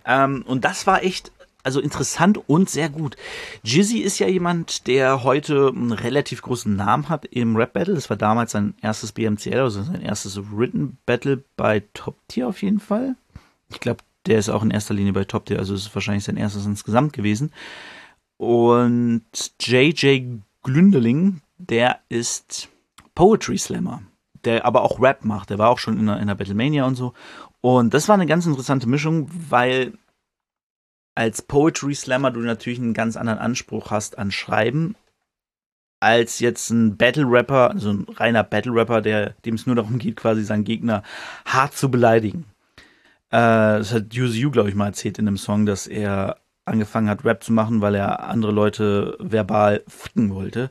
Ähm, 0.04 0.44
und 0.46 0.64
das 0.64 0.86
war 0.86 1.02
echt 1.02 1.32
also 1.62 1.80
interessant 1.80 2.38
und 2.48 2.68
sehr 2.68 2.88
gut. 2.88 3.16
Jizzy 3.62 3.98
ist 3.98 4.18
ja 4.18 4.26
jemand, 4.26 4.86
der 4.86 5.22
heute 5.22 5.68
einen 5.68 5.92
relativ 5.92 6.42
großen 6.42 6.74
Namen 6.74 7.08
hat 7.08 7.24
im 7.26 7.56
Rap 7.56 7.72
Battle. 7.72 7.94
Das 7.94 8.10
war 8.10 8.16
damals 8.16 8.52
sein 8.52 8.74
erstes 8.82 9.12
BMCL, 9.12 9.60
also 9.60 9.82
sein 9.82 10.02
erstes 10.02 10.38
Written 10.52 10.98
Battle 11.06 11.42
bei 11.56 11.82
Top 11.94 12.16
Tier 12.28 12.48
auf 12.48 12.62
jeden 12.62 12.80
Fall. 12.80 13.16
Ich 13.70 13.80
glaube, 13.80 14.00
der 14.26 14.38
ist 14.38 14.48
auch 14.48 14.62
in 14.62 14.70
erster 14.70 14.94
Linie 14.94 15.12
bei 15.12 15.24
Top 15.24 15.46
Tier, 15.46 15.58
also 15.58 15.74
ist 15.74 15.94
wahrscheinlich 15.94 16.24
sein 16.24 16.36
erstes 16.36 16.66
insgesamt 16.66 17.12
gewesen. 17.12 17.52
Und 18.36 19.22
JJ 19.60 20.38
Glündeling, 20.62 21.42
der 21.58 22.00
ist 22.08 22.68
Poetry 23.14 23.58
Slammer, 23.58 24.02
der 24.44 24.64
aber 24.64 24.82
auch 24.82 25.00
Rap 25.00 25.24
macht. 25.24 25.50
Der 25.50 25.58
war 25.58 25.70
auch 25.70 25.78
schon 25.78 25.98
in 25.98 26.06
der, 26.06 26.18
in 26.18 26.26
der 26.26 26.34
Battlemania 26.34 26.84
und 26.84 26.94
so. 26.94 27.12
Und 27.60 27.94
das 27.94 28.08
war 28.08 28.14
eine 28.14 28.26
ganz 28.26 28.46
interessante 28.46 28.88
Mischung, 28.88 29.28
weil 29.48 29.92
als 31.14 31.42
Poetry 31.42 31.94
Slammer 31.94 32.30
du 32.30 32.40
natürlich 32.40 32.78
einen 32.78 32.94
ganz 32.94 33.16
anderen 33.16 33.38
Anspruch 33.38 33.90
hast 33.90 34.18
an 34.18 34.30
Schreiben 34.30 34.94
als 36.02 36.40
jetzt 36.40 36.70
ein 36.70 36.96
Battle 36.96 37.26
Rapper, 37.28 37.70
also 37.70 37.90
ein 37.90 38.06
reiner 38.08 38.42
Battle 38.42 38.74
Rapper, 38.74 39.00
der 39.00 39.34
dem 39.44 39.54
es 39.54 39.66
nur 39.66 39.76
darum 39.76 40.00
geht, 40.00 40.16
quasi 40.16 40.42
seinen 40.42 40.64
Gegner 40.64 41.04
hart 41.44 41.74
zu 41.74 41.92
beleidigen. 41.92 42.44
Äh, 43.30 43.78
das 43.78 43.92
hat 43.92 44.12
UZU, 44.12 44.50
glaube 44.50 44.68
ich, 44.68 44.74
mal 44.74 44.86
erzählt 44.86 45.20
in 45.20 45.28
einem 45.28 45.36
Song, 45.36 45.64
dass 45.64 45.86
er 45.86 46.38
angefangen 46.64 47.08
hat, 47.08 47.24
Rap 47.24 47.44
zu 47.44 47.52
machen, 47.52 47.80
weil 47.80 47.94
er 47.94 48.24
andere 48.24 48.50
Leute 48.50 49.16
verbal 49.20 49.84
ficken 49.86 50.34
wollte. 50.34 50.70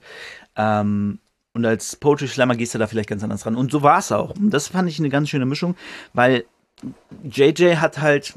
Ähm, 0.58 1.19
und 1.54 1.65
als 1.65 1.95
Poetry 1.95 2.27
Slammer 2.27 2.58
gehst 2.58 2.73
du 2.73 2.77
da 2.77 2.88
vielleicht 2.88 3.10
ganz 3.10 3.23
anders 3.23 3.45
ran. 3.45 3.56
Und 3.56 3.71
so 3.71 3.84
war 3.84 3.99
es 3.99 4.12
auch. 4.12 4.32
Und 4.36 4.49
das 4.51 4.67
fand 4.67 4.89
ich 4.89 4.99
eine 4.99 5.10
ganz 5.10 5.30
schöne 5.30 5.45
Mischung, 5.45 5.75
weil 6.13 6.43
JJ 7.23 7.75
hat 7.75 8.01
halt 8.01 8.34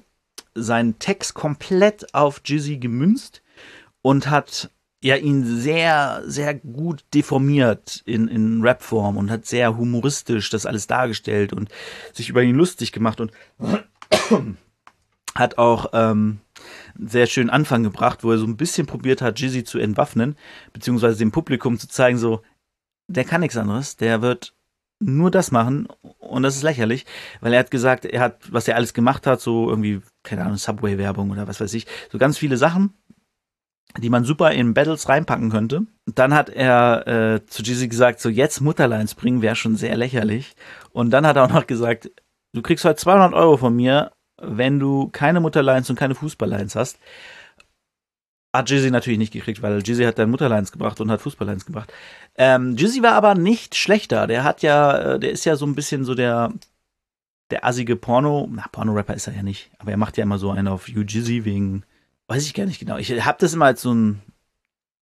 seinen 0.54 0.98
Text 0.98 1.34
komplett 1.34 2.14
auf 2.14 2.40
Jizzy 2.44 2.78
gemünzt 2.78 3.42
und 4.02 4.30
hat 4.30 4.70
ja 5.02 5.16
ihn 5.16 5.44
sehr, 5.44 6.22
sehr 6.24 6.54
gut 6.54 7.04
deformiert 7.12 8.02
in, 8.06 8.26
in 8.28 8.62
Rapform 8.62 9.18
und 9.18 9.30
hat 9.30 9.44
sehr 9.44 9.76
humoristisch 9.76 10.48
das 10.48 10.64
alles 10.64 10.86
dargestellt 10.86 11.52
und 11.52 11.68
sich 12.12 12.30
über 12.30 12.42
ihn 12.42 12.54
lustig 12.54 12.90
gemacht 12.92 13.20
und 13.20 13.32
hat 15.34 15.58
auch 15.58 15.90
ähm, 15.92 16.40
einen 16.96 17.08
sehr 17.08 17.26
schönen 17.26 17.50
Anfang 17.50 17.82
gebracht, 17.82 18.24
wo 18.24 18.30
er 18.30 18.38
so 18.38 18.46
ein 18.46 18.56
bisschen 18.56 18.86
probiert 18.86 19.20
hat, 19.20 19.38
Jizzy 19.38 19.64
zu 19.64 19.78
entwaffnen, 19.78 20.36
beziehungsweise 20.72 21.18
dem 21.18 21.32
Publikum 21.32 21.78
zu 21.78 21.88
zeigen, 21.88 22.16
so, 22.16 22.40
der 23.08 23.24
kann 23.24 23.42
nichts 23.42 23.56
anderes, 23.56 23.96
der 23.96 24.22
wird 24.22 24.54
nur 25.00 25.30
das 25.30 25.50
machen 25.50 25.86
und 26.18 26.44
das 26.44 26.56
ist 26.56 26.62
lächerlich, 26.62 27.04
weil 27.40 27.52
er 27.52 27.60
hat 27.60 27.70
gesagt, 27.70 28.06
er 28.06 28.20
hat, 28.20 28.52
was 28.52 28.68
er 28.68 28.76
alles 28.76 28.94
gemacht 28.94 29.26
hat, 29.26 29.40
so 29.40 29.68
irgendwie, 29.68 30.00
keine 30.24 30.42
Ahnung, 30.42 30.56
Subway-Werbung 30.56 31.30
oder 31.30 31.46
was 31.46 31.60
weiß 31.60 31.72
ich, 31.74 31.87
so 32.10 32.18
ganz 32.18 32.37
viele 32.37 32.56
Sachen, 32.56 32.94
die 33.98 34.10
man 34.10 34.24
super 34.24 34.50
in 34.50 34.74
Battles 34.74 35.08
reinpacken 35.08 35.50
könnte. 35.50 35.82
Dann 36.06 36.34
hat 36.34 36.48
er 36.48 37.06
äh, 37.06 37.46
zu 37.46 37.62
Jizzy 37.62 37.88
gesagt, 37.88 38.20
so 38.20 38.28
jetzt 38.28 38.60
Mutterlines 38.60 39.14
bringen 39.14 39.42
wäre 39.42 39.54
schon 39.54 39.76
sehr 39.76 39.96
lächerlich. 39.96 40.56
Und 40.90 41.10
dann 41.10 41.26
hat 41.26 41.37
er 41.37 41.44
auch 41.44 41.52
noch 41.52 41.66
gesagt, 41.66 42.10
du 42.52 42.62
kriegst 42.62 42.84
heute 42.84 42.96
200 42.96 43.34
Euro 43.34 43.56
von 43.56 43.76
mir, 43.76 44.12
wenn 44.40 44.80
du 44.80 45.08
keine 45.10 45.40
Mutterlines 45.40 45.90
und 45.90 45.96
keine 45.96 46.14
Fußballlines 46.14 46.74
hast. 46.74 46.98
Hat 48.52 48.70
Jizzy 48.70 48.90
natürlich 48.90 49.18
nicht 49.18 49.32
gekriegt, 49.32 49.62
weil 49.62 49.82
Jizzy 49.82 50.04
hat 50.04 50.18
dann 50.18 50.30
Mutterlines 50.30 50.72
gebracht 50.72 51.00
und 51.00 51.10
hat 51.10 51.20
Fußballlines 51.20 51.66
gebracht. 51.66 51.92
Ähm, 52.37 52.76
Jizzy 52.76 53.02
war 53.02 53.12
aber 53.12 53.34
nicht 53.34 53.76
schlechter. 53.76 54.26
Der 54.26 54.44
hat 54.44 54.62
ja, 54.62 55.14
äh, 55.14 55.20
der 55.20 55.30
ist 55.30 55.44
ja 55.44 55.56
so 55.56 55.66
ein 55.66 55.74
bisschen 55.74 56.04
so 56.04 56.14
der, 56.14 56.52
der 57.50 57.64
assige 57.64 57.96
Porno, 57.96 58.48
na, 58.50 58.66
Porno-Rapper 58.72 59.14
ist 59.14 59.26
er 59.26 59.35
ja 59.35 59.42
nicht, 59.42 59.70
aber 59.78 59.90
er 59.90 59.96
macht 59.96 60.16
ja 60.16 60.22
immer 60.22 60.38
so 60.38 60.50
einen 60.50 60.68
auf 60.68 60.88
Jizzy 60.88 61.44
wegen, 61.44 61.85
weiß 62.28 62.44
ich 62.46 62.54
gar 62.54 62.66
nicht 62.66 62.80
genau. 62.80 62.96
Ich 62.96 63.11
habe 63.24 63.38
das 63.38 63.52
immer 63.52 63.66
als 63.66 63.83
so 63.83 63.92
ein, 63.92 64.22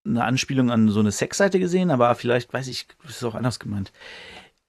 eine 0.05 0.23
Anspielung 0.23 0.69
an 0.69 0.89
so 0.89 0.99
eine 0.99 1.11
Sexseite 1.11 1.59
gesehen, 1.59 1.89
aber 1.91 2.13
vielleicht, 2.15 2.53
weiß 2.53 2.67
ich, 2.67 2.87
ist 3.07 3.17
es 3.17 3.23
auch 3.23 3.35
anders 3.35 3.59
gemeint. 3.59 3.93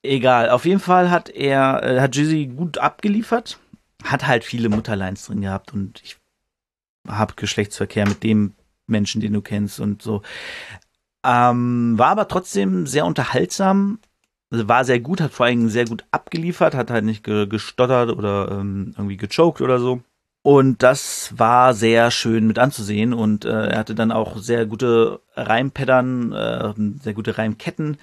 Egal, 0.03 0.51
auf 0.51 0.65
jeden 0.65 0.81
Fall 0.81 1.11
hat 1.11 1.31
er, 1.31 1.83
äh, 1.83 2.01
hat 2.01 2.15
Jizzy 2.15 2.47
gut 2.47 2.79
abgeliefert, 2.79 3.59
hat 4.05 4.27
halt 4.27 4.45
viele 4.45 4.69
Mutterlines 4.69 5.27
drin 5.27 5.41
gehabt 5.41 5.73
und 5.73 6.01
ich 6.03 6.19
habe 7.09 7.35
Geschlechtsverkehr 7.35 8.07
mit 8.07 8.23
dem 8.23 8.55
Menschen, 8.87 9.21
den 9.21 9.33
du 9.33 9.41
kennst 9.41 9.81
und 9.81 10.03
so. 10.03 10.23
Ähm, 11.25 11.99
war 11.99 12.09
aber 12.09 12.29
trotzdem 12.29 12.87
sehr 12.87 13.07
unterhaltsam, 13.07 13.99
war 14.69 14.85
sehr 14.85 15.01
gut, 15.01 15.21
hat 15.21 15.33
vor 15.33 15.47
allem 15.47 15.69
sehr 15.69 15.85
gut 15.85 16.05
abgeliefert, 16.11 16.75
hat 16.75 16.91
halt 16.91 17.05
nicht 17.05 17.25
ge 17.25 17.47
gestottert 17.47 18.11
oder 18.11 18.49
ähm, 18.51 18.95
irgendwie 18.97 19.17
gechoked 19.17 19.61
oder 19.61 19.79
so. 19.79 20.03
Und 20.43 20.83
das 20.83 21.33
war 21.37 21.73
sehr 21.73 22.11
schön 22.11 22.47
mit 22.47 22.59
anzusehen 22.59 23.15
und 23.15 23.47
äh, 23.47 23.69
er 23.69 23.79
hatte 23.79 23.95
dann 23.95 24.13
auch 24.13 24.37
sehr 24.37 24.67
gute 24.67 25.21
Reimpattern, 25.37 26.33
äh, 26.33 26.75
sehr 27.03 27.15
gute 27.15 27.39
Reimketten 27.39 27.97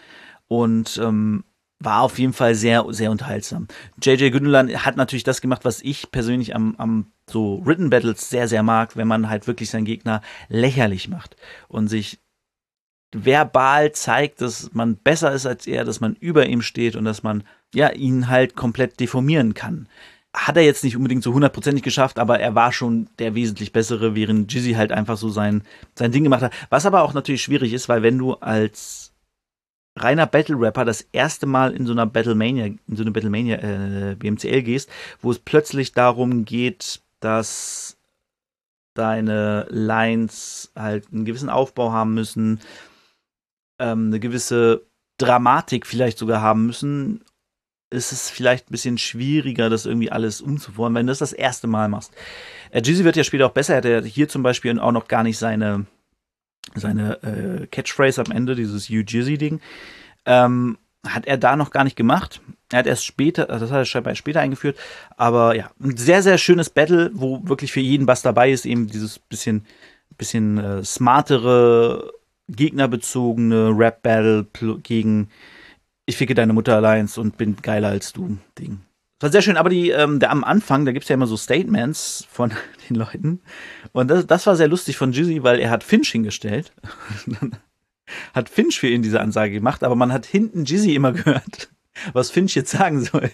und 0.47 0.99
ähm, 1.03 1.43
war 1.79 2.01
auf 2.01 2.17
jeden 2.19 2.33
Fall 2.33 2.55
sehr, 2.55 2.85
sehr 2.89 3.11
unterhaltsam. 3.11 3.67
JJ 4.01 4.29
Gündeland 4.29 4.85
hat 4.85 4.97
natürlich 4.97 5.23
das 5.23 5.41
gemacht, 5.41 5.65
was 5.65 5.81
ich 5.81 6.11
persönlich 6.11 6.55
am, 6.55 6.75
am 6.77 7.11
so 7.29 7.61
Written 7.65 7.89
Battles 7.89 8.29
sehr, 8.29 8.47
sehr 8.47 8.63
mag, 8.63 8.95
wenn 8.95 9.07
man 9.07 9.29
halt 9.29 9.47
wirklich 9.47 9.69
seinen 9.69 9.85
Gegner 9.85 10.21
lächerlich 10.49 11.09
macht 11.09 11.35
und 11.67 11.89
sich 11.89 12.20
verbal 13.13 13.91
zeigt, 13.91 14.41
dass 14.41 14.73
man 14.73 14.95
besser 14.95 15.31
ist 15.31 15.45
als 15.45 15.67
er, 15.67 15.83
dass 15.83 15.99
man 15.99 16.15
über 16.19 16.45
ihm 16.45 16.61
steht 16.61 16.95
und 16.95 17.05
dass 17.05 17.23
man 17.23 17.43
ja 17.73 17.89
ihn 17.89 18.29
halt 18.29 18.55
komplett 18.55 18.99
deformieren 18.99 19.53
kann. 19.53 19.87
Hat 20.33 20.55
er 20.55 20.63
jetzt 20.63 20.83
nicht 20.83 20.95
unbedingt 20.95 21.23
so 21.23 21.33
hundertprozentig 21.33 21.83
geschafft, 21.83 22.17
aber 22.17 22.39
er 22.39 22.55
war 22.55 22.71
schon 22.71 23.09
der 23.19 23.35
wesentlich 23.35 23.73
bessere, 23.73 24.15
während 24.15 24.51
Jizzy 24.53 24.73
halt 24.73 24.93
einfach 24.93 25.17
so 25.17 25.29
sein, 25.29 25.63
sein 25.93 26.13
Ding 26.13 26.23
gemacht 26.23 26.41
hat. 26.41 26.53
Was 26.69 26.85
aber 26.85 27.01
auch 27.01 27.13
natürlich 27.13 27.43
schwierig 27.43 27.73
ist, 27.73 27.89
weil 27.89 28.01
wenn 28.01 28.17
du 28.17 28.35
als 28.35 29.11
reiner 29.97 30.25
Battle 30.25 30.57
Rapper 30.57 30.85
das 30.85 31.05
erste 31.11 31.45
Mal 31.45 31.73
in 31.73 31.85
so 31.85 31.91
einer 31.91 32.05
Battlemania, 32.05 32.65
in 32.65 32.79
so 32.95 33.03
eine 33.03 33.11
Battlemania 33.11 33.57
äh, 33.57 34.15
BMCL 34.15 34.61
gehst, 34.63 34.89
wo 35.21 35.31
es 35.31 35.39
plötzlich 35.39 35.91
darum 35.91 36.45
geht, 36.45 37.01
dass 37.19 37.97
deine 38.93 39.67
Lines 39.69 40.71
halt 40.75 41.07
einen 41.11 41.25
gewissen 41.25 41.49
Aufbau 41.49 41.91
haben 41.91 42.13
müssen, 42.13 42.59
ähm, 43.81 44.07
eine 44.07 44.19
gewisse 44.19 44.85
Dramatik 45.17 45.85
vielleicht 45.85 46.17
sogar 46.17 46.41
haben 46.41 46.65
müssen, 46.65 47.23
ist 47.89 48.13
es 48.13 48.29
vielleicht 48.29 48.69
ein 48.69 48.71
bisschen 48.71 48.97
schwieriger, 48.97 49.69
das 49.69 49.85
irgendwie 49.85 50.11
alles 50.11 50.39
umzuformen, 50.39 50.95
wenn 50.95 51.07
du 51.07 51.11
das 51.11 51.19
das 51.19 51.33
erste 51.33 51.67
Mal 51.67 51.89
machst. 51.89 52.13
Äh, 52.71 52.81
wird 52.85 53.17
ja 53.17 53.23
später 53.23 53.47
auch 53.47 53.51
besser, 53.51 53.83
er 53.83 53.97
hat 53.97 54.05
hier 54.05 54.29
zum 54.29 54.43
Beispiel 54.43 54.79
auch 54.79 54.93
noch 54.93 55.07
gar 55.07 55.23
nicht 55.23 55.37
seine 55.37 55.85
seine 56.75 57.21
äh, 57.23 57.67
Catchphrase 57.67 58.23
am 58.23 58.31
Ende, 58.31 58.55
dieses 58.55 58.87
You 58.87 59.01
Jizzy-Ding, 59.01 59.59
ähm, 60.25 60.77
hat 61.05 61.25
er 61.25 61.37
da 61.37 61.55
noch 61.55 61.71
gar 61.71 61.83
nicht 61.83 61.95
gemacht. 61.95 62.41
Er 62.71 62.79
hat 62.79 62.87
erst 62.87 63.05
später, 63.05 63.49
also 63.49 63.65
das 63.65 63.71
hat 63.71 63.79
er 63.79 63.85
scheinbar 63.85 64.15
später 64.15 64.39
eingeführt, 64.39 64.77
aber 65.17 65.55
ja, 65.55 65.71
ein 65.83 65.97
sehr, 65.97 66.21
sehr 66.23 66.37
schönes 66.37 66.69
Battle, 66.69 67.11
wo 67.13 67.41
wirklich 67.47 67.71
für 67.71 67.79
jeden 67.79 68.07
was 68.07 68.21
dabei 68.21 68.51
ist, 68.51 68.65
eben 68.65 68.87
dieses 68.87 69.19
bisschen, 69.19 69.65
bisschen 70.17 70.57
äh, 70.59 70.83
smartere, 70.83 72.13
gegnerbezogene 72.55 73.73
Rap-Battle 73.77 74.45
gegen 74.83 75.29
ich 76.05 76.17
ficke 76.17 76.33
deine 76.33 76.53
Mutter 76.53 76.75
Alliance 76.75 77.19
und 77.19 77.37
bin 77.37 77.55
geiler 77.61 77.89
als 77.89 78.11
du 78.11 78.37
Ding. 78.59 78.81
Das 79.19 79.27
war 79.27 79.31
sehr 79.31 79.41
schön, 79.43 79.57
aber 79.57 79.69
die, 79.69 79.91
ähm, 79.91 80.19
der 80.19 80.31
am 80.31 80.43
Anfang, 80.43 80.83
da 80.83 80.91
gibt's 80.91 81.07
ja 81.07 81.13
immer 81.13 81.27
so 81.27 81.37
Statements 81.37 82.27
von 82.29 82.51
den 82.89 82.95
Leuten. 82.95 83.41
Und 83.91 84.09
das, 84.09 84.25
das 84.25 84.47
war 84.47 84.55
sehr 84.55 84.67
lustig 84.67 84.97
von 84.97 85.11
Jizzy, 85.11 85.43
weil 85.43 85.59
er 85.59 85.69
hat 85.69 85.83
Finch 85.83 86.09
hingestellt. 86.09 86.73
hat 88.33 88.49
Finch 88.49 88.79
für 88.79 88.87
ihn 88.87 89.03
diese 89.03 89.21
Ansage 89.21 89.53
gemacht, 89.53 89.83
aber 89.83 89.95
man 89.95 90.11
hat 90.11 90.25
hinten 90.25 90.65
Jizzy 90.65 90.95
immer 90.95 91.13
gehört, 91.13 91.69
was 92.13 92.31
Finch 92.31 92.55
jetzt 92.55 92.71
sagen 92.71 93.03
soll. 93.05 93.31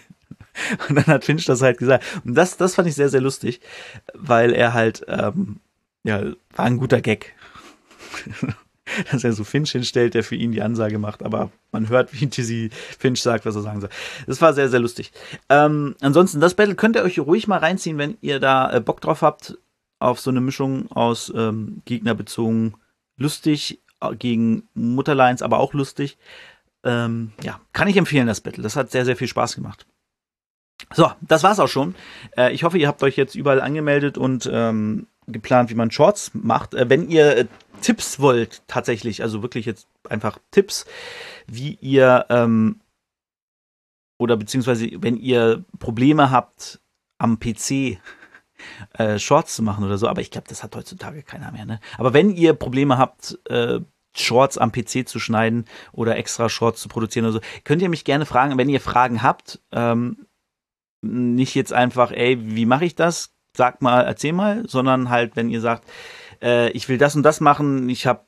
Und 0.88 0.96
dann 0.96 1.06
hat 1.06 1.24
Finch 1.24 1.46
das 1.46 1.62
halt 1.62 1.78
gesagt. 1.78 2.04
Und 2.24 2.34
das, 2.34 2.56
das 2.56 2.74
fand 2.74 2.86
ich 2.86 2.94
sehr, 2.94 3.08
sehr 3.08 3.20
lustig, 3.20 3.60
weil 4.12 4.52
er 4.52 4.74
halt, 4.74 5.06
ähm, 5.08 5.60
ja, 6.04 6.22
war 6.54 6.64
ein 6.64 6.78
guter 6.78 7.00
Gag. 7.00 7.34
dass 9.10 9.24
er 9.24 9.32
so 9.32 9.44
Finch 9.44 9.72
hinstellt, 9.72 10.14
der 10.14 10.24
für 10.24 10.34
ihn 10.34 10.52
die 10.52 10.62
Ansage 10.62 10.98
macht, 10.98 11.22
aber 11.22 11.50
man 11.72 11.88
hört, 11.88 12.12
wie 12.12 12.24
Jizzy 12.30 12.70
Finch 12.98 13.22
sagt, 13.22 13.46
was 13.46 13.56
er 13.56 13.62
sagen 13.62 13.80
soll. 13.80 13.90
Das 14.26 14.40
war 14.40 14.52
sehr, 14.54 14.68
sehr 14.68 14.80
lustig. 14.80 15.12
Ähm, 15.48 15.96
ansonsten, 16.00 16.40
das 16.40 16.54
Battle 16.54 16.74
könnt 16.74 16.96
ihr 16.96 17.02
euch 17.02 17.18
ruhig 17.18 17.48
mal 17.48 17.58
reinziehen, 17.58 17.98
wenn 17.98 18.16
ihr 18.20 18.40
da 18.40 18.72
äh, 18.72 18.80
Bock 18.80 19.00
drauf 19.00 19.22
habt, 19.22 19.58
auf 19.98 20.20
so 20.20 20.30
eine 20.30 20.40
Mischung 20.40 20.90
aus 20.92 21.32
ähm, 21.34 21.82
Gegnerbezogen 21.84 22.74
lustig 23.16 23.80
äh, 24.00 24.14
gegen 24.14 24.68
Mutterlines, 24.74 25.42
aber 25.42 25.58
auch 25.58 25.74
lustig. 25.74 26.18
Ähm, 26.84 27.32
ja, 27.42 27.60
kann 27.72 27.88
ich 27.88 27.96
empfehlen, 27.96 28.28
das 28.28 28.40
Battle. 28.40 28.62
Das 28.62 28.76
hat 28.76 28.90
sehr, 28.90 29.04
sehr 29.04 29.16
viel 29.16 29.28
Spaß 29.28 29.56
gemacht. 29.56 29.86
So, 30.94 31.10
das 31.20 31.42
war's 31.42 31.60
auch 31.60 31.68
schon. 31.68 31.94
Äh, 32.36 32.52
ich 32.52 32.62
hoffe, 32.62 32.78
ihr 32.78 32.88
habt 32.88 33.02
euch 33.02 33.16
jetzt 33.16 33.34
überall 33.34 33.60
angemeldet 33.60 34.16
und 34.16 34.48
ähm, 34.50 35.06
geplant, 35.28 35.70
wie 35.70 35.74
man 35.74 35.90
Shorts 35.90 36.32
macht. 36.34 36.74
Äh, 36.74 36.88
wenn 36.88 37.08
ihr 37.08 37.36
äh, 37.36 37.46
Tipps 37.80 38.20
wollt, 38.20 38.62
tatsächlich, 38.66 39.22
also 39.22 39.42
wirklich 39.42 39.66
jetzt 39.66 39.86
einfach 40.08 40.38
Tipps, 40.50 40.86
wie 41.46 41.78
ihr 41.80 42.26
ähm, 42.28 42.80
oder 44.18 44.36
beziehungsweise 44.36 44.90
wenn 45.00 45.16
ihr 45.16 45.64
Probleme 45.78 46.30
habt 46.30 46.80
am 47.18 47.38
PC 47.38 47.98
äh, 48.94 49.18
Shorts 49.18 49.54
zu 49.54 49.62
machen 49.62 49.84
oder 49.84 49.98
so, 49.98 50.08
aber 50.08 50.20
ich 50.20 50.30
glaube, 50.30 50.48
das 50.48 50.62
hat 50.62 50.74
heutzutage 50.74 51.22
keiner 51.22 51.52
mehr. 51.52 51.64
Ne? 51.64 51.80
Aber 51.96 52.12
wenn 52.12 52.30
ihr 52.30 52.54
Probleme 52.54 52.98
habt, 52.98 53.38
äh, 53.48 53.80
Shorts 54.16 54.58
am 54.58 54.72
PC 54.72 55.06
zu 55.06 55.20
schneiden 55.20 55.66
oder 55.92 56.16
extra 56.16 56.48
Shorts 56.48 56.80
zu 56.80 56.88
produzieren 56.88 57.26
oder 57.26 57.34
so, 57.34 57.40
könnt 57.62 57.82
ihr 57.82 57.88
mich 57.88 58.04
gerne 58.04 58.26
fragen. 58.26 58.58
Wenn 58.58 58.68
ihr 58.68 58.80
Fragen 58.80 59.22
habt, 59.22 59.60
ähm, 59.70 60.26
nicht 61.02 61.54
jetzt 61.54 61.72
einfach, 61.72 62.10
ey, 62.10 62.38
wie 62.40 62.66
mache 62.66 62.84
ich 62.84 62.96
das? 62.96 63.32
Sag 63.58 63.82
mal, 63.82 64.02
erzähl 64.02 64.32
mal, 64.32 64.62
sondern 64.68 65.10
halt, 65.10 65.34
wenn 65.34 65.50
ihr 65.50 65.60
sagt, 65.60 65.82
äh, 66.40 66.70
ich 66.70 66.88
will 66.88 66.96
das 66.96 67.16
und 67.16 67.24
das 67.24 67.40
machen, 67.40 67.88
ich 67.88 68.06
habe 68.06 68.20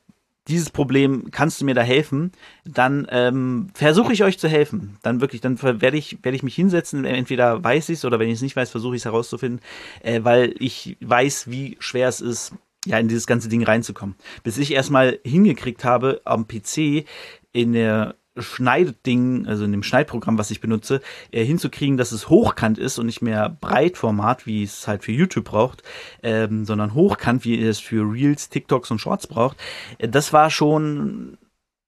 dieses 0.49 0.69
Problem, 0.69 1.31
kannst 1.31 1.61
du 1.61 1.65
mir 1.65 1.73
da 1.73 1.83
helfen? 1.83 2.33
Dann 2.65 3.07
ähm, 3.09 3.69
versuche 3.73 4.11
ich 4.11 4.25
euch 4.25 4.37
zu 4.37 4.49
helfen. 4.49 4.97
Dann 5.03 5.21
wirklich, 5.21 5.39
dann 5.39 5.61
werde 5.63 5.95
ich, 5.95 6.17
werde 6.21 6.35
ich 6.35 6.43
mich 6.43 6.55
hinsetzen, 6.55 7.05
entweder 7.05 7.63
weiß 7.63 7.87
ich 7.87 7.99
es 7.99 8.03
oder 8.03 8.19
wenn 8.19 8.27
ich 8.27 8.33
es 8.33 8.41
nicht 8.41 8.57
weiß, 8.57 8.71
versuche 8.71 8.97
ich 8.97 9.03
es 9.03 9.05
herauszufinden, 9.05 9.61
äh, 10.01 10.19
weil 10.23 10.53
ich 10.59 10.97
weiß, 10.99 11.49
wie 11.49 11.77
schwer 11.79 12.09
es 12.09 12.19
ist, 12.19 12.51
ja, 12.85 12.99
in 12.99 13.07
dieses 13.07 13.25
ganze 13.25 13.47
Ding 13.47 13.63
reinzukommen. 13.63 14.15
Bis 14.43 14.57
ich 14.57 14.73
erstmal 14.73 15.17
hingekriegt 15.23 15.85
habe, 15.85 16.19
am 16.25 16.45
PC 16.45 17.05
in 17.53 17.71
der 17.71 18.15
Schneideding, 18.37 19.45
also 19.45 19.65
in 19.65 19.71
dem 19.71 19.83
Schneidprogramm, 19.83 20.37
was 20.37 20.51
ich 20.51 20.61
benutze, 20.61 21.01
äh, 21.31 21.43
hinzukriegen, 21.43 21.97
dass 21.97 22.11
es 22.11 22.29
hochkant 22.29 22.77
ist 22.77 22.97
und 22.97 23.05
nicht 23.05 23.21
mehr 23.21 23.49
Breitformat, 23.49 24.45
wie 24.45 24.63
es 24.63 24.87
halt 24.87 25.03
für 25.03 25.11
YouTube 25.11 25.45
braucht, 25.45 25.83
ähm, 26.23 26.65
sondern 26.65 26.93
hochkant, 26.93 27.43
wie 27.43 27.61
es 27.61 27.79
für 27.79 28.09
Reels, 28.09 28.49
TikToks 28.49 28.91
und 28.91 28.99
Shorts 28.99 29.27
braucht. 29.27 29.57
Äh, 29.97 30.07
das 30.07 30.31
war 30.31 30.49
schon, 30.49 31.37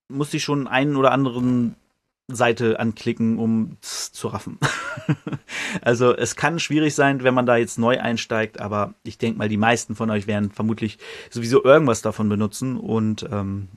musste 0.10 0.38
ich 0.38 0.44
schon 0.44 0.68
einen 0.68 0.98
oder 0.98 1.12
anderen 1.12 1.76
Seite 2.28 2.80
anklicken, 2.80 3.38
um 3.38 3.78
zu 3.82 4.28
raffen. 4.28 4.58
also 5.82 6.16
es 6.16 6.36
kann 6.36 6.60
schwierig 6.60 6.96
sein, 6.96 7.24
wenn 7.24 7.34
man 7.34 7.46
da 7.46 7.58
jetzt 7.58 7.78
neu 7.78 8.00
einsteigt, 8.00 8.60
aber 8.60 8.94
ich 9.04 9.18
denke 9.18 9.38
mal, 9.38 9.50
die 9.50 9.58
meisten 9.58 9.96
von 9.96 10.10
euch 10.10 10.28
werden 10.28 10.52
vermutlich 10.52 11.00
sowieso 11.30 11.64
irgendwas 11.64 12.02
davon 12.02 12.30
benutzen 12.30 12.78
und 12.78 13.28
ähm, 13.32 13.68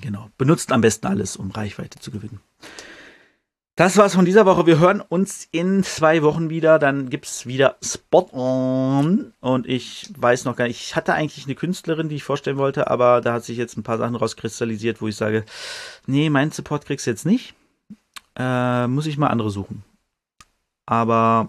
Genau. 0.00 0.30
Benutzt 0.38 0.72
am 0.72 0.80
besten 0.80 1.06
alles, 1.06 1.36
um 1.36 1.50
Reichweite 1.50 1.98
zu 1.98 2.10
gewinnen. 2.10 2.40
Das 3.74 3.96
war's 3.96 4.14
von 4.14 4.26
dieser 4.26 4.44
Woche. 4.44 4.66
Wir 4.66 4.78
hören 4.78 5.00
uns 5.00 5.48
in 5.50 5.82
zwei 5.82 6.22
Wochen 6.22 6.50
wieder. 6.50 6.78
Dann 6.78 7.08
gibt's 7.08 7.46
wieder 7.46 7.76
Spot 7.82 8.28
On. 8.32 9.32
Und 9.40 9.66
ich 9.66 10.10
weiß 10.16 10.44
noch 10.44 10.56
gar 10.56 10.66
nicht. 10.66 10.80
Ich 10.80 10.94
hatte 10.94 11.14
eigentlich 11.14 11.46
eine 11.46 11.54
Künstlerin, 11.54 12.10
die 12.10 12.16
ich 12.16 12.22
vorstellen 12.22 12.58
wollte, 12.58 12.90
aber 12.90 13.22
da 13.22 13.32
hat 13.32 13.44
sich 13.44 13.56
jetzt 13.56 13.78
ein 13.78 13.82
paar 13.82 13.96
Sachen 13.96 14.14
rauskristallisiert, 14.14 15.00
wo 15.00 15.08
ich 15.08 15.16
sage, 15.16 15.44
nee, 16.06 16.28
meinen 16.28 16.52
Support 16.52 16.84
kriegst 16.84 17.06
du 17.06 17.10
jetzt 17.10 17.24
nicht. 17.24 17.54
Äh, 18.36 18.86
muss 18.88 19.06
ich 19.06 19.16
mal 19.16 19.28
andere 19.28 19.50
suchen. 19.50 19.84
Aber 20.84 21.48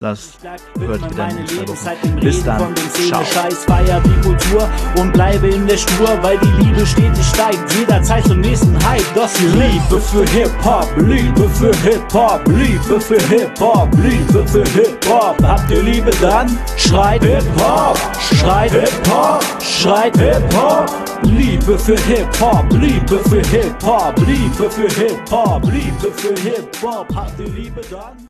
das 0.00 0.38
hört 0.78 1.00
ihr 1.10 1.16
dann 1.16 1.36
Woche. 1.36 2.20
Bis 2.20 2.44
dann. 2.44 2.72
Ciao. 3.08 3.24
Scheiß 3.24 3.64
feier 3.64 4.00
die 4.00 4.20
Kultur 4.20 4.68
und 4.96 5.12
bleibe 5.12 5.48
in 5.48 5.66
der 5.66 5.76
Spur, 5.76 6.22
weil 6.22 6.38
die 6.38 6.62
Liebe 6.62 6.86
stetig 6.86 7.24
steigt. 7.26 7.58
Jederzeit 7.74 8.24
zum 8.24 8.40
nächsten 8.40 8.76
Hype. 8.86 9.02
Das 9.16 9.34
die 9.34 9.46
Liebe 9.46 10.00
für 10.00 10.24
Hip-Hop, 10.30 10.88
Liebe 10.98 11.48
für 11.48 11.74
Hip-Hop, 11.78 12.46
Liebe 12.46 13.00
für 13.00 13.20
Hip-Hop, 13.22 13.88
Liebe 13.96 14.46
für 14.46 14.64
Hip-Hop. 14.64 15.42
Habt 15.42 15.70
ihr 15.72 15.82
Liebe 15.82 16.10
dann? 16.20 16.56
Schreit 16.76 17.24
Hip-Hop, 17.24 17.98
schreit 18.20 18.70
Hip-Hop, 18.70 19.44
schreit 19.60 20.16
Hip-Hop. 20.16 20.86
Liebe 21.22 21.76
für 21.76 21.98
Hip-Hop, 22.02 22.72
Liebe 22.72 23.18
für 23.28 23.42
Hip-Hop, 23.48 24.14
Liebe 24.18 24.70
für 24.70 24.88
Hip-Hop, 24.88 25.64
Liebe 25.64 26.12
für 26.12 26.40
Hip-Hop. 26.40 27.08
Habt 27.16 27.40
ihr 27.40 27.48
Liebe 27.48 27.80
dann? 27.90 28.26